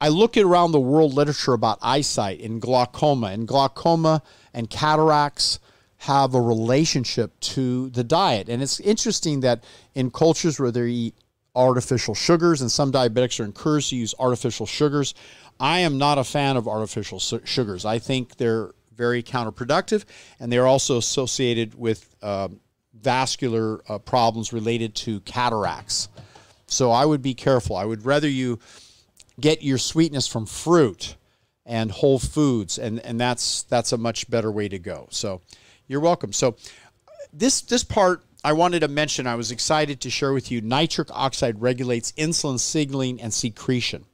I 0.00 0.08
look 0.08 0.36
at 0.36 0.44
around 0.44 0.72
the 0.72 0.80
world 0.80 1.14
literature 1.14 1.54
about 1.54 1.78
eyesight 1.82 2.40
and 2.40 2.60
glaucoma, 2.60 3.28
and 3.28 3.48
glaucoma 3.48 4.22
and 4.54 4.70
cataracts 4.70 5.58
have 5.98 6.34
a 6.34 6.40
relationship 6.40 7.38
to 7.40 7.90
the 7.90 8.04
diet. 8.04 8.48
And 8.48 8.62
it's 8.62 8.80
interesting 8.80 9.40
that 9.40 9.64
in 9.94 10.10
cultures 10.10 10.58
where 10.60 10.70
they 10.70 10.86
eat 10.88 11.14
artificial 11.54 12.14
sugars, 12.14 12.60
and 12.60 12.70
some 12.70 12.92
diabetics 12.92 13.40
are 13.40 13.44
encouraged 13.44 13.90
to 13.90 13.96
use 13.96 14.14
artificial 14.18 14.64
sugars. 14.64 15.14
I 15.58 15.80
am 15.80 15.98
not 15.98 16.18
a 16.18 16.24
fan 16.24 16.56
of 16.56 16.68
artificial 16.68 17.18
su- 17.18 17.42
sugars. 17.44 17.84
I 17.84 17.98
think 17.98 18.36
they're 18.36 18.70
very 18.94 19.22
counterproductive, 19.22 20.04
and 20.38 20.52
they're 20.52 20.66
also 20.66 20.98
associated 20.98 21.74
with 21.74 22.14
uh, 22.22 22.48
vascular 22.94 23.80
uh, 23.88 23.98
problems 23.98 24.52
related 24.52 24.94
to 24.94 25.20
cataracts. 25.20 26.08
So 26.68 26.90
I 26.90 27.04
would 27.04 27.22
be 27.22 27.34
careful. 27.34 27.76
I 27.76 27.84
would 27.84 28.04
rather 28.04 28.28
you 28.28 28.60
get 29.40 29.62
your 29.62 29.78
sweetness 29.78 30.26
from 30.26 30.46
fruit 30.46 31.16
and 31.64 31.90
whole 31.90 32.18
foods, 32.18 32.78
and 32.78 32.98
and 33.00 33.20
that's 33.20 33.62
that's 33.64 33.92
a 33.92 33.98
much 33.98 34.28
better 34.30 34.50
way 34.50 34.68
to 34.68 34.78
go. 34.78 35.06
So, 35.10 35.42
you're 35.88 36.00
welcome. 36.00 36.32
So, 36.32 36.56
this 37.32 37.60
this 37.62 37.82
part 37.82 38.24
I 38.44 38.52
wanted 38.52 38.80
to 38.80 38.88
mention. 38.88 39.26
I 39.26 39.34
was 39.34 39.50
excited 39.50 40.00
to 40.00 40.10
share 40.10 40.32
with 40.32 40.50
you. 40.50 40.60
Nitric 40.60 41.08
oxide 41.10 41.60
regulates 41.60 42.12
insulin 42.12 42.60
signaling 42.60 43.20
and 43.20 43.34
secretion. 43.34 44.04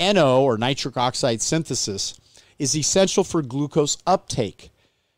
NO 0.00 0.42
or 0.42 0.58
nitric 0.58 0.96
oxide 0.96 1.42
synthesis 1.42 2.18
is 2.58 2.76
essential 2.76 3.22
for 3.22 3.42
glucose 3.42 3.98
uptake. 4.06 4.70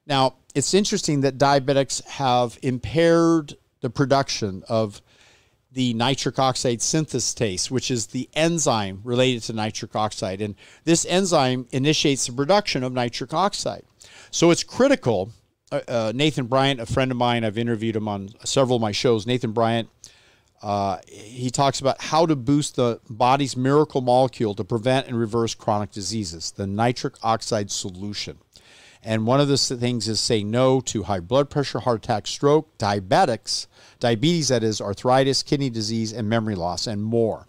Now, 0.07 0.35
it's 0.55 0.75
interesting 0.75 1.21
that 1.23 1.39
diabetics 1.39 2.05
have 2.05 2.59
impaired 2.63 3.55
the 3.81 3.91
production 3.91 4.65
of 4.69 5.01
the 5.73 5.95
nitric 5.95 6.39
oxide 6.39 6.81
synthase, 6.81 7.71
which 7.71 7.91
is 7.91 8.09
the 8.09 8.29
enzyme 8.35 9.01
related 9.05 9.43
to 9.45 9.53
nitric 9.53 9.97
oxide. 9.97 10.43
And 10.43 10.55
this 10.85 11.07
enzyme 11.07 11.67
initiates 11.73 12.27
the 12.27 12.33
production 12.33 12.85
of 12.85 12.93
nitric 12.93 13.33
oxide. 13.33 13.85
So 14.31 14.51
it's 14.51 14.63
critical. 14.63 15.33
Uh, 15.73 15.81
uh, 15.89 16.13
Nathan 16.15 16.47
Bryant, 16.47 16.81
a 16.81 16.87
friend 16.87 17.11
of 17.11 17.17
mine, 17.17 17.45
I've 17.45 17.57
interviewed 17.57 17.97
him 17.97 18.07
on 18.07 18.29
several 18.45 18.77
of 18.77 18.83
my 18.83 18.93
shows. 18.93 19.27
Nathan 19.27 19.53
Bryant, 19.53 19.89
uh, 20.63 20.99
he 21.09 21.51
talks 21.51 21.81
about 21.81 22.01
how 22.03 22.27
to 22.27 22.37
boost 22.37 22.77
the 22.77 23.01
body's 23.09 23.57
miracle 23.57 24.03
molecule 24.03 24.55
to 24.55 24.65
prevent 24.65 25.07
and 25.09 25.19
reverse 25.19 25.55
chronic 25.55 25.91
diseases, 25.91 26.51
the 26.51 26.67
nitric 26.67 27.15
oxide 27.23 27.71
solution. 27.71 28.37
And 29.03 29.27
one 29.27 29.41
of 29.41 29.49
the 29.49 29.57
things 29.57 30.09
is 30.09 30.21
say 30.21 30.45
no 30.45 30.81
to 30.83 31.05
high 31.05 31.21
blood 31.21 31.49
pressure, 31.49 31.81
heart 31.81 32.05
attack, 32.05 32.27
stroke, 32.27 32.77
diabetics, 32.77 33.67
diabetes, 33.99 34.49
that 34.49 34.63
is, 34.63 34.81
arthritis, 34.81 35.43
kidney 35.43 35.71
disease, 35.71 36.13
and 36.13 36.29
memory 36.29 36.55
loss, 36.55 36.87
and 36.87 37.03
more. 37.03 37.47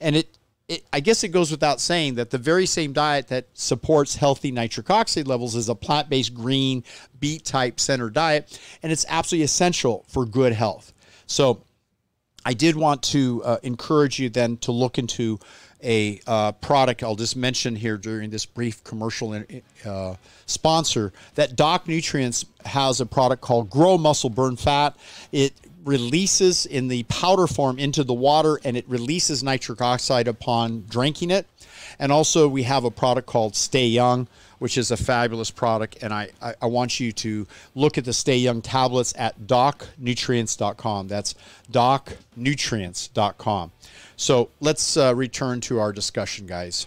And 0.00 0.16
it, 0.16 0.36
it, 0.68 0.84
I 0.92 1.00
guess 1.00 1.24
it 1.24 1.28
goes 1.28 1.50
without 1.50 1.80
saying 1.80 2.14
that 2.16 2.30
the 2.30 2.38
very 2.38 2.66
same 2.66 2.92
diet 2.92 3.28
that 3.28 3.46
supports 3.54 4.16
healthy 4.16 4.50
nitric 4.50 4.90
oxide 4.90 5.26
levels 5.26 5.54
is 5.54 5.68
a 5.68 5.74
plant 5.74 6.08
based 6.08 6.34
green 6.34 6.84
beet 7.20 7.44
type 7.44 7.80
center 7.80 8.10
diet, 8.10 8.60
and 8.82 8.92
it's 8.92 9.04
absolutely 9.08 9.44
essential 9.44 10.04
for 10.08 10.24
good 10.24 10.52
health. 10.52 10.92
So, 11.26 11.62
I 12.44 12.54
did 12.54 12.74
want 12.74 13.04
to 13.04 13.40
uh, 13.44 13.58
encourage 13.62 14.18
you 14.18 14.28
then 14.28 14.56
to 14.58 14.72
look 14.72 14.98
into 14.98 15.38
a 15.82 16.20
uh, 16.26 16.52
product 16.52 17.02
I'll 17.02 17.16
just 17.16 17.36
mention 17.36 17.74
here 17.74 17.96
during 17.96 18.30
this 18.30 18.46
brief 18.46 18.82
commercial 18.84 19.40
uh, 19.84 20.14
sponsor 20.46 21.12
that 21.34 21.56
Doc 21.56 21.88
Nutrients 21.88 22.44
has 22.64 23.00
a 23.00 23.06
product 23.06 23.42
called 23.42 23.68
Grow 23.68 23.98
Muscle 23.98 24.30
Burn 24.30 24.56
Fat. 24.56 24.96
It 25.32 25.52
releases 25.84 26.66
in 26.66 26.88
the 26.88 27.02
powder 27.04 27.46
form 27.46 27.78
into 27.78 28.04
the 28.04 28.14
water 28.14 28.60
and 28.64 28.76
it 28.76 28.88
releases 28.88 29.42
nitric 29.42 29.80
oxide 29.80 30.28
upon 30.28 30.84
drinking 30.88 31.30
it. 31.30 31.46
And 31.98 32.10
also, 32.10 32.48
we 32.48 32.62
have 32.64 32.84
a 32.84 32.90
product 32.90 33.26
called 33.26 33.54
Stay 33.54 33.86
Young, 33.86 34.26
which 34.58 34.78
is 34.78 34.90
a 34.90 34.96
fabulous 34.96 35.50
product. 35.50 35.98
And 36.02 36.12
I, 36.12 36.30
I, 36.40 36.54
I, 36.62 36.66
want 36.66 36.98
you 36.98 37.12
to 37.12 37.46
look 37.74 37.98
at 37.98 38.04
the 38.04 38.12
Stay 38.12 38.38
Young 38.38 38.62
tablets 38.62 39.12
at 39.16 39.46
docnutrients.com. 39.46 41.08
That's 41.08 41.34
docnutrients.com. 41.70 43.72
So 44.16 44.50
let's 44.60 44.96
uh, 44.96 45.14
return 45.14 45.60
to 45.62 45.80
our 45.80 45.92
discussion, 45.92 46.46
guys. 46.46 46.86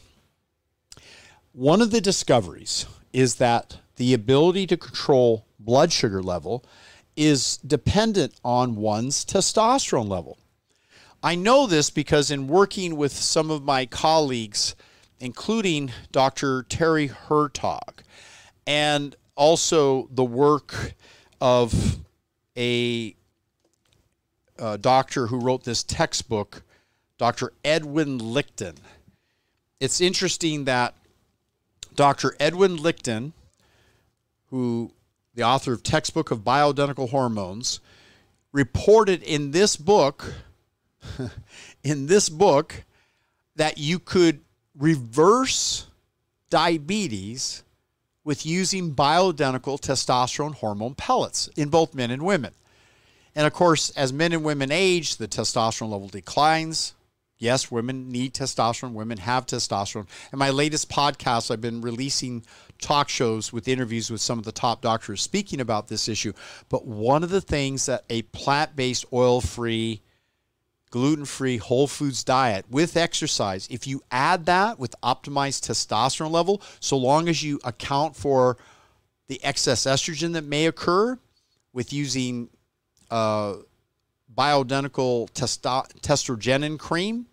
One 1.54 1.82
of 1.82 1.92
the 1.92 2.02
discoveries 2.02 2.86
is 3.14 3.36
that 3.36 3.78
the 3.96 4.14
ability 4.14 4.68
to 4.68 4.78
control 4.78 5.46
blood 5.60 5.92
sugar 5.92 6.22
level 6.22 6.64
is 7.16 7.58
dependent 7.58 8.34
on 8.44 8.76
one's 8.76 9.26
testosterone 9.26 10.10
level. 10.10 10.38
I 11.24 11.36
know 11.36 11.66
this 11.66 11.90
because 11.90 12.30
in 12.30 12.48
working 12.48 12.98
with 12.98 13.12
some 13.12 13.50
of 13.50 13.64
my 13.64 13.86
colleagues, 13.86 14.76
including 15.20 15.92
Dr. 16.12 16.64
Terry 16.64 17.08
Hertoghe, 17.08 18.04
and 18.68 19.16
also 19.36 20.08
the 20.12 20.24
work 20.24 20.94
of 21.42 21.98
a, 22.58 23.16
a 24.60 24.78
doctor 24.78 25.28
who 25.28 25.40
wrote 25.40 25.64
this 25.64 25.84
textbook, 25.84 26.64
Dr. 27.18 27.54
Edwin 27.64 28.20
Lichten. 28.20 28.76
It's 29.80 30.02
interesting 30.02 30.66
that 30.66 30.96
Dr. 31.96 32.36
Edwin 32.40 32.78
Lichten, 32.78 33.32
who 34.50 34.92
the 35.36 35.44
author 35.44 35.74
of 35.74 35.84
Textbook 35.84 36.32
of 36.32 36.40
Bioidentical 36.40 37.10
Hormones, 37.10 37.80
reported 38.52 39.22
in 39.22 39.52
this 39.52 39.76
book, 39.76 40.34
in 41.84 42.08
this 42.08 42.30
book, 42.30 42.84
that 43.56 43.78
you 43.78 44.00
could 44.00 44.42
reverse 44.78 45.88
diabetes 46.50 47.64
with 48.24 48.46
using 48.46 48.96
bioidentical 48.96 49.80
testosterone 49.80 50.56
hormone 50.56 50.96
pellets 50.96 51.48
in 51.56 51.70
both 51.70 51.94
men 51.94 52.12
and 52.12 52.24
women. 52.24 52.54
And 53.36 53.46
of 53.46 53.54
course, 53.54 53.92
as 53.92 54.14
men 54.14 54.34
and 54.34 54.44
women 54.44 54.72
age, 54.72 55.18
the 55.18 55.28
testosterone 55.28 55.92
level 55.92 56.08
declines. 56.08 56.94
Yes, 57.38 57.70
women 57.70 58.10
need 58.10 58.34
testosterone. 58.34 58.94
Women 58.94 59.18
have 59.18 59.46
testosterone. 59.46 60.08
In 60.32 60.40
my 60.40 60.50
latest 60.50 60.90
podcast, 60.90 61.52
I've 61.52 61.62
been 61.62 61.82
releasing 61.82 62.46
talk 62.80 63.10
shows 63.10 63.54
with 63.54 63.68
interviews 63.68 64.12
with 64.12 64.22
some 64.22 64.40
of 64.40 64.46
the 64.46 64.52
top 64.52 64.82
doctors 64.82 65.22
speaking 65.22 65.62
about 65.62 65.88
this 65.88 66.08
issue. 66.08 66.34
But 66.70 66.86
one 66.86 67.24
of 67.24 67.30
the 67.30 67.42
things 67.42 67.86
that 67.86 68.04
a 68.10 68.24
plant 68.24 68.76
based, 68.76 69.06
oil 69.14 69.42
free, 69.42 70.02
gluten 70.90 71.26
free, 71.26 71.58
whole 71.58 71.88
foods 71.88 72.24
diet 72.24 72.66
with 72.70 72.96
exercise, 72.98 73.68
if 73.70 73.88
you 73.88 74.02
add 74.12 74.46
that 74.46 74.80
with 74.80 74.96
optimized 75.04 75.68
testosterone 75.68 76.32
level, 76.32 76.62
so 76.80 76.98
long 76.98 77.28
as 77.28 77.44
you 77.44 77.60
account 77.64 78.16
for 78.16 78.58
the 79.28 79.44
excess 79.44 79.86
estrogen 79.86 80.34
that 80.34 80.44
may 80.44 80.66
occur 80.68 81.18
with 81.74 81.92
using 81.92 82.50
uh, 83.10 83.56
bioidentical 84.34 85.30
testo- 85.32 85.92
testogenin 86.02 86.78
cream, 86.78 87.26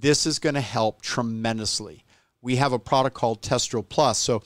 this 0.00 0.26
is 0.26 0.38
going 0.38 0.54
to 0.54 0.60
help 0.60 1.02
tremendously 1.02 2.04
we 2.42 2.56
have 2.56 2.72
a 2.72 2.78
product 2.78 3.16
called 3.16 3.42
Testro 3.42 3.86
Plus. 3.86 4.18
So 4.18 4.42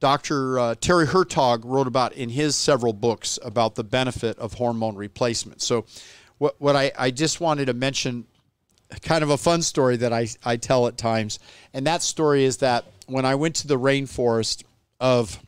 Dr. 0.00 0.58
Uh, 0.58 0.74
Terry 0.80 1.06
Hertoghe 1.06 1.62
wrote 1.64 1.86
about 1.86 2.12
in 2.14 2.28
his 2.28 2.56
several 2.56 2.92
books 2.92 3.38
about 3.42 3.76
the 3.76 3.84
benefit 3.84 4.38
of 4.38 4.54
hormone 4.54 4.96
replacement. 4.96 5.62
So 5.62 5.84
what, 6.38 6.60
what 6.60 6.74
I, 6.74 6.90
I 6.98 7.10
just 7.10 7.40
wanted 7.40 7.66
to 7.66 7.74
mention 7.74 8.26
kind 9.00 9.22
of 9.22 9.30
a 9.30 9.38
fun 9.38 9.62
story 9.62 9.96
that 9.96 10.12
I, 10.12 10.28
I 10.44 10.56
tell 10.56 10.86
at 10.86 10.96
times. 10.96 11.38
And 11.72 11.86
that 11.86 12.02
story 12.02 12.44
is 12.44 12.58
that 12.58 12.84
when 13.06 13.24
I 13.24 13.34
went 13.36 13.56
to 13.56 13.68
the 13.68 13.78
rainforest 13.78 14.64
of 15.00 15.38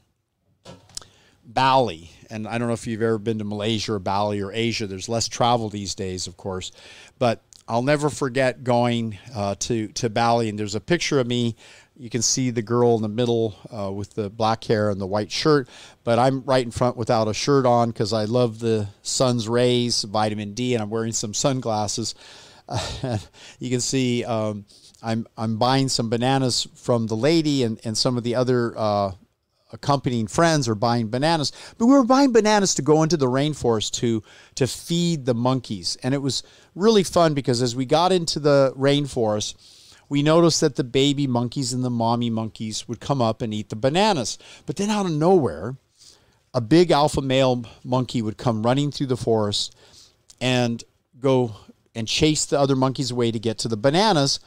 Bali, 1.45 2.11
and 2.31 2.49
I 2.49 2.59
don't 2.59 2.69
know 2.69 2.75
if 2.75 2.87
you've 2.87 3.03
ever 3.03 3.19
been 3.19 3.39
to 3.39 3.45
Malaysia 3.45 3.95
or 3.95 3.99
Bali 3.99 4.41
or 4.41 4.53
Asia, 4.53 4.87
there's 4.87 5.09
less 5.09 5.29
travel 5.29 5.69
these 5.69 5.95
days, 5.95 6.27
of 6.27 6.37
course. 6.37 6.73
But 7.19 7.43
I'll 7.67 7.83
never 7.83 8.11
forget 8.11 8.63
going 8.63 9.19
uh, 9.35 9.55
to 9.61 9.89
to 9.89 10.11
Bali, 10.11 10.49
and 10.49 10.59
there's 10.59 10.75
a 10.75 10.81
picture 10.81 11.19
of 11.19 11.27
me. 11.27 11.57
You 11.97 12.11
can 12.11 12.23
see 12.23 12.51
the 12.51 12.63
girl 12.63 12.97
in 12.97 13.03
the 13.03 13.09
middle 13.09 13.55
uh, 13.73 13.91
with 13.91 14.15
the 14.15 14.29
black 14.29 14.65
hair 14.65 14.91
and 14.91 15.01
the 15.01 15.07
white 15.07 15.31
shirt, 15.31 15.69
but 16.03 16.19
I'm 16.19 16.43
right 16.43 16.65
in 16.65 16.73
front 16.73 16.97
without 16.97 17.29
a 17.29 17.35
shirt 17.35 17.67
on 17.67 17.91
because 17.91 18.13
I 18.13 18.25
love 18.25 18.59
the 18.59 18.89
sun's 19.03 19.49
rays, 19.49 20.03
vitamin 20.03 20.55
D, 20.55 20.75
and 20.75 20.83
I'm 20.83 20.91
wearing 20.91 21.13
some 21.13 21.35
sunglasses. 21.35 22.15
You 23.59 23.71
can 23.71 23.81
see 23.81 24.25
um, 24.25 24.65
I'm 25.03 25.27
I'm 25.37 25.59
buying 25.59 25.89
some 25.89 26.09
bananas 26.09 26.67
from 26.75 27.07
the 27.07 27.17
lady 27.17 27.63
and, 27.63 27.79
and 27.85 27.97
some 27.97 28.17
of 28.17 28.25
the 28.25 28.35
other 28.35 28.73
uh, 28.77 29.13
accompanying 29.75 30.27
friends 30.27 30.69
or 30.69 30.75
buying 30.75 31.09
bananas. 31.09 31.53
But 31.77 31.87
we 31.87 31.93
were 31.93 32.05
buying 32.05 32.33
bananas 32.33 32.75
to 32.77 32.83
go 32.83 33.03
into 33.03 33.19
the 33.19 33.27
rainforest 33.27 33.91
to 33.95 34.23
to 34.55 34.67
feed 34.67 35.27
the 35.27 35.35
monkeys, 35.35 35.99
and 36.03 36.15
it 36.15 36.23
was 36.23 36.43
really 36.75 37.03
fun 37.03 37.35
because 37.35 37.61
as 37.61 37.77
we 37.77 37.85
got 37.85 38.13
into 38.13 38.41
the 38.41 38.73
rainforest, 38.79 39.57
we 40.09 40.23
noticed 40.23 40.61
that 40.61 40.77
the 40.77 40.85
baby 40.85 41.27
monkeys 41.27 41.73
and 41.73 41.85
the 41.85 41.91
mommy 41.91 42.31
monkeys 42.31 42.89
would 42.89 43.01
come 43.01 43.21
up 43.21 43.43
and 43.43 43.53
eat 43.53 43.69
the 43.69 43.77
bananas. 43.77 44.39
But 44.65 44.77
then 44.77 44.91
out 44.91 45.07
of 45.07 45.13
nowhere, 45.13 45.77
a 46.55 46.61
big 46.61 46.91
alpha 46.91 47.21
male 47.21 47.65
monkey 47.83 48.23
would 48.23 48.39
come 48.39 48.63
running 48.63 48.93
through 48.93 49.09
the 49.09 49.17
forest 49.17 49.77
and 50.41 50.83
go 51.21 51.57
and 51.95 52.07
chase 52.07 52.47
the 52.47 52.59
other 52.59 52.77
monkeys 52.77 53.11
away 53.11 53.31
to 53.31 53.39
get 53.39 53.59
to 53.59 53.69
the 53.69 53.77
bananas 53.77 54.41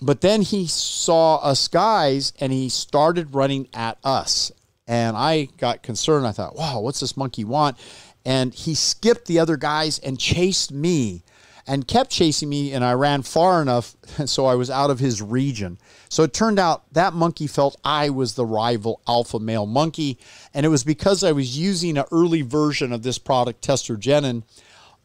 but 0.00 0.20
then 0.20 0.42
he 0.42 0.66
saw 0.66 1.36
us 1.36 1.68
guys 1.68 2.32
and 2.38 2.52
he 2.52 2.68
started 2.68 3.34
running 3.34 3.68
at 3.72 3.98
us. 4.04 4.52
And 4.86 5.16
I 5.16 5.48
got 5.58 5.82
concerned. 5.82 6.26
I 6.26 6.32
thought, 6.32 6.54
wow, 6.54 6.80
what's 6.80 7.00
this 7.00 7.16
monkey 7.16 7.44
want? 7.44 7.76
And 8.24 8.54
he 8.54 8.74
skipped 8.74 9.26
the 9.26 9.38
other 9.38 9.56
guys 9.56 9.98
and 9.98 10.18
chased 10.18 10.70
me 10.70 11.22
and 11.66 11.88
kept 11.88 12.10
chasing 12.10 12.48
me. 12.48 12.72
And 12.72 12.84
I 12.84 12.92
ran 12.92 13.22
far 13.22 13.62
enough 13.62 13.96
so 14.26 14.46
I 14.46 14.54
was 14.54 14.70
out 14.70 14.90
of 14.90 14.98
his 14.98 15.22
region. 15.22 15.78
So 16.08 16.22
it 16.22 16.32
turned 16.32 16.58
out 16.58 16.92
that 16.92 17.14
monkey 17.14 17.46
felt 17.46 17.80
I 17.84 18.10
was 18.10 18.34
the 18.34 18.46
rival 18.46 19.00
alpha 19.08 19.40
male 19.40 19.66
monkey. 19.66 20.18
And 20.54 20.66
it 20.66 20.68
was 20.68 20.84
because 20.84 21.24
I 21.24 21.32
was 21.32 21.58
using 21.58 21.98
an 21.98 22.04
early 22.12 22.42
version 22.42 22.92
of 22.92 23.02
this 23.02 23.18
product, 23.18 23.66
Testogenin, 23.66 24.44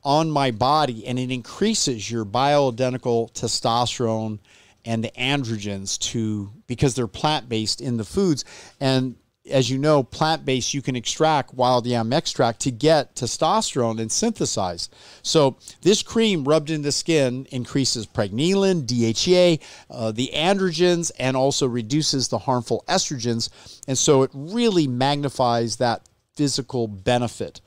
on 0.03 0.29
my 0.29 0.51
body. 0.51 1.07
And 1.07 1.17
it 1.17 1.31
increases 1.31 2.11
your 2.11 2.25
bioidentical 2.25 3.31
testosterone 3.33 4.39
and 4.85 5.03
the 5.03 5.11
androgens 5.11 5.97
to 5.99 6.51
because 6.67 6.95
they're 6.95 7.07
plant 7.07 7.49
based 7.49 7.81
in 7.81 7.97
the 7.97 8.03
foods. 8.03 8.45
And 8.79 9.15
as 9.49 9.69
you 9.69 9.77
know 9.77 10.03
plant 10.03 10.45
based 10.45 10.73
you 10.73 10.81
can 10.81 10.95
extract 10.95 11.53
wild 11.53 11.87
yam 11.87 12.13
extract 12.13 12.59
to 12.61 12.71
get 12.71 13.15
testosterone 13.15 13.99
and 13.99 14.11
synthesize. 14.11 14.89
So 15.23 15.57
this 15.81 16.03
cream 16.03 16.43
rubbed 16.43 16.69
in 16.69 16.81
the 16.83 16.91
skin 16.91 17.47
increases 17.51 18.05
pregnenolone 18.05 18.85
DHEA, 18.85 19.61
uh, 19.89 20.11
the 20.11 20.31
androgens 20.33 21.11
and 21.17 21.35
also 21.35 21.67
reduces 21.67 22.27
the 22.27 22.39
harmful 22.39 22.83
estrogens. 22.87 23.79
And 23.87 23.97
so 23.97 24.23
it 24.23 24.31
really 24.33 24.87
magnifies 24.87 25.77
that 25.77 26.07
physical 26.35 26.87
benefit. 26.87 27.61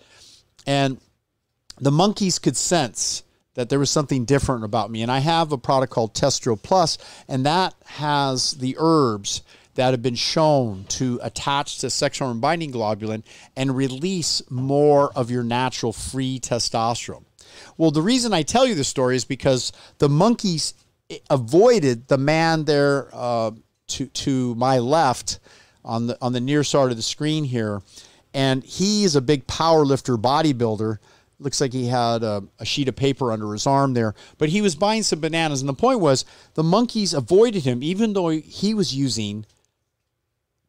And 0.67 1.01
the 1.81 1.91
monkeys 1.91 2.39
could 2.39 2.57
sense 2.57 3.25
that 3.55 3.69
there 3.69 3.79
was 3.79 3.91
something 3.91 4.25
different 4.25 4.65
about 4.65 4.91
me. 4.91 5.03
And 5.03 5.11
I 5.11 5.21
have 5.21 5.53
a 5.53 5.59
product 5.59 5.93
called 5.93 6.15
Testro 6.15 6.61
Plus, 6.61 6.99
and 7.29 7.47
that 7.47 7.75
has 7.87 8.53
the 8.53 8.77
herbs 8.79 9.43
that 9.75 9.91
have 9.91 10.03
been 10.03 10.15
shown 10.15 10.85
to 10.85 11.19
attach 11.23 11.79
to 11.79 11.91
sex 11.91 12.19
hormone 12.19 12.41
binding 12.41 12.73
globulin 12.73 13.25
and 13.57 13.77
release 13.77 14.43
more 14.51 15.11
of 15.17 15.31
your 15.31 15.43
natural 15.43 15.93
free 15.93 16.39
testosterone. 16.39 17.25
Well, 17.77 17.91
the 17.91 18.03
reason 18.03 18.33
I 18.33 18.43
tell 18.43 18.67
you 18.67 18.75
this 18.75 18.89
story 18.89 19.17
is 19.17 19.25
because 19.25 19.73
the 19.99 20.09
monkeys 20.09 20.75
avoided 21.31 22.09
the 22.09 22.19
man 22.19 22.65
there 22.65 23.09
uh, 23.13 23.53
to 23.87 24.07
to 24.07 24.55
my 24.55 24.79
left 24.79 25.39
on 25.85 26.07
the 26.07 26.19
on 26.21 26.33
the 26.33 26.41
near 26.41 26.65
side 26.65 26.91
of 26.91 26.97
the 26.97 27.03
screen 27.03 27.45
here, 27.45 27.83
and 28.33 28.65
he 28.65 29.05
is 29.05 29.15
a 29.17 29.21
big 29.21 29.47
power 29.47 29.85
lifter 29.85 30.17
bodybuilder 30.17 30.99
looks 31.39 31.61
like 31.61 31.73
he 31.73 31.87
had 31.87 32.23
a, 32.23 32.45
a, 32.59 32.65
sheet 32.65 32.89
of 32.89 32.97
paper 32.97 33.33
under 33.33 33.53
his 33.53 33.67
arm 33.67 33.95
there. 33.95 34.15
But 34.39 34.49
he 34.49 34.63
was 34.63 34.77
buying 34.77 35.03
some 35.03 35.21
bananas, 35.21 35.61
and 35.61 35.69
the 35.69 35.75
point 35.75 36.01
was 36.01 36.25
the 36.55 36.63
monkeys 36.63 37.15
avoided 37.15 37.65
him, 37.65 37.83
even 37.83 38.13
though 38.13 38.29
he 38.29 38.75
was 38.75 38.95
using 38.95 39.47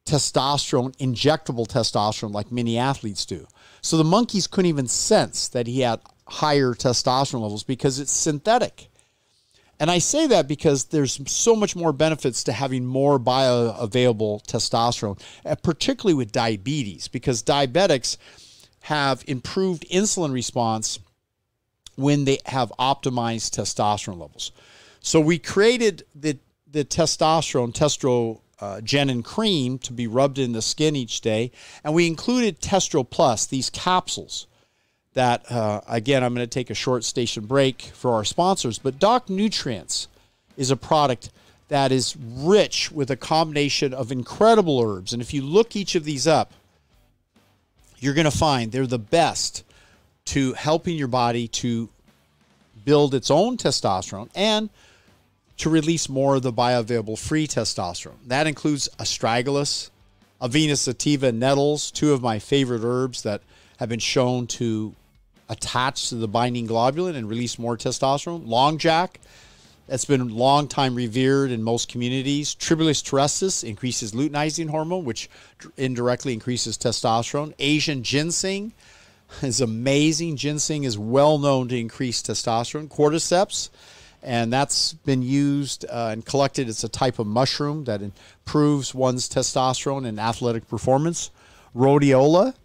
testosterone, 0.06 0.96
injectable 0.98 1.68
testosterone, 1.68 2.34
like 2.34 2.52
many 2.52 2.78
athletes 2.78 3.26
do. 3.26 3.48
So 3.82 3.98
the 3.98 4.04
monkeys 4.04 4.48
couldn't 4.48 4.70
even 4.70 4.88
sense 4.88 5.48
that 5.50 5.68
he 5.68 5.82
had 5.82 6.00
higher 6.28 6.74
testosterone 6.74 7.42
levels 7.42 7.64
because 7.64 8.00
it's 8.00 8.12
synthetic. 8.12 8.90
And 9.80 9.92
I 9.92 10.00
say 10.00 10.26
that 10.28 10.48
because 10.48 10.86
there's 10.86 11.20
so 11.30 11.56
much 11.56 11.76
more 11.76 11.92
benefits 11.92 12.44
to 12.46 12.54
having 12.54 12.86
more 12.86 13.20
bioavailable 13.20 14.46
testosterone, 14.46 15.20
uh, 15.46 15.56
particularly 15.56 16.14
with 16.14 16.32
diabetes, 16.32 17.10
because 17.10 17.44
diabetics 17.44 18.18
have 18.86 19.24
improved 19.26 19.84
insulin 19.90 20.32
response 20.32 21.00
when 21.96 22.26
they 22.26 22.38
have 22.46 22.72
optimized 22.78 23.50
testosterone 23.50 24.20
levels. 24.20 24.52
So 25.00 25.20
we 25.20 25.40
created 25.40 26.04
the, 26.14 26.38
the 26.72 26.86
testosterone, 26.86 27.74
testrogenin 27.74 29.20
uh, 29.20 29.22
cream 29.24 29.80
to 29.80 29.92
be 29.92 30.06
rubbed 30.06 30.38
in 30.38 30.52
the 30.52 30.62
skin 30.62 30.96
each 30.96 31.22
day. 31.22 31.52
And 31.84 31.96
we 31.96 32.06
included 32.06 32.62
Testro 32.62 33.10
Plus, 33.10 33.48
these 33.48 33.72
capsules 33.72 34.46
that, 35.16 35.52
uh, 35.52 35.82
again, 35.88 36.24
I'm 36.24 36.36
going 36.36 36.46
to 36.46 36.48
take 36.48 36.70
a 36.70 36.76
short 36.76 37.04
station 37.04 37.48
break 37.48 37.82
for 37.82 38.14
our 38.14 38.24
sponsors. 38.24 38.78
But 38.78 39.00
Doc 39.00 39.32
Nutrients 39.32 40.08
is 40.58 40.70
a 40.70 40.78
product 40.78 41.32
that 41.70 41.92
is 41.92 42.16
rich 42.16 42.92
with 42.92 43.10
a 43.10 43.16
combination 43.16 43.96
of 43.96 44.12
incredible 44.12 44.80
herbs. 44.80 45.12
And 45.12 45.24
if 45.24 45.34
you 45.34 45.42
look 45.42 45.76
each 45.76 45.96
of 45.96 46.04
these 46.04 46.28
up, 46.28 46.52
you're 48.00 48.14
going 48.14 48.26
to 48.26 48.38
find 48.38 48.72
they're 48.72 48.88
the 48.88 49.00
best 49.00 49.64
to 50.26 50.54
helping 50.54 50.98
your 50.98 51.08
body 51.08 51.48
to 51.48 51.90
build 52.84 53.14
its 53.14 53.32
own 53.32 53.58
testosterone 53.58 54.30
and 54.36 54.70
to 55.58 55.70
release 55.70 56.10
more 56.10 56.36
of 56.36 56.42
the 56.42 56.52
bioavailable 56.52 57.18
free 57.18 57.48
testosterone. 57.48 58.18
That 58.28 58.48
includes 58.48 58.90
astragalus, 59.00 59.90
Avena 60.42 60.78
sativa, 60.78 61.32
nettles, 61.32 61.92
two 61.92 62.14
of 62.14 62.22
my 62.22 62.40
favorite 62.40 62.82
herbs 62.84 63.24
that 63.24 63.42
have 63.78 63.90
been 63.90 64.00
shown 64.00 64.48
to 64.48 64.94
attach 65.48 66.10
to 66.10 66.16
the 66.16 66.28
binding 66.28 66.68
globulin 66.68 67.16
and 67.16 67.30
release 67.30 67.58
more 67.58 67.78
testosterone. 67.78 68.46
Long 68.46 68.78
jack, 68.78 69.20
that's 69.88 70.06
been 70.06 70.30
long 70.30 70.68
time 70.68 70.96
revered 70.96 71.52
in 71.52 71.62
most 71.62 71.90
communities. 71.90 72.56
Tribulus 72.56 73.04
terrestris 73.04 73.64
increases 73.64 74.14
luteinizing 74.14 74.70
hormone, 74.70 75.06
which 75.06 75.30
indirectly 75.78 76.34
increases 76.34 76.78
testosterone. 76.78 77.54
Asian 77.60 78.04
ginseng 78.04 78.74
is 79.42 79.62
amazing. 79.62 80.38
Ginseng 80.38 80.84
is 80.84 80.98
well 80.98 81.38
known 81.38 81.68
to 81.68 81.78
increase 81.78 82.24
testosterone. 82.24 82.88
Cordyceps, 82.88 83.70
and 84.24 84.52
that's 84.52 84.94
been 84.94 85.22
used 85.22 85.86
uh, 85.86 86.10
and 86.12 86.26
collected. 86.26 86.68
It's 86.68 86.84
a 86.84 86.90
type 86.90 87.20
of 87.20 87.28
mushroom 87.28 87.84
that 87.84 88.02
improves 88.02 88.96
one's 88.96 89.30
testosterone 89.30 90.08
and 90.08 90.20
athletic 90.20 90.68
performance. 90.68 91.30
Rhodiola, 91.76 92.56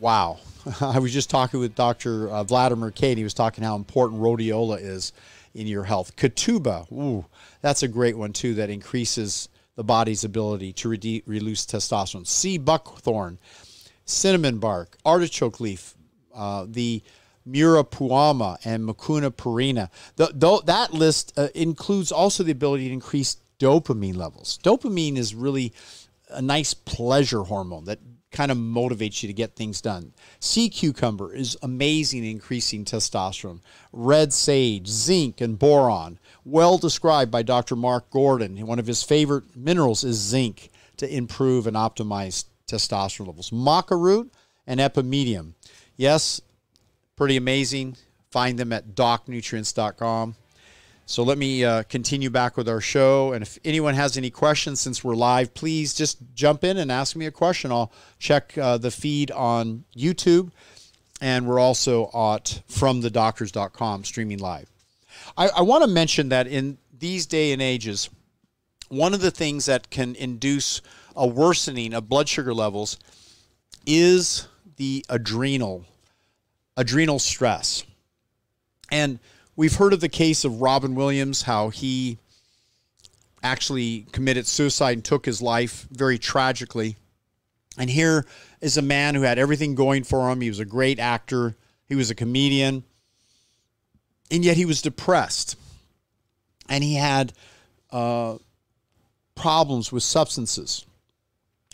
wow. 0.00 0.38
I 0.80 0.98
was 0.98 1.12
just 1.14 1.30
talking 1.30 1.60
with 1.60 1.74
Dr. 1.74 2.28
Uh, 2.28 2.44
Vladimir 2.44 2.90
Kane. 2.90 3.16
He 3.16 3.24
was 3.24 3.34
talking 3.34 3.64
how 3.64 3.74
important 3.74 4.20
rhodiola 4.20 4.78
is 4.80 5.12
in 5.54 5.66
your 5.66 5.84
health. 5.84 6.16
Catuaba, 6.16 6.90
ooh, 6.92 7.26
that's 7.60 7.82
a 7.82 7.88
great 7.88 8.16
one 8.16 8.32
too 8.32 8.54
that 8.54 8.70
increases 8.70 9.48
the 9.76 9.84
body's 9.84 10.24
ability 10.24 10.72
to 10.74 10.88
re- 10.88 11.22
release 11.26 11.64
testosterone. 11.64 12.26
Sea 12.26 12.58
buckthorn, 12.58 13.38
cinnamon 14.04 14.58
bark, 14.58 14.96
artichoke 15.04 15.60
leaf, 15.60 15.94
uh, 16.34 16.66
the 16.68 17.02
Muira 17.48 17.84
puama 17.84 18.58
and 18.64 18.88
Mucuna 18.88 19.30
pruriens. 19.30 19.90
The, 20.16 20.30
the, 20.34 20.62
that 20.66 20.92
list 20.92 21.32
uh, 21.36 21.48
includes 21.54 22.12
also 22.12 22.42
the 22.42 22.52
ability 22.52 22.88
to 22.88 22.92
increase 22.92 23.36
dopamine 23.58 24.16
levels. 24.16 24.58
Dopamine 24.62 25.16
is 25.16 25.34
really 25.34 25.72
a 26.28 26.42
nice 26.42 26.74
pleasure 26.74 27.42
hormone 27.42 27.84
that 27.84 27.98
kind 28.32 28.50
of 28.50 28.56
motivates 28.56 29.22
you 29.22 29.28
to 29.28 29.32
get 29.32 29.54
things 29.54 29.80
done. 29.80 30.12
Sea 30.40 30.68
cucumber 30.68 31.34
is 31.34 31.56
amazing 31.62 32.24
increasing 32.24 32.84
testosterone. 32.84 33.60
Red 33.92 34.32
sage, 34.32 34.88
zinc, 34.88 35.40
and 35.40 35.58
boron, 35.58 36.18
well 36.44 36.78
described 36.78 37.30
by 37.30 37.42
Dr. 37.42 37.76
Mark 37.76 38.10
Gordon. 38.10 38.66
One 38.66 38.78
of 38.78 38.86
his 38.86 39.02
favorite 39.02 39.54
minerals 39.54 40.02
is 40.02 40.16
zinc 40.16 40.70
to 40.96 41.14
improve 41.14 41.66
and 41.66 41.76
optimize 41.76 42.46
testosterone 42.66 43.26
levels. 43.26 43.50
Maca 43.50 44.00
root 44.00 44.32
and 44.66 44.80
epimedium. 44.80 45.52
Yes, 45.96 46.40
pretty 47.16 47.36
amazing. 47.36 47.96
Find 48.30 48.58
them 48.58 48.72
at 48.72 48.94
docnutrients.com. 48.94 50.36
So 51.06 51.22
let 51.22 51.36
me 51.36 51.64
uh, 51.64 51.82
continue 51.84 52.30
back 52.30 52.56
with 52.56 52.68
our 52.68 52.80
show. 52.80 53.32
And 53.32 53.42
if 53.42 53.58
anyone 53.64 53.94
has 53.94 54.16
any 54.16 54.30
questions 54.30 54.80
since 54.80 55.02
we're 55.02 55.14
live, 55.14 55.52
please 55.52 55.94
just 55.94 56.18
jump 56.34 56.64
in 56.64 56.76
and 56.78 56.90
ask 56.90 57.16
me 57.16 57.26
a 57.26 57.30
question. 57.30 57.72
I'll 57.72 57.92
check 58.18 58.56
uh, 58.56 58.78
the 58.78 58.90
feed 58.90 59.30
on 59.30 59.84
YouTube. 59.96 60.52
And 61.20 61.46
we're 61.46 61.58
also 61.58 62.06
at 62.06 62.62
fromthedoctors.com 62.68 64.04
streaming 64.04 64.38
live. 64.38 64.70
I, 65.36 65.48
I 65.48 65.62
want 65.62 65.84
to 65.84 65.88
mention 65.90 66.30
that 66.30 66.46
in 66.46 66.78
these 66.96 67.26
day 67.26 67.52
and 67.52 67.60
ages, 67.60 68.08
one 68.88 69.14
of 69.14 69.20
the 69.20 69.30
things 69.30 69.66
that 69.66 69.90
can 69.90 70.14
induce 70.16 70.82
a 71.14 71.26
worsening 71.26 71.94
of 71.94 72.08
blood 72.08 72.28
sugar 72.28 72.54
levels 72.54 72.98
is 73.86 74.48
the 74.76 75.04
adrenal 75.08 75.84
adrenal 76.76 77.18
stress. 77.18 77.84
And 78.90 79.18
We've 79.54 79.74
heard 79.76 79.92
of 79.92 80.00
the 80.00 80.08
case 80.08 80.44
of 80.44 80.62
Robin 80.62 80.94
Williams, 80.94 81.42
how 81.42 81.68
he 81.68 82.18
actually 83.42 84.06
committed 84.10 84.46
suicide 84.46 84.92
and 84.92 85.04
took 85.04 85.26
his 85.26 85.42
life 85.42 85.86
very 85.90 86.18
tragically. 86.18 86.96
And 87.76 87.90
here 87.90 88.26
is 88.62 88.78
a 88.78 88.82
man 88.82 89.14
who 89.14 89.22
had 89.22 89.38
everything 89.38 89.74
going 89.74 90.04
for 90.04 90.30
him. 90.30 90.40
He 90.40 90.48
was 90.48 90.58
a 90.58 90.64
great 90.64 90.98
actor, 90.98 91.56
he 91.86 91.94
was 91.94 92.10
a 92.10 92.14
comedian, 92.14 92.84
and 94.30 94.42
yet 94.42 94.56
he 94.56 94.64
was 94.64 94.80
depressed. 94.80 95.56
And 96.68 96.82
he 96.82 96.94
had 96.94 97.34
uh, 97.90 98.38
problems 99.34 99.92
with 99.92 100.02
substances. 100.02 100.86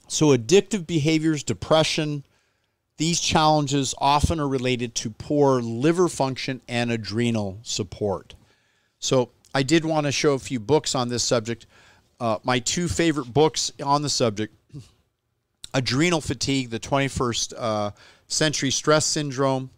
So, 0.09 0.37
addictive 0.37 0.87
behaviors, 0.87 1.45
depression, 1.45 2.25
these 2.99 3.21
challenges 3.21 3.95
often 3.99 4.39
are 4.39 4.49
related 4.49 4.95
to 4.97 5.11
poor 5.11 5.61
liver 5.61 6.09
function 6.09 6.61
and 6.69 6.93
adrenal 6.93 7.59
support. 7.63 8.35
So, 8.99 9.31
I 9.55 9.63
did 9.63 9.85
want 9.85 10.05
to 10.07 10.13
show 10.13 10.35
a 10.35 10.39
few 10.39 10.61
books 10.61 10.95
on 10.95 11.09
this 11.09 11.25
subject. 11.25 11.67
Uh, 12.21 12.39
my 12.45 12.59
two 12.59 12.87
favorite 12.87 13.33
books 13.33 13.73
on 13.83 14.03
the 14.03 14.11
subject 14.11 14.55
Adrenal 15.75 16.21
Fatigue, 16.21 16.71
the 16.71 16.81
21st 16.81 17.55
uh, 17.57 17.91
Century 18.27 18.71
Stress 18.71 19.07
Syndrome. 19.07 19.71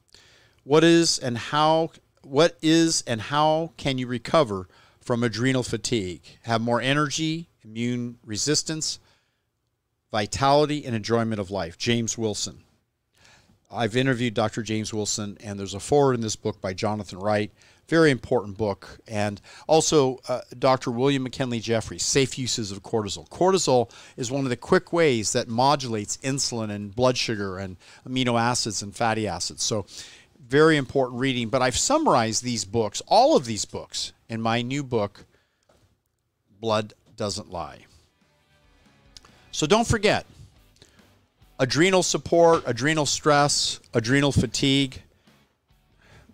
What 0.65 0.83
is 0.83 1.19
and 1.19 1.39
how 1.39 1.93
what 2.23 2.57
is 2.63 3.03
and 3.07 3.21
how 3.21 3.73
can 3.77 3.99
you 3.99 4.07
recover 4.07 4.69
from 5.01 5.23
adrenal 5.23 5.63
fatigue? 5.63 6.23
Have 6.43 6.61
more 6.61 6.81
energy, 6.81 7.49
immune 7.65 8.19
resistance, 8.25 8.99
vitality, 10.11 10.85
and 10.85 10.95
enjoyment 10.95 11.41
of 11.41 11.51
life. 11.51 11.79
James 11.79 12.19
Wilson. 12.19 12.65
I've 13.71 13.97
interviewed 13.97 14.35
Dr. 14.35 14.63
James 14.63 14.93
Wilson, 14.93 15.39
and 15.43 15.59
there's 15.59 15.75
a 15.75 15.81
foreword 15.81 16.17
in 16.17 16.21
this 16.21 16.35
book 16.35 16.61
by 16.61 16.73
Jonathan 16.73 17.21
Wright. 17.21 17.53
Very 17.89 18.11
important 18.11 18.57
book. 18.57 18.99
And 19.07 19.41
also, 19.69 20.19
uh, 20.29 20.41
Dr. 20.59 20.91
William 20.91 21.23
McKinley 21.23 21.61
Jefferies, 21.61 22.03
Safe 22.03 22.37
Uses 22.37 22.73
of 22.73 22.83
Cortisol. 22.83 23.29
Cortisol 23.29 23.91
is 24.17 24.31
one 24.31 24.45
of 24.45 24.51
the 24.51 24.57
quick 24.57 24.93
ways 24.93 25.33
that 25.33 25.49
modulates 25.49 26.17
insulin 26.19 26.71
and 26.71 26.95
blood 26.95 27.17
sugar 27.17 27.59
and 27.59 27.77
amino 28.09 28.41
acids 28.41 28.83
and 28.83 28.95
fatty 28.95 29.29
acids. 29.29 29.63
So, 29.63 29.87
very 30.49 30.77
important 30.77 31.21
reading. 31.21 31.49
But 31.49 31.63
I've 31.63 31.77
summarized 31.77 32.43
these 32.43 32.65
books, 32.65 33.03
all 33.07 33.37
of 33.37 33.45
these 33.45 33.65
books, 33.65 34.13
in 34.29 34.41
my 34.41 34.63
new 34.63 34.83
book, 34.83 35.25
Blood 36.61 36.93
Doesn't 37.17 37.51
Lie. 37.51 37.87
So, 39.53 39.67
don't 39.67 39.87
forget 39.87 40.27
adrenal 41.61 42.03
support, 42.03 42.63
adrenal 42.67 43.05
stress, 43.05 43.81
adrenal 43.93 44.33
fatigue. 44.33 45.03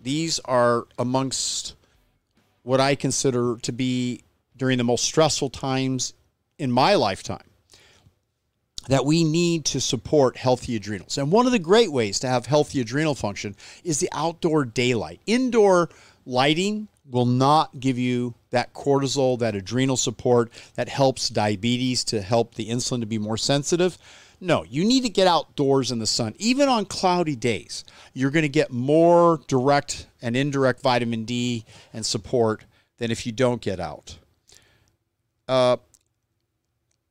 These 0.01 0.39
are 0.45 0.87
amongst 0.97 1.75
what 2.63 2.79
I 2.79 2.95
consider 2.95 3.57
to 3.61 3.71
be 3.73 4.23
during 4.55 4.77
the 4.77 4.85
most 4.85 5.03
stressful 5.03 5.49
times 5.49 6.13
in 6.57 6.71
my 6.71 6.95
lifetime 6.95 7.43
that 8.87 9.03
we 9.03 9.25
need 9.25 9.65
to 9.65 9.81
support 9.81 10.37
healthy 10.37 10.77
adrenals. 10.77 11.17
And 11.17 11.29
one 11.29 11.45
of 11.45 11.51
the 11.51 11.59
great 11.59 11.91
ways 11.91 12.19
to 12.19 12.27
have 12.27 12.45
healthy 12.45 12.79
adrenal 12.79 13.15
function 13.15 13.53
is 13.83 13.99
the 13.99 14.09
outdoor 14.13 14.63
daylight. 14.63 15.19
Indoor 15.25 15.89
lighting 16.25 16.87
will 17.09 17.25
not 17.25 17.81
give 17.81 17.97
you 17.97 18.33
that 18.51 18.73
cortisol, 18.73 19.37
that 19.39 19.55
adrenal 19.55 19.97
support 19.97 20.51
that 20.75 20.87
helps 20.87 21.27
diabetes 21.27 22.05
to 22.05 22.21
help 22.21 22.55
the 22.55 22.69
insulin 22.69 23.01
to 23.01 23.05
be 23.05 23.17
more 23.17 23.37
sensitive. 23.37 23.97
No, 24.39 24.63
you 24.63 24.85
need 24.85 25.01
to 25.01 25.09
get 25.09 25.27
outdoors 25.27 25.91
in 25.91 25.99
the 25.99 26.07
sun. 26.07 26.35
Even 26.37 26.69
on 26.69 26.85
cloudy 26.85 27.35
days, 27.35 27.83
you're 28.13 28.29
going 28.29 28.43
to 28.43 28.49
get 28.49 28.71
more 28.71 29.41
direct 29.47 30.07
and 30.21 30.37
indirect 30.37 30.81
vitamin 30.81 31.25
D 31.25 31.65
and 31.91 32.05
support 32.05 32.63
than 32.99 33.09
if 33.09 33.25
you 33.25 33.31
don't 33.31 33.61
get 33.61 33.79
out. 33.79 34.17
Uh, 35.47 35.77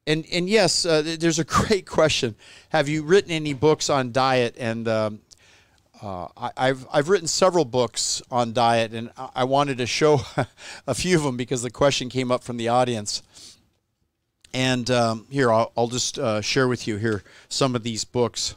and 0.06 0.24
and 0.32 0.48
yes, 0.48 0.86
uh, 0.86 1.16
there's 1.18 1.38
a 1.38 1.44
great 1.66 1.86
question. 1.86 2.36
Have 2.68 2.88
you 2.88 3.02
written 3.02 3.32
any 3.32 3.54
books 3.54 3.90
on 3.90 4.12
diet? 4.12 4.54
And 4.56 4.86
um, 4.86 5.20
uh, 6.00 6.28
I, 6.36 6.66
have 6.68 6.86
I've 6.92 7.08
written 7.08 7.26
several 7.26 7.64
books 7.64 8.22
on 8.30 8.52
diet, 8.52 8.92
and 8.92 9.10
I 9.34 9.44
wanted 9.44 9.78
to 9.78 9.86
show 9.86 10.20
a 10.86 10.94
few 10.94 11.16
of 11.16 11.24
them 11.24 11.36
because 11.36 11.62
the 11.62 11.70
question 11.70 12.08
came 12.08 12.30
up 12.30 12.44
from 12.44 12.56
the 12.56 12.68
audience. 12.68 13.22
And 14.56 14.90
um, 14.90 15.26
here, 15.28 15.52
I'll, 15.52 15.70
I'll 15.76 15.88
just 15.88 16.18
uh, 16.18 16.40
share 16.40 16.66
with 16.66 16.88
you 16.88 16.96
here 16.96 17.22
some 17.46 17.76
of 17.76 17.82
these 17.82 18.06
books. 18.06 18.54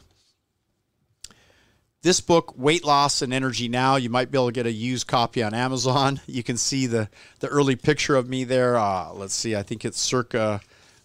This 2.04 2.22
book, 2.22 2.58
Weight 2.58 2.86
Loss 2.86 3.22
and 3.22 3.34
Energy 3.34 3.68
Now, 3.68 3.98
you 3.98 4.10
might 4.10 4.32
be 4.32 4.38
able 4.38 4.48
to 4.48 4.54
get 4.54 4.66
a 4.66 4.72
used 4.72 5.08
copy 5.08 5.44
on 5.44 5.54
Amazon. 5.54 6.22
You 6.26 6.42
can 6.42 6.56
see 6.56 6.88
the, 6.88 7.10
the 7.42 7.50
early 7.50 7.76
picture 7.76 8.16
of 8.16 8.30
me 8.30 8.46
there. 8.46 8.78
Uh, 8.78 9.12
let's 9.12 9.34
see, 9.34 9.58
I 9.58 9.62
think 9.62 9.84
it's 9.84 10.00
circa 10.00 10.62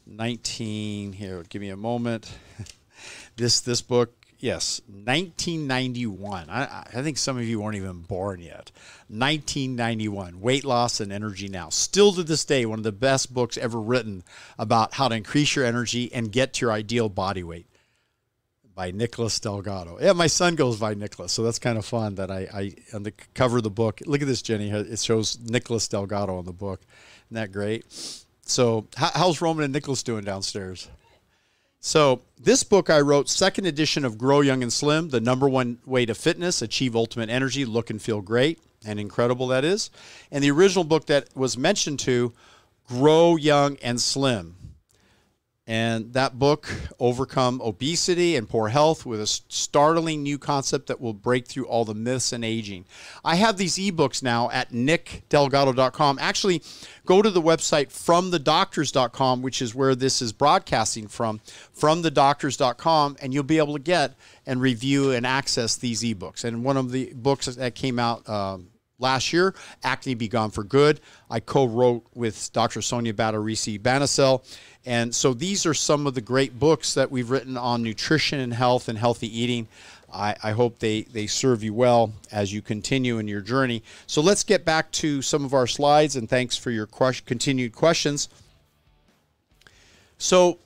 19. 0.07 1.15
Here, 1.15 1.43
give 1.49 1.61
me 1.61 1.71
a 1.71 1.77
moment. 1.77 2.31
this 3.37 3.61
this 3.63 3.83
book 3.83 4.15
Yes, 4.45 4.83
1991. 4.89 6.51
I, 6.51 6.85
I, 6.93 7.01
think 7.01 7.17
some 7.17 7.39
of 7.39 7.45
you 7.45 7.63
weren't 7.63 7.77
even 7.77 8.03
born 8.03 8.43
yet. 8.43 8.73
1991, 9.09 10.39
Weight 10.39 10.67
Loss 10.67 11.01
and 11.01 11.11
Energy 11.11 11.49
Now. 11.49 11.71
Still 11.71 12.13
to 12.13 12.23
this 12.23 12.45
day, 12.45 12.67
one 12.67 12.79
of 12.79 12.83
the 12.83 12.93
best 12.93 13.33
books 13.33 13.57
ever 13.57 13.81
written 13.81 14.23
about 14.59 14.93
how 14.93 15.09
to 15.09 15.15
increase 15.15 15.57
your 15.57 15.65
energy 15.65 16.13
and 16.13 16.31
get 16.31 16.53
to 16.53 16.67
your 16.67 16.73
ideal 16.73 17.09
body 17.09 17.43
weight 17.43 17.65
by 18.75 18.91
Nicholas 18.91 19.41
Delgado. 19.41 19.97
Yeah, 19.99 20.13
my 20.13 20.27
son 20.27 20.57
goes 20.57 20.79
by 20.79 20.93
Nicholas, 20.93 21.33
so 21.33 21.43
that's 21.43 21.59
kind 21.59 21.79
of 21.79 21.87
fun 21.87 22.17
that 22.17 22.31
I, 22.31 22.47
I 22.53 22.75
on 22.93 23.05
the 23.05 23.13
cover 23.33 23.57
of 23.57 23.63
the 23.63 23.71
book. 23.71 24.03
Look 24.05 24.21
at 24.21 24.29
this, 24.29 24.43
Jenny. 24.43 24.69
It 24.69 24.99
shows 24.99 25.39
Nicholas 25.41 25.89
Delgado 25.89 26.37
on 26.37 26.45
the 26.45 26.53
book. 26.53 26.83
Isn't 27.29 27.37
that 27.37 27.51
great? 27.51 27.87
So, 28.43 28.89
how's 28.95 29.41
Roman 29.41 29.65
and 29.65 29.73
Nicholas 29.73 30.03
doing 30.03 30.23
downstairs? 30.23 30.91
So, 31.87 32.23
this 32.41 32.65
book 32.65 32.89
I 32.89 33.03
wrote, 33.03 33.29
second 33.29 33.67
edition 33.67 34.07
of 34.07 34.17
Grow 34.17 34.41
Young 34.41 34.63
and 34.63 34.73
Slim, 34.73 35.11
the 35.11 35.21
number 35.21 35.47
one 35.47 35.77
way 35.85 36.07
to 36.07 36.15
fitness, 36.15 36.63
achieve 36.63 36.97
ultimate 36.97 37.29
energy, 37.29 37.67
look 37.67 37.91
and 37.91 38.01
feel 38.01 38.23
great, 38.23 38.59
and 38.87 38.99
incredible 38.99 39.49
that 39.49 39.67
is. 39.67 39.91
And 40.31 40.43
the 40.43 40.51
original 40.51 40.85
book 40.85 41.05
that 41.09 41.29
was 41.37 41.59
mentioned 41.59 41.99
to, 42.01 42.33
Grow 42.89 43.37
Young 43.37 43.77
and 43.83 44.01
Slim, 44.01 44.57
and 45.67 46.13
that 46.13 46.39
book, 46.39 46.69
Overcome 47.01 47.63
Obesity 47.63 48.37
and 48.37 48.47
Poor 48.47 48.69
Health, 48.69 49.07
with 49.07 49.21
a 49.21 49.27
startling 49.27 50.23
new 50.23 50.39
concept 50.39 50.89
that 50.89 51.01
will 51.01 51.15
break 51.15 51.47
through 51.47 51.67
all 51.67 51.87
the 51.87 51.95
myths 51.95 52.35
in 52.35 52.45
aging. 52.45 52.85
I 53.25 53.37
have 53.37 53.57
these 53.57 53.77
ebooks 53.77 54.23
now 54.23 54.51
at 54.51 54.73
nickdelgado.com. 54.73 56.19
Actually, 56.21 56.63
go 57.07 57.23
to 57.23 57.31
the 57.31 57.41
website 57.41 57.89
fromthedoctors.com, 57.89 59.41
which 59.41 59.63
is 59.63 59.75
where 59.75 59.95
this 59.95 60.21
is 60.21 60.35
broadcasting 60.35 61.09
from, 61.09 61.41
fromthedoctors.com, 61.79 63.17
and 63.23 63.33
you'll 63.33 63.43
be 63.43 63.59
able 63.59 63.75
to 63.75 63.83
get 63.83 64.15
and 64.45 64.61
review 64.61 65.13
and 65.13 65.27
access 65.27 65.77
these 65.77 66.03
ebooks. 66.03 66.45
And 66.45 66.63
one 66.63 66.77
of 66.77 66.93
the 66.93 67.15
books 67.15 67.47
that 67.47 67.75
came 67.75 67.99
out 67.99 68.29
um, 68.29 68.69
last 68.99 69.33
year, 69.33 69.55
Acne 69.83 70.15
Be 70.15 70.29
Gone 70.29 70.51
for 70.51 70.63
Good, 70.63 71.01
I 71.31 71.41
co 71.41 71.67
wrote 71.67 72.05
with 72.15 72.53
Dr. 72.53 72.83
Sonia 72.83 73.15
Badreshia-Bansal 73.15 74.45
and 74.87 75.15
so 75.15 75.33
these 75.33 75.65
are 75.65 75.75
some 75.75 76.07
of 76.07 76.15
the 76.15 76.21
great 76.21 76.59
books 76.59 76.95
that 76.95 77.11
we've 77.11 77.31
written 77.31 77.57
on 77.57 77.83
nutrition 77.83 78.41
and 78.41 78.53
health 78.53 78.89
and 78.89 78.99
healthy 78.99 79.41
eating. 79.41 79.67
I, 80.13 80.37
I, 80.43 80.53
hope 80.53 80.79
they, 80.79 81.03
they 81.03 81.27
serve 81.27 81.65
you 81.65 81.75
well 81.75 82.13
as 82.31 82.53
you 82.53 82.63
continue 82.63 83.19
in 83.19 83.27
your 83.27 83.41
journey. 83.41 83.83
So 84.07 84.21
let's 84.21 84.45
get 84.45 84.65
back 84.65 84.93
to 84.93 85.23
some 85.23 85.45
of 85.45 85.55
our 85.55 85.67
slides, 85.67 86.15
and 86.15 86.29
thanks 86.29 86.57
for 86.57 86.71
your 86.71 86.87
question, 86.87 87.25
continued 87.27 87.73
questions. 87.73 88.29
So, 90.19 90.59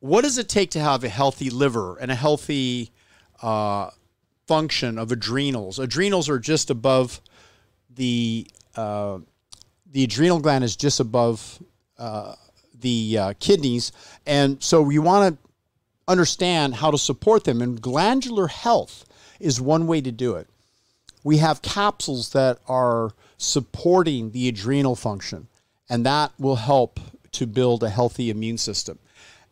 what 0.00 0.22
does 0.22 0.38
it 0.38 0.48
take 0.48 0.70
to 0.70 0.80
have 0.80 1.04
a 1.04 1.08
healthy 1.08 1.50
liver 1.50 1.98
and 1.98 2.10
a 2.10 2.14
healthy 2.14 2.92
uh, 3.42 3.90
function 4.46 4.98
of 4.98 5.12
adrenals? 5.12 5.78
Adrenals 5.78 6.28
are 6.28 6.38
just 6.38 6.70
above 6.70 7.20
the 7.94 8.46
uh, 8.76 9.18
the 9.90 10.04
adrenal 10.04 10.38
gland 10.40 10.64
is 10.64 10.76
just 10.76 11.00
above 11.00 11.62
uh, 11.98 12.34
the 12.80 13.18
uh, 13.18 13.32
kidneys. 13.40 13.92
And 14.26 14.62
so 14.62 14.90
you 14.90 15.02
want 15.02 15.34
to 15.34 15.50
understand 16.08 16.74
how 16.74 16.90
to 16.90 16.98
support 16.98 17.44
them. 17.44 17.62
And 17.62 17.80
glandular 17.80 18.48
health 18.48 19.04
is 19.40 19.60
one 19.60 19.86
way 19.86 20.00
to 20.00 20.12
do 20.12 20.36
it. 20.36 20.48
We 21.24 21.38
have 21.38 21.62
capsules 21.62 22.30
that 22.32 22.58
are 22.68 23.10
supporting 23.38 24.30
the 24.30 24.48
adrenal 24.48 24.96
function, 24.96 25.48
and 25.88 26.06
that 26.06 26.32
will 26.38 26.56
help 26.56 27.00
to 27.32 27.46
build 27.46 27.82
a 27.82 27.90
healthy 27.90 28.30
immune 28.30 28.58
system. 28.58 28.98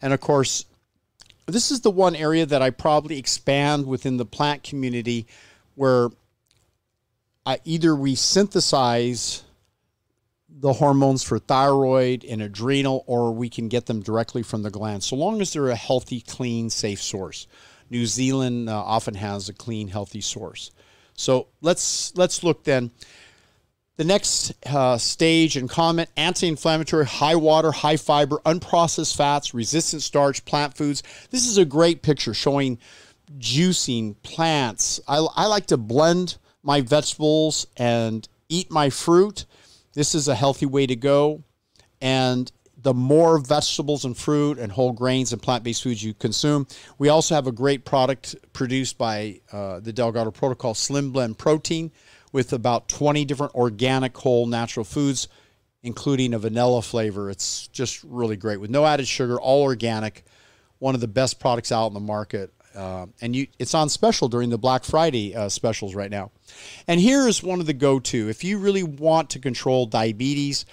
And 0.00 0.12
of 0.12 0.20
course, 0.20 0.64
this 1.46 1.70
is 1.70 1.80
the 1.80 1.90
one 1.90 2.16
area 2.16 2.46
that 2.46 2.62
I 2.62 2.70
probably 2.70 3.18
expand 3.18 3.86
within 3.86 4.16
the 4.16 4.24
plant 4.24 4.62
community 4.62 5.26
where 5.74 6.08
I, 7.44 7.58
either 7.64 7.94
we 7.94 8.14
synthesize 8.14 9.43
the 10.60 10.74
hormones 10.74 11.22
for 11.22 11.38
thyroid 11.38 12.24
and 12.24 12.40
adrenal, 12.40 13.04
or 13.06 13.32
we 13.32 13.48
can 13.48 13.68
get 13.68 13.86
them 13.86 14.00
directly 14.00 14.42
from 14.42 14.62
the 14.62 14.70
gland, 14.70 15.02
so 15.02 15.16
long 15.16 15.40
as 15.40 15.52
they're 15.52 15.68
a 15.68 15.74
healthy, 15.74 16.20
clean, 16.20 16.70
safe 16.70 17.02
source. 17.02 17.46
New 17.90 18.06
Zealand 18.06 18.68
uh, 18.68 18.82
often 18.82 19.14
has 19.14 19.48
a 19.48 19.52
clean, 19.52 19.88
healthy 19.88 20.20
source. 20.20 20.70
So 21.14 21.48
let's 21.60 22.16
let's 22.16 22.42
look 22.42 22.64
then. 22.64 22.90
The 23.96 24.04
next 24.04 24.52
uh, 24.66 24.98
stage 24.98 25.56
and 25.56 25.70
comment 25.70 26.10
anti-inflammatory, 26.16 27.06
high 27.06 27.36
water, 27.36 27.70
high 27.70 27.96
fiber, 27.96 28.40
unprocessed 28.44 29.16
fats, 29.16 29.54
resistant 29.54 30.02
starch, 30.02 30.44
plant 30.44 30.76
foods. 30.76 31.04
This 31.30 31.46
is 31.46 31.58
a 31.58 31.64
great 31.64 32.02
picture 32.02 32.34
showing 32.34 32.78
juicing 33.38 34.16
plants. 34.24 35.00
I, 35.06 35.24
I 35.36 35.46
like 35.46 35.66
to 35.66 35.76
blend 35.76 36.38
my 36.64 36.80
vegetables 36.80 37.68
and 37.76 38.28
eat 38.48 38.68
my 38.70 38.90
fruit 38.90 39.46
this 39.94 40.14
is 40.14 40.28
a 40.28 40.34
healthy 40.34 40.66
way 40.66 40.86
to 40.86 40.96
go. 40.96 41.42
And 42.00 42.50
the 42.76 42.94
more 42.94 43.38
vegetables 43.38 44.04
and 44.04 44.16
fruit 44.16 44.58
and 44.58 44.70
whole 44.70 44.92
grains 44.92 45.32
and 45.32 45.40
plant 45.40 45.64
based 45.64 45.82
foods 45.82 46.02
you 46.02 46.12
consume, 46.14 46.66
we 46.98 47.08
also 47.08 47.34
have 47.34 47.46
a 47.46 47.52
great 47.52 47.84
product 47.84 48.36
produced 48.52 48.98
by 48.98 49.40
uh, 49.50 49.80
the 49.80 49.92
Delgado 49.92 50.30
Protocol 50.30 50.74
Slim 50.74 51.10
Blend 51.10 51.38
Protein 51.38 51.90
with 52.32 52.52
about 52.52 52.88
20 52.88 53.24
different 53.24 53.54
organic, 53.54 54.16
whole, 54.16 54.46
natural 54.46 54.84
foods, 54.84 55.28
including 55.82 56.34
a 56.34 56.38
vanilla 56.38 56.82
flavor. 56.82 57.30
It's 57.30 57.68
just 57.68 58.02
really 58.04 58.36
great 58.36 58.60
with 58.60 58.70
no 58.70 58.84
added 58.84 59.06
sugar, 59.06 59.40
all 59.40 59.62
organic. 59.62 60.24
One 60.78 60.94
of 60.94 61.00
the 61.00 61.08
best 61.08 61.40
products 61.40 61.72
out 61.72 61.86
in 61.86 61.94
the 61.94 62.00
market. 62.00 62.52
Uh, 62.74 63.06
and 63.20 63.36
you, 63.36 63.46
it's 63.58 63.74
on 63.74 63.88
special 63.88 64.28
during 64.28 64.50
the 64.50 64.58
Black 64.58 64.84
Friday 64.84 65.34
uh, 65.34 65.48
specials 65.48 65.94
right 65.94 66.10
now. 66.10 66.30
And 66.88 67.00
here 67.00 67.28
is 67.28 67.42
one 67.42 67.60
of 67.60 67.66
the 67.66 67.72
go 67.72 68.00
to. 68.00 68.28
If 68.28 68.44
you 68.44 68.58
really 68.58 68.82
want 68.82 69.30
to 69.30 69.38
control 69.38 69.86
diabetes 69.86 70.66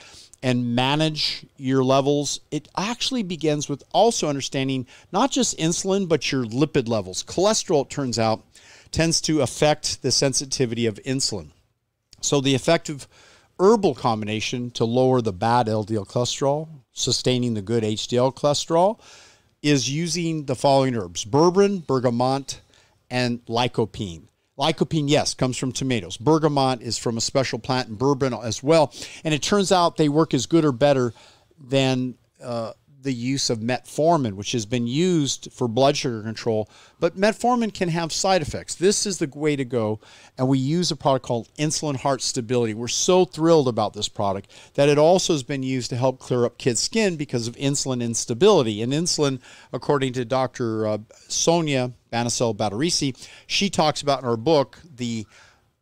and 0.43 0.76
manage 0.76 1.45
your 1.58 1.84
levels, 1.84 2.39
it 2.49 2.68
actually 2.76 3.24
begins 3.24 3.70
with 3.70 3.84
also 3.91 4.28
understanding 4.28 4.88
not 5.12 5.32
just 5.32 5.58
insulin, 5.58 6.08
but 6.08 6.32
your 6.32 6.45
lipid 6.45 6.88
levels. 6.88 7.24
Cholesterol, 7.24 7.86
it 7.86 7.89
turns 7.89 8.18
out, 8.18 8.43
tends 8.91 9.22
to 9.22 9.41
affect 9.41 10.02
the 10.02 10.12
sensitivity 10.12 10.86
of 10.86 10.95
insulin. 11.06 11.52
So 12.22 12.41
the 12.41 12.56
effective 12.56 13.08
herbal 13.60 13.95
combination 13.95 14.72
to 14.72 14.86
lower 14.86 15.22
the 15.22 15.34
bad 15.34 15.68
LDL 15.68 16.08
cholesterol, 16.08 16.68
sustaining 16.93 17.54
the 17.54 17.62
good 17.62 17.84
HDL 17.84 18.36
cholesterol, 18.36 18.99
is 19.62 19.89
using 19.89 20.45
the 20.45 20.55
following 20.55 20.95
herbs 20.95 21.26
berberine, 21.26 21.86
bergamot, 21.86 22.62
and 23.09 23.45
lycopene. 23.45 24.24
Lycopene, 24.57 25.09
yes, 25.09 25.34
comes 25.34 25.57
from 25.57 25.72
tomatoes. 25.72 26.18
Bergamot 26.18 26.82
is 26.82 26.97
from 26.97 27.18
a 27.18 27.22
special 27.22 27.57
plant 27.57 27.89
in 27.89 27.95
bourbon 27.95 28.34
as 28.34 28.62
well. 28.62 28.93
And 29.24 29.34
it 29.34 29.41
turns 29.41 29.72
out 29.72 29.97
they 29.97 30.09
work 30.09 30.34
as 30.34 30.45
good 30.45 30.66
or 30.66 30.72
better 30.72 31.14
than 31.59 32.16
uh, 32.43 32.74
the 33.04 33.14
use 33.14 33.49
of 33.49 33.60
metformin, 33.60 34.34
which 34.34 34.52
has 34.52 34.66
been 34.66 34.88
used 34.88 35.52
for 35.52 35.68
blood 35.68 35.97
sugar 35.97 36.22
control, 36.22 36.70
but 36.99 37.18
metformin 37.18 37.74
can 37.74 37.89
have 37.89 38.12
side 38.12 38.41
effects. 38.41 38.76
This 38.76 39.06
is 39.06 39.18
the 39.18 39.30
way 39.34 39.56
to 39.56 39.66
go, 39.66 39.99
and 40.38 40.47
we 40.47 40.60
use 40.60 40.91
a 40.91 40.95
product 40.95 41.26
called 41.26 41.49
Insulin 41.58 41.97
Heart 41.97 42.22
Stability. 42.22 42.74
We're 42.74 42.88
so 42.88 43.26
thrilled 43.26 43.68
about 43.68 43.93
this 43.93 44.08
product 44.08 44.52
that 44.76 44.89
it 44.89 44.97
also 44.97 45.34
has 45.34 45.43
been 45.43 45.64
used 45.64 45.89
to 45.89 45.95
help 45.95 46.20
clear 46.20 46.45
up 46.45 46.58
kids' 46.58 46.82
skin 46.82 47.16
because 47.16 47.47
of 47.47 47.56
insulin 47.56 48.02
instability. 48.02 48.82
And 48.82 48.93
insulin, 48.93 49.39
according 49.74 50.14
to 50.14 50.26
Dr. 50.26 50.88
Uh, 50.88 50.97
Sonia 51.28 51.93
Bansal 52.12 52.56
Badreshia, 52.56 53.28
she 53.47 53.70
talks 53.70 54.02
about 54.02 54.20
in 54.20 54.26
her 54.26 54.38
book 54.38 54.80
the 54.95 55.26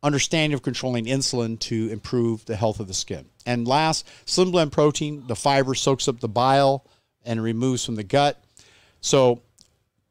understanding 0.02 0.54
of 0.54 0.62
controlling 0.62 1.04
insulin 1.04 1.58
to 1.58 1.88
improve 1.90 2.44
the 2.46 2.56
health 2.56 2.80
of 2.80 2.88
the 2.88 2.94
skin. 2.94 3.26
And 3.44 3.66
last, 3.66 4.08
Slim 4.24 4.50
Blend 4.50 4.72
protein, 4.72 5.26
the 5.26 5.36
fiber 5.36 5.74
soaks 5.74 6.08
up 6.08 6.20
the 6.20 6.28
bile 6.28 6.86
and 7.24 7.42
removes 7.42 7.84
from 7.84 7.96
the 7.96 8.04
gut. 8.04 8.42
So 9.00 9.40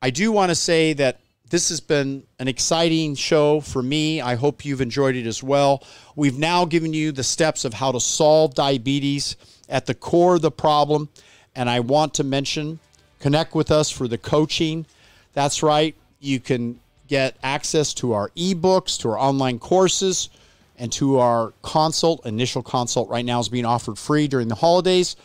I 0.01 0.09
do 0.09 0.31
want 0.31 0.49
to 0.49 0.55
say 0.55 0.93
that 0.93 1.19
this 1.49 1.69
has 1.69 1.79
been 1.79 2.23
an 2.37 2.47
exciting 2.47 3.15
show 3.15 3.59
for 3.59 3.81
me. 3.81 4.21
I 4.21 4.35
hope 4.35 4.63
you've 4.63 4.81
enjoyed 4.81 5.15
it 5.15 5.25
as 5.25 5.41
well. 5.41 5.83
We've 6.15 6.37
now 6.37 6.65
given 6.65 6.93
you 6.93 7.11
the 7.11 7.23
steps 7.23 7.65
of 7.65 7.73
how 7.73 7.91
to 7.91 7.99
solve 7.99 8.53
diabetes 8.53 9.35
at 9.67 9.85
the 9.85 9.95
core 9.95 10.35
of 10.35 10.41
the 10.41 10.51
problem. 10.51 11.09
And 11.55 11.69
I 11.69 11.79
want 11.79 12.13
to 12.15 12.23
mention 12.23 12.79
connect 13.19 13.55
with 13.55 13.71
us 13.71 13.89
for 13.89 14.07
the 14.07 14.17
coaching. 14.17 14.85
That's 15.33 15.63
right. 15.63 15.95
You 16.19 16.39
can 16.39 16.79
get 17.07 17.35
access 17.41 17.93
to 17.95 18.13
our 18.13 18.29
ebooks, 18.29 18.99
to 18.99 19.09
our 19.09 19.17
online 19.17 19.59
courses, 19.59 20.29
and 20.77 20.91
to 20.93 21.17
our 21.17 21.53
consult. 21.63 22.25
Initial 22.25 22.61
consult 22.61 23.09
right 23.09 23.25
now 23.25 23.39
is 23.39 23.49
being 23.49 23.65
offered 23.65 23.97
free 23.97 24.27
during 24.27 24.47
the 24.47 24.55
holidays. 24.55 25.15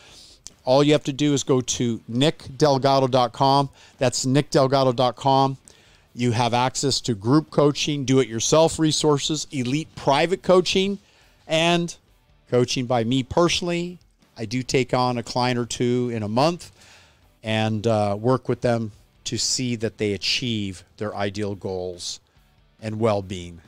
All 0.65 0.83
you 0.83 0.93
have 0.93 1.05
to 1.05 1.13
do 1.13 1.35
is 1.35 1.43
go 1.43 1.61
to 1.61 2.01
nickdelgado.com. 2.11 3.71
That's 3.99 4.25
nickdelgado.com. 4.25 5.59
You 6.15 6.31
have 6.31 6.55
access 6.55 7.01
to 7.03 7.15
group 7.15 7.51
coaching, 7.51 8.05
do 8.05 8.21
it 8.21 8.29
yourself 8.29 8.79
resources, 8.79 9.47
elite 9.51 9.89
private 9.97 10.43
coaching, 10.43 10.99
and 11.47 11.95
coaching 12.51 12.87
by 12.87 13.05
me 13.05 13.23
personally. 13.23 13.99
I 14.37 14.45
do 14.45 14.63
take 14.63 14.95
on 14.95 15.19
a 15.19 15.23
client 15.23 15.59
or 15.59 15.67
two 15.67 16.11
in 16.13 16.23
a 16.23 16.29
month 16.29 16.71
and 17.43 17.87
uh, 17.87 18.17
work 18.19 18.49
with 18.49 18.61
them 18.61 18.93
to 19.25 19.39
see 19.39 19.77
that 19.77 19.99
they 19.99 20.13
achieve 20.13 20.85
their 20.97 21.15
ideal 21.15 21.55
goals 21.55 22.21
and 22.81 23.01
well 23.01 23.23
being. 23.23 23.61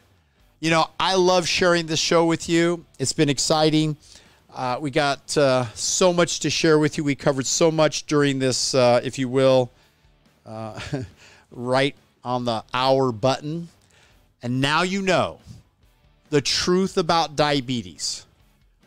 You 0.61 0.71
know, 0.71 0.89
I 0.99 1.15
love 1.15 1.49
sharing 1.49 1.87
this 1.87 2.01
show 2.01 2.25
with 2.25 2.49
you. 2.49 2.85
It's 2.99 3.13
been 3.13 3.29
exciting. 3.29 3.97
Uh, 4.57 4.79
we 4.81 4.91
got 4.91 5.37
uh, 5.37 5.67
so 5.75 6.15
much 6.15 6.41
to 6.41 6.49
share 6.49 6.79
with 6.79 6.97
you. 6.97 7.05
We 7.05 7.15
covered 7.15 7.45
so 7.45 7.71
much 7.71 8.07
during 8.07 8.39
this, 8.39 8.75
uh, 8.75 9.03
if 9.05 9.19
you 9.19 9.29
will, 9.29 9.71
uh, 10.47 10.81
right 11.51 11.95
on 12.25 12.47
the 12.47 12.65
hour 12.73 13.13
button. 13.13 13.69
And 14.43 14.63
now 14.63 14.81
you 14.81 15.03
know 15.03 15.41
the 16.31 16.41
truth 16.41 16.97
about 16.97 17.37
diabetes. 17.37 18.25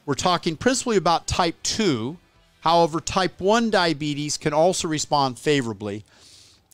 We're 0.08 0.16
talking 0.16 0.58
principally 0.58 0.98
about 0.98 1.28
type 1.28 1.56
2. 1.62 2.18
However, 2.62 3.00
type 3.00 3.40
1 3.40 3.70
diabetes 3.70 4.38
can 4.38 4.54
also 4.54 4.88
respond 4.88 5.38
favorably. 5.38 6.04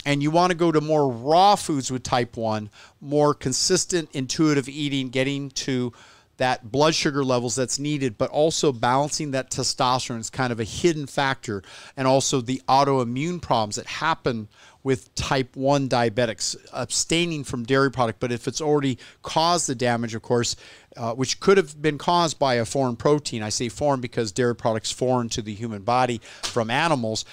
And 0.05 0.23
you 0.23 0.31
want 0.31 0.51
to 0.51 0.57
go 0.57 0.71
to 0.71 0.79
more 0.79 1.11
raw 1.11 1.57
foods 1.57 1.91
with 1.91 2.03
type 2.03 2.37
1, 2.37 2.69
more 3.01 3.33
consistent, 3.33 4.07
intuitive 4.13 4.69
eating, 4.69 5.09
getting 5.09 5.49
to 5.49 5.91
that 6.37 6.71
blood 6.71 6.95
sugar 6.95 7.23
levels 7.23 7.55
that's 7.55 7.79
needed, 7.79 8.17
but 8.17 8.29
also 8.29 8.71
balancing 8.71 9.31
that 9.31 9.49
testosterone 9.49 10.19
is 10.19 10.29
kind 10.29 10.51
of 10.51 10.59
a 10.59 10.63
hidden 10.63 11.07
factor, 11.07 11.63
and 11.95 12.07
also 12.07 12.41
the 12.41 12.61
autoimmune 12.67 13.41
problems 13.41 13.75
that 13.75 13.85
happen 13.85 14.47
with 14.83 15.13
type 15.15 15.55
1 15.55 15.89
diabetics 15.89 16.55
abstaining 16.71 17.43
from 17.43 17.63
dairy 17.63 17.91
product. 17.91 18.19
But 18.19 18.31
if 18.31 18.47
it's 18.47 18.61
already 18.61 18.99
caused 19.23 19.67
the 19.67 19.73
damage 19.73 20.13
of 20.13 20.21
course 20.21 20.55
uh, 20.95 21.13
which 21.13 21.39
could 21.39 21.57
have 21.57 21.81
been 21.81 21.97
caused 21.97 22.37
by 22.37 22.53
a 22.53 22.65
foreign 22.65 22.95
protein 22.95 23.41
i 23.41 23.49
say 23.49 23.67
foreign 23.67 23.99
because 23.99 24.31
dairy 24.31 24.55
products 24.55 24.91
foreign 24.91 25.27
to 25.27 25.41
the 25.41 25.53
human 25.53 25.81
body 25.81 26.21
from 26.43 26.69
animals. 26.69 27.25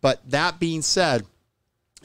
But 0.00 0.20
that 0.30 0.60
being 0.60 0.82
said 0.82 1.26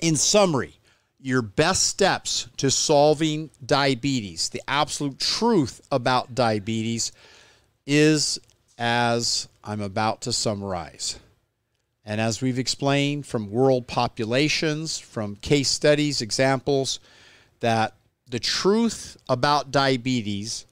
in 0.02 0.16
summary 0.16 0.80
your 1.20 1.42
best 1.42 1.86
steps 1.86 2.48
to 2.58 2.70
solving 2.70 3.50
diabetes, 3.66 4.50
the 4.50 4.62
absolute 4.68 5.20
truth 5.20 5.82
about 5.92 6.36
diabetes, 6.36 7.12
is 7.88 8.40
as 8.78 9.48
I'm 9.64 9.82
about 9.82 10.22
to 10.22 10.34
summarize. 10.34 11.20
And 12.06 12.22
as 12.22 12.42
we've 12.42 12.60
explained 12.60 13.26
from 13.26 13.50
world 13.50 13.88
populations, 13.88 15.00
from 15.00 15.36
case 15.38 15.70
studies, 15.70 16.22
examples, 16.22 17.00
that 17.62 17.96
the 18.30 18.40
truth 18.40 19.18
about 19.28 19.72
diabetes 19.72 20.66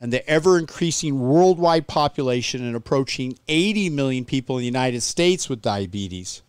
and 0.00 0.12
the 0.12 0.28
ever 0.28 0.58
increasing 0.58 1.20
worldwide 1.20 1.86
population 1.86 2.64
and 2.64 2.74
approaching 2.74 3.38
80 3.48 3.90
million 3.90 4.24
people 4.24 4.56
in 4.56 4.60
the 4.60 4.66
United 4.66 5.02
States 5.02 5.48
with 5.48 5.62
diabetes, 5.62 6.42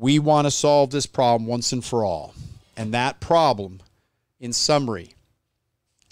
we 0.00 0.18
want 0.18 0.46
to 0.46 0.50
solve 0.50 0.90
this 0.90 1.04
problem 1.04 1.46
once 1.46 1.72
and 1.72 1.84
for 1.84 2.04
all. 2.04 2.34
And 2.74 2.94
that 2.94 3.20
problem, 3.20 3.80
in 4.40 4.54
summary, 4.54 5.12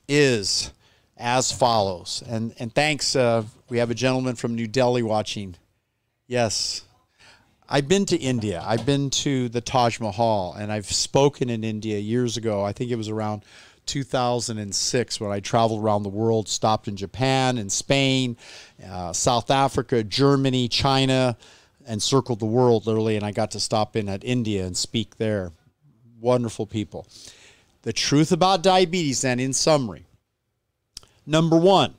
is 0.06 0.70
as 1.16 1.50
follows. 1.50 2.22
And, 2.28 2.54
and 2.58 2.72
thanks, 2.72 3.16
uh, 3.16 3.44
we 3.70 3.78
have 3.78 3.90
a 3.90 3.94
gentleman 3.94 4.36
from 4.36 4.54
New 4.54 4.66
Delhi 4.66 5.02
watching. 5.02 5.56
Yes. 6.26 6.82
I've 7.66 7.88
been 7.88 8.04
to 8.06 8.16
India. 8.16 8.62
I've 8.64 8.84
been 8.84 9.08
to 9.10 9.48
the 9.48 9.62
Taj 9.62 10.00
Mahal, 10.00 10.54
and 10.58 10.70
I've 10.70 10.86
spoken 10.86 11.48
in 11.48 11.64
India 11.64 11.98
years 11.98 12.36
ago. 12.36 12.62
I 12.62 12.72
think 12.72 12.90
it 12.90 12.96
was 12.96 13.08
around 13.08 13.42
2006 13.86 15.20
when 15.20 15.30
I 15.30 15.40
traveled 15.40 15.82
around 15.82 16.02
the 16.02 16.10
world, 16.10 16.46
stopped 16.48 16.88
in 16.88 16.96
Japan 16.96 17.56
and 17.56 17.72
Spain, 17.72 18.36
uh, 18.86 19.14
South 19.14 19.50
Africa, 19.50 20.04
Germany, 20.04 20.68
China, 20.68 21.38
and 21.88 22.02
circled 22.02 22.38
the 22.38 22.46
world 22.46 22.86
literally. 22.86 23.16
And 23.16 23.24
I 23.24 23.32
got 23.32 23.50
to 23.52 23.60
stop 23.60 23.96
in 23.96 24.08
at 24.08 24.22
India 24.22 24.64
and 24.64 24.76
speak 24.76 25.16
there 25.16 25.52
wonderful 26.20 26.66
people. 26.66 27.06
The 27.82 27.92
truth 27.92 28.32
about 28.32 28.62
diabetes, 28.62 29.22
then, 29.22 29.40
in 29.40 29.52
summary 29.52 30.04
number 31.26 31.56
one, 31.56 31.94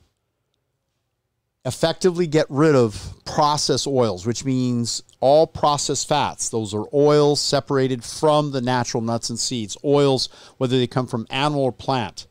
effectively 1.66 2.26
get 2.28 2.48
rid 2.50 2.76
of 2.76 3.14
processed 3.26 3.88
oils, 3.88 4.26
which 4.26 4.44
means 4.44 5.04
all 5.20 5.46
processed 5.46 6.08
fats. 6.08 6.50
Those 6.50 6.74
are 6.74 6.86
oils 6.94 7.40
separated 7.40 8.04
from 8.04 8.52
the 8.52 8.62
natural 8.62 9.02
nuts 9.02 9.30
and 9.30 9.40
seeds. 9.40 9.78
Oils, 9.84 10.30
whether 10.58 10.78
they 10.78 10.88
come 10.88 11.08
from 11.08 11.28
animal 11.30 11.64
or 11.64 11.72
plant, 11.72 12.28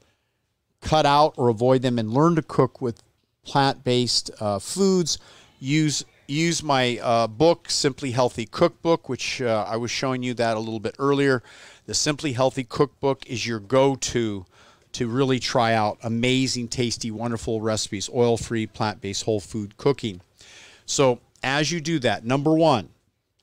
cut 0.81 1.07
out 1.07 1.35
or 1.37 1.49
avoid 1.49 1.83
them 1.83 1.99
and 1.99 2.13
learn 2.13 2.35
to 2.37 2.43
cook 2.43 2.81
with 2.81 3.03
plant 3.45 3.85
based 3.85 4.31
uh, 4.41 4.59
foods. 4.59 5.19
Use 5.61 6.05
use 6.29 6.62
my 6.62 6.99
uh, 6.99 7.26
book, 7.26 7.70
Simply 7.70 8.12
Healthy 8.12 8.47
Cookbook, 8.47 9.09
which 9.09 9.41
uh, 9.43 9.64
I 9.66 9.76
was 9.76 9.91
showing 9.91 10.22
you 10.22 10.35
that 10.35 10.57
a 10.57 10.61
little 10.61 10.79
bit 10.79 10.95
earlier. 10.99 11.43
The 11.87 11.95
Simply 11.95 12.35
Healthy 12.35 12.64
Cookbook 12.64 13.26
is 13.26 13.47
your 13.47 13.59
go 13.59 13.97
to 13.97 14.45
really 15.01 15.39
try 15.39 15.74
out 15.74 15.99
amazing, 16.03 16.68
tasty, 16.68 17.11
wonderful 17.11 17.61
recipes, 17.61 18.11
oil 18.12 18.37
free, 18.37 18.66
plant 18.66 19.01
based, 19.01 19.24
whole 19.24 19.41
food 19.41 19.76
cooking. 19.76 20.20
So, 20.87 21.20
as 21.43 21.70
you 21.70 21.81
do 21.81 21.99
that, 22.01 22.24
number 22.24 22.53
one, 22.53 22.89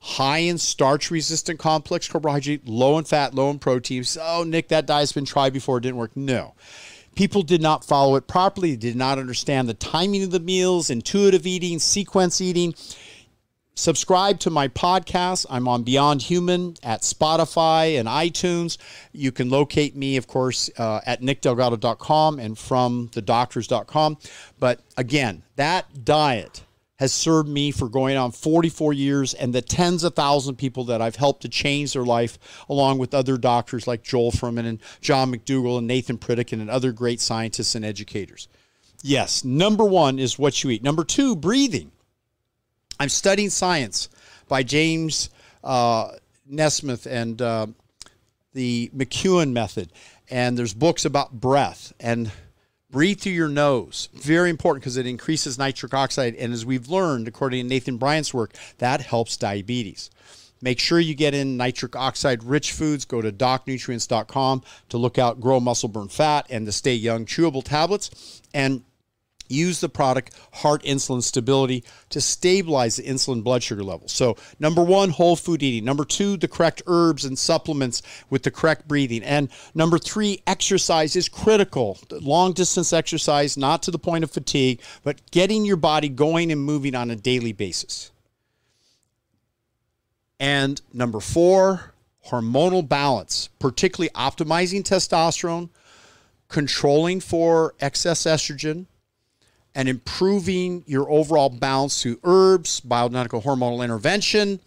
high 0.00 0.38
in 0.38 0.58
starch 0.58 1.10
resistant 1.10 1.58
complex 1.58 2.08
carbohydrate, 2.08 2.68
low 2.68 2.98
in 2.98 3.04
fat, 3.04 3.34
low 3.34 3.50
in 3.50 3.58
protein. 3.58 4.04
Oh, 4.20 4.44
Nick, 4.46 4.68
that 4.68 4.86
diet's 4.86 5.12
been 5.12 5.24
tried 5.24 5.52
before, 5.52 5.78
it 5.78 5.80
didn't 5.80 5.96
work. 5.96 6.16
No. 6.16 6.54
People 7.16 7.42
did 7.42 7.60
not 7.60 7.84
follow 7.84 8.14
it 8.14 8.28
properly, 8.28 8.76
did 8.76 8.94
not 8.94 9.18
understand 9.18 9.68
the 9.68 9.74
timing 9.74 10.22
of 10.22 10.30
the 10.30 10.38
meals, 10.38 10.90
intuitive 10.90 11.46
eating, 11.46 11.80
sequence 11.80 12.40
eating 12.40 12.74
subscribe 13.76 14.40
to 14.40 14.50
my 14.50 14.66
podcast. 14.68 15.46
I'm 15.48 15.68
on 15.68 15.84
Beyond 15.84 16.22
Human 16.22 16.74
at 16.82 17.02
Spotify 17.02 17.98
and 17.98 18.08
iTunes. 18.08 18.78
You 19.12 19.30
can 19.30 19.50
locate 19.50 19.94
me, 19.94 20.16
of 20.16 20.26
course, 20.26 20.70
uh, 20.78 21.00
at 21.06 21.20
nickdelgado.com 21.20 22.38
and 22.38 22.58
from 22.58 23.08
thedoctors.com. 23.10 24.18
But 24.58 24.80
again, 24.96 25.42
that 25.56 26.04
diet 26.04 26.64
has 26.98 27.12
served 27.12 27.48
me 27.48 27.70
for 27.70 27.88
going 27.88 28.16
on 28.16 28.32
44 28.32 28.92
years 28.92 29.34
and 29.34 29.52
the 29.52 29.62
tens 29.62 30.02
of 30.04 30.14
thousands 30.14 30.52
of 30.52 30.56
people 30.56 30.84
that 30.84 31.02
I've 31.02 31.16
helped 31.16 31.42
to 31.42 31.48
change 31.48 31.92
their 31.92 32.04
life, 32.04 32.38
along 32.68 32.98
with 32.98 33.14
other 33.14 33.36
doctors 33.36 33.86
like 33.86 34.02
Joel 34.02 34.32
Fuhrman 34.32 34.66
and 34.66 34.80
John 35.00 35.32
McDougall 35.32 35.78
and 35.78 35.86
Nathan 35.86 36.18
Pritikin 36.18 36.60
and 36.60 36.70
other 36.70 36.92
great 36.92 37.20
scientists 37.20 37.74
and 37.74 37.84
educators. 37.84 38.48
Yes, 39.02 39.44
number 39.44 39.84
one 39.84 40.18
is 40.18 40.38
what 40.38 40.64
you 40.64 40.70
eat. 40.70 40.82
Number 40.82 41.04
two, 41.04 41.36
breathing. 41.36 41.92
I'm 42.98 43.10
studying 43.10 43.50
science 43.50 44.08
by 44.48 44.62
James 44.62 45.28
uh, 45.62 46.12
Naismith 46.46 47.06
and 47.06 47.40
uh, 47.42 47.66
the 48.54 48.90
McKeown 48.96 49.52
method. 49.52 49.92
And 50.30 50.58
there's 50.58 50.74
books 50.74 51.04
about 51.04 51.32
breath 51.32 51.92
and 52.00 52.32
breathe 52.96 53.20
through 53.20 53.32
your 53.32 53.46
nose. 53.46 54.08
Very 54.14 54.48
important 54.48 54.82
because 54.82 54.96
it 54.96 55.06
increases 55.06 55.58
nitric 55.58 55.92
oxide. 55.92 56.34
And 56.36 56.54
as 56.54 56.64
we've 56.64 56.88
learned, 56.88 57.28
according 57.28 57.62
to 57.62 57.68
Nathan 57.68 57.98
Bryan's 57.98 58.32
work, 58.32 58.54
that 58.78 59.02
helps 59.02 59.36
diabetes. 59.36 60.08
Make 60.62 60.80
sure 60.80 60.98
you 60.98 61.14
get 61.14 61.34
in 61.34 61.58
nitric 61.58 61.94
oxide 61.94 62.42
rich 62.42 62.72
foods. 62.72 63.04
Go 63.04 63.20
to 63.20 63.30
docnutrients.com 63.30 64.62
to 64.88 64.96
look 64.96 65.18
out 65.18 65.42
Grow 65.42 65.60
Muscle 65.60 65.90
Burn 65.90 66.08
Fat 66.08 66.46
and 66.48 66.66
the 66.66 66.72
Stay 66.72 66.94
Young 66.94 67.26
chewable 67.26 67.62
tablets. 67.62 68.40
And 68.54 68.82
use 69.48 69.80
the 69.80 69.88
product 69.88 70.34
heart 70.52 70.82
insulin 70.82 71.22
stability 71.22 71.84
to 72.10 72.20
stabilize 72.20 72.96
the 72.96 73.02
insulin 73.02 73.42
blood 73.42 73.62
sugar 73.62 73.82
level 73.82 74.08
so 74.08 74.36
number 74.58 74.82
one 74.82 75.10
whole 75.10 75.36
food 75.36 75.62
eating. 75.62 75.84
Number 75.84 76.04
two 76.04 76.36
the 76.36 76.48
correct 76.48 76.82
herbs 76.86 77.24
and 77.24 77.38
supplements 77.38 78.02
with 78.30 78.42
the 78.42 78.50
correct 78.50 78.88
breathing. 78.88 79.22
And 79.22 79.48
number 79.74 79.98
three 79.98 80.42
exercise 80.46 81.16
is 81.16 81.28
critical. 81.28 81.98
Long 82.10 82.52
distance 82.52 82.92
exercise 82.92 83.56
not 83.56 83.82
to 83.84 83.90
the 83.90 83.98
point 83.98 84.24
of 84.24 84.30
fatigue 84.30 84.80
but 85.02 85.30
getting 85.30 85.64
your 85.64 85.76
body 85.76 86.08
going 86.08 86.50
and 86.50 86.62
moving 86.62 86.94
on 86.94 87.10
a 87.10 87.16
daily 87.16 87.52
basis. 87.52 88.10
And 90.38 90.80
number 90.92 91.20
four 91.20 91.92
hormonal 92.28 92.86
balance 92.86 93.48
particularly 93.58 94.10
optimizing 94.10 94.82
testosterone 94.82 95.70
controlling 96.48 97.20
for 97.20 97.74
excess 97.80 98.24
estrogen 98.24 98.86
and 99.76 99.90
improving 99.90 100.82
your 100.86 101.08
overall 101.10 101.50
balance 101.50 102.02
through 102.02 102.18
herbs, 102.24 102.80
bioidentical 102.80 103.44
hormonal 103.44 103.84
intervention, 103.84 104.58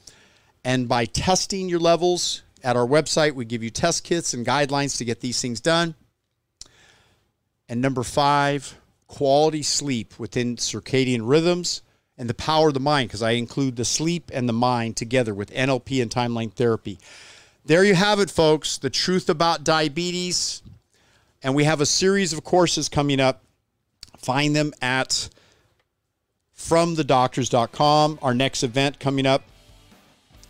and 0.63 0.87
by 0.87 1.03
testing 1.03 1.67
your 1.67 1.79
levels 1.79 2.43
at 2.63 2.77
our 2.77 2.85
website. 2.85 3.33
We 3.33 3.43
give 3.43 3.63
you 3.63 3.71
test 3.71 4.03
kits 4.03 4.35
and 4.35 4.45
guidelines 4.45 4.99
to 4.99 5.05
get 5.05 5.19
these 5.19 5.41
things 5.41 5.59
done. 5.59 5.95
And 7.67 7.81
number 7.81 8.03
five, 8.03 8.77
quality 9.07 9.63
sleep 9.63 10.19
within 10.19 10.57
circadian 10.57 11.21
rhythms 11.23 11.81
and 12.15 12.29
the 12.29 12.35
power 12.35 12.67
of 12.67 12.75
the 12.75 12.79
mind, 12.79 13.09
because 13.09 13.23
I 13.23 13.31
include 13.31 13.77
the 13.77 13.85
sleep 13.85 14.29
and 14.31 14.47
the 14.47 14.53
mind 14.53 14.95
together 14.95 15.33
with 15.33 15.51
NLP 15.51 16.03
and 16.03 16.11
timeline 16.11 16.53
therapy. 16.53 16.99
There 17.65 17.83
you 17.83 17.95
have 17.95 18.19
it, 18.19 18.29
folks. 18.29 18.77
The 18.77 18.91
truth 18.91 19.27
about 19.27 19.63
diabetes. 19.63 20.61
And 21.41 21.55
we 21.55 21.63
have 21.63 21.81
a 21.81 21.85
series 21.87 22.31
of 22.31 22.43
courses 22.43 22.89
coming 22.89 23.19
up 23.19 23.43
Find 24.19 24.55
them 24.55 24.73
at 24.81 25.29
fromthedoctors.com. 26.57 28.19
Our 28.21 28.33
next 28.33 28.63
event 28.63 28.99
coming 28.99 29.25
up, 29.25 29.43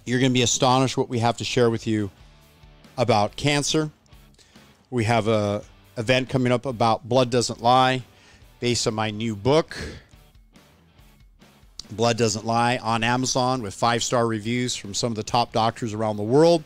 you're 0.05 0.19
going 0.19 0.31
to 0.31 0.37
be 0.37 0.41
astonished 0.41 0.97
what 0.97 1.09
we 1.09 1.19
have 1.19 1.37
to 1.37 1.43
share 1.43 1.69
with 1.69 1.87
you 1.87 2.11
about 2.97 3.35
cancer. 3.35 3.91
We 4.89 5.05
have 5.05 5.27
a 5.27 5.63
event 5.97 6.29
coming 6.29 6.51
up 6.51 6.65
about 6.65 7.07
blood 7.07 7.29
doesn't 7.29 7.61
lie 7.61 8.03
based 8.59 8.87
on 8.87 8.93
my 8.93 9.11
new 9.11 9.35
book 9.35 9.77
Blood 11.91 12.17
Doesn't 12.17 12.45
Lie 12.45 12.77
on 12.77 13.03
Amazon 13.03 13.61
with 13.63 13.73
five 13.73 14.03
star 14.03 14.27
reviews 14.27 14.75
from 14.75 14.93
some 14.93 15.11
of 15.11 15.15
the 15.15 15.23
top 15.23 15.51
doctors 15.51 15.93
around 15.93 16.17
the 16.17 16.23
world. 16.23 16.63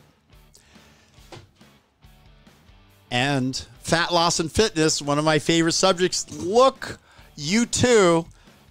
And 3.09 3.65
fat 3.83 4.13
loss 4.13 4.39
and 4.39 4.51
fitness, 4.51 5.01
one 5.01 5.19
of 5.19 5.25
my 5.25 5.37
favorite 5.39 5.73
subjects. 5.73 6.31
Look, 6.31 6.97
you 7.35 7.65
too, 7.65 8.25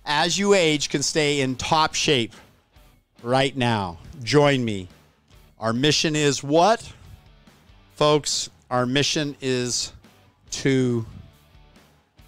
as 0.05 0.39
you 0.39 0.55
age, 0.55 0.89
can 0.89 1.03
stay 1.03 1.43
in 1.43 1.55
top 1.55 1.95
shape 1.95 2.33
right 3.23 3.57
now. 3.57 3.99
Join 4.23 4.65
me. 4.65 4.89
Our 5.61 5.73
mission 5.73 6.17
is 6.17 6.43
what? 6.43 6.91
Folks, 7.95 8.51
our 8.71 8.87
mission 8.87 9.37
is 9.41 9.93
to 10.51 11.07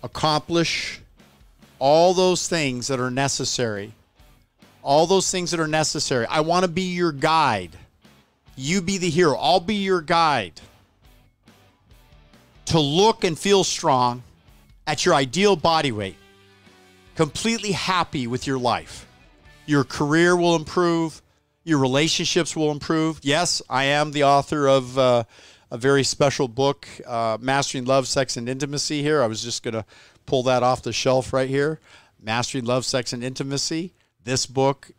accomplish 0.03 1.01
all 1.79 2.15
those 2.15 2.49
things 2.49 2.87
that 2.89 3.01
are 3.01 3.11
necessary. 3.11 3.93
All 4.83 5.07
those 5.07 5.31
things 5.31 5.51
that 5.51 5.61
are 5.61 5.67
necessary. 5.67 6.27
I 6.27 6.41
want 6.41 6.65
to 6.65 6.71
be 6.71 6.83
your 6.83 7.13
guide. 7.13 7.77
You 8.57 8.83
be 8.83 8.99
the 8.99 9.09
hero. 9.09 9.37
I'll 9.37 9.59
be 9.59 9.77
your 9.77 10.03
guide 10.03 10.61
to 12.67 12.81
look 12.81 13.25
and 13.25 13.39
feel 13.39 13.65
strong 13.65 14.23
at 14.87 15.05
your 15.05 15.15
ideal 15.15 15.57
body 15.57 15.93
weight, 15.93 16.17
completely 17.15 17.73
happy 17.73 18.27
with 18.27 18.47
your 18.47 18.59
life. 18.59 19.07
Your 19.67 19.85
career 19.85 20.37
will 20.37 20.57
improve, 20.57 21.23
your 21.65 21.79
relationships 21.79 22.55
will 22.55 22.71
improve. 22.71 23.21
Yes, 23.23 23.63
I 23.69 23.85
am 23.85 24.13
the 24.13 24.25
author 24.25 24.69
of 24.69 24.99
uh, 24.99 25.25
a 25.71 25.79
very 25.79 26.05
special 26.05 26.49
book, 26.49 26.87
uh, 27.07 27.39
Mastering 27.41 27.85
Love, 27.85 28.07
Sex, 28.07 28.37
and 28.37 28.49
Intimacy. 28.49 29.03
Here, 29.03 29.23
I 29.23 29.27
was 29.27 29.43
just 29.43 29.63
going 29.63 29.75
to 29.75 29.85
pull 30.27 30.43
that 30.45 30.63
off 30.63 30.83
the 30.83 30.93
shelf 30.93 31.33
right 31.33 31.49
here. 31.49 31.81
Mastering 32.21 32.65
Love, 32.65 32.85
Sex, 32.85 33.13
and 33.13 33.25
Intimacy. 33.25 33.93
This 34.25 34.47
book, 34.47 34.91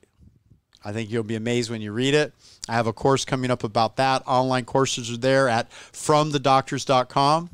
I 0.84 0.92
think 0.92 1.10
you'll 1.10 1.24
be 1.24 1.36
amazed 1.36 1.70
when 1.70 1.82
you 1.82 1.92
read 1.92 2.14
it. 2.14 2.34
I 2.68 2.74
have 2.74 2.88
a 2.88 2.94
course 2.94 3.26
coming 3.26 3.52
up 3.52 3.64
about 3.64 3.98
that. 3.98 4.24
Online 4.26 4.66
courses 4.66 5.12
are 5.12 5.18
there 5.18 5.48
at 5.48 5.70
fromthedoctors.com. 5.70 7.50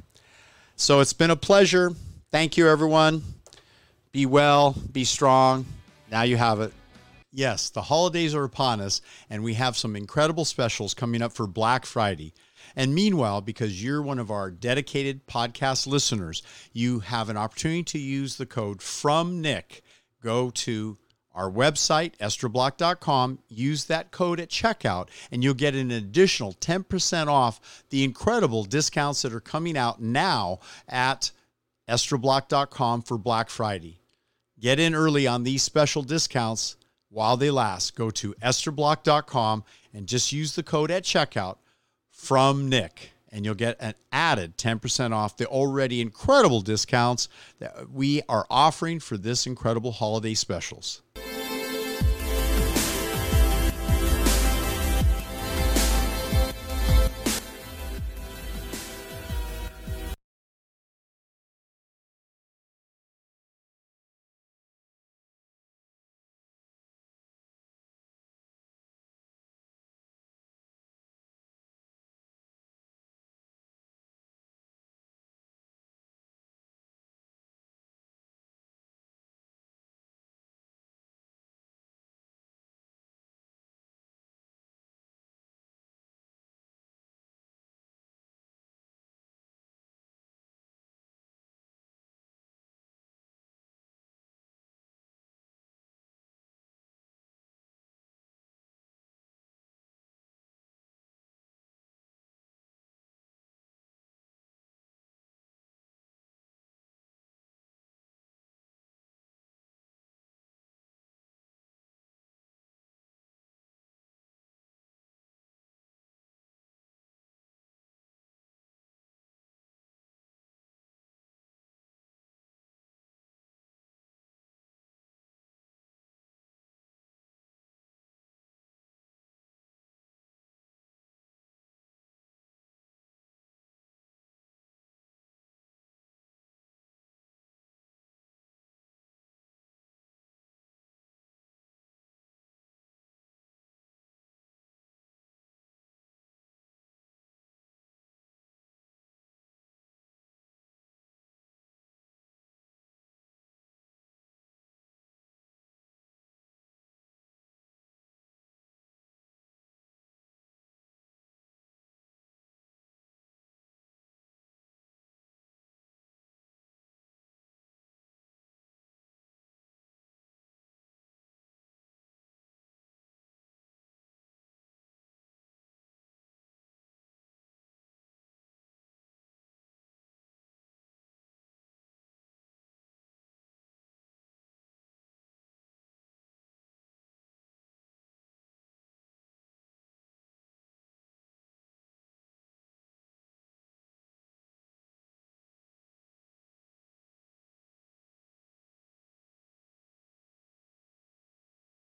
So 0.76 0.99
it's 0.99 1.14
been 1.14 1.32
a 1.32 1.36
pleasure. 1.36 1.91
Thank 2.32 2.57
you, 2.57 2.68
everyone. 2.68 3.24
Be 4.12 4.26
well, 4.26 4.76
be 4.91 5.03
strong. 5.03 5.66
Now 6.09 6.24
you 6.24 6.38
have 6.38 6.59
it. 6.62 6.74
Yes, 7.34 7.70
the 7.70 7.84
holidays 7.84 8.36
are 8.36 8.43
upon 8.43 8.82
us, 8.82 9.01
and 9.30 9.43
we 9.43 9.53
have 9.53 9.78
some 9.78 9.95
incredible 9.95 10.43
specials 10.43 10.93
coming 10.93 11.22
up 11.22 11.32
for 11.32 11.47
Black 11.47 11.86
Friday. 11.86 12.34
And 12.76 12.93
meanwhile, 12.93 13.41
because 13.41 13.84
you're 13.84 14.01
one 14.01 14.20
of 14.20 14.32
our 14.32 14.51
dedicated 14.51 15.28
podcast 15.28 15.88
listeners, 15.88 16.41
you 16.74 16.99
have 16.99 17.30
an 17.30 17.38
opportunity 17.38 17.84
to 17.84 17.99
use 17.99 18.36
the 18.36 18.45
code 18.45 18.82
from 18.82 19.41
Nick. 19.41 19.82
Go 20.22 20.49
to 20.51 20.97
our 21.34 21.50
website, 21.50 22.16
estroblock.com. 22.18 23.40
Use 23.48 23.86
that 23.86 24.12
code 24.12 24.40
at 24.40 24.50
checkout, 24.50 25.10
and 25.32 25.44
you'll 25.44 25.54
get 25.54 25.76
an 25.76 25.92
additional 25.92 26.54
10% 26.54 27.28
off 27.28 27.84
the 27.90 28.04
incredible 28.04 28.64
discounts 28.64 29.22
that 29.22 29.34
are 29.34 29.40
coming 29.40 29.78
out 29.78 30.02
now 30.02 30.60
at 30.88 31.32
estroblock.com 31.90 33.02
for 33.02 33.18
Black 33.18 33.50
Friday. 33.50 34.00
Get 34.60 34.80
in 34.80 34.94
early 34.94 35.26
on 35.26 35.44
these 35.44 35.64
special 35.64 36.04
discounts 36.04 36.76
while 37.10 37.38
they 37.38 37.50
last. 37.52 37.96
Go 37.96 38.12
to 38.12 38.34
estroblock.com 38.36 39.64
and 39.94 40.08
just 40.08 40.32
use 40.32 40.56
the 40.56 40.64
code 40.64 40.92
at 40.92 41.04
checkout 41.04 41.58
from 42.10 42.70
Nick 42.70 43.12
and 43.32 43.46
you'll 43.46 43.56
get 43.56 43.78
an 43.80 43.94
added 44.12 44.58
10% 44.58 45.14
off 45.14 45.38
the 45.38 45.46
already 45.46 46.02
incredible 46.02 46.62
discounts 46.62 47.30
that 47.60 47.90
we 47.90 48.22
are 48.28 48.46
offering 48.50 49.00
for 49.00 49.18
this 49.18 49.48
incredible 49.48 49.92
holiday 49.92 50.34
specials. 50.34 51.01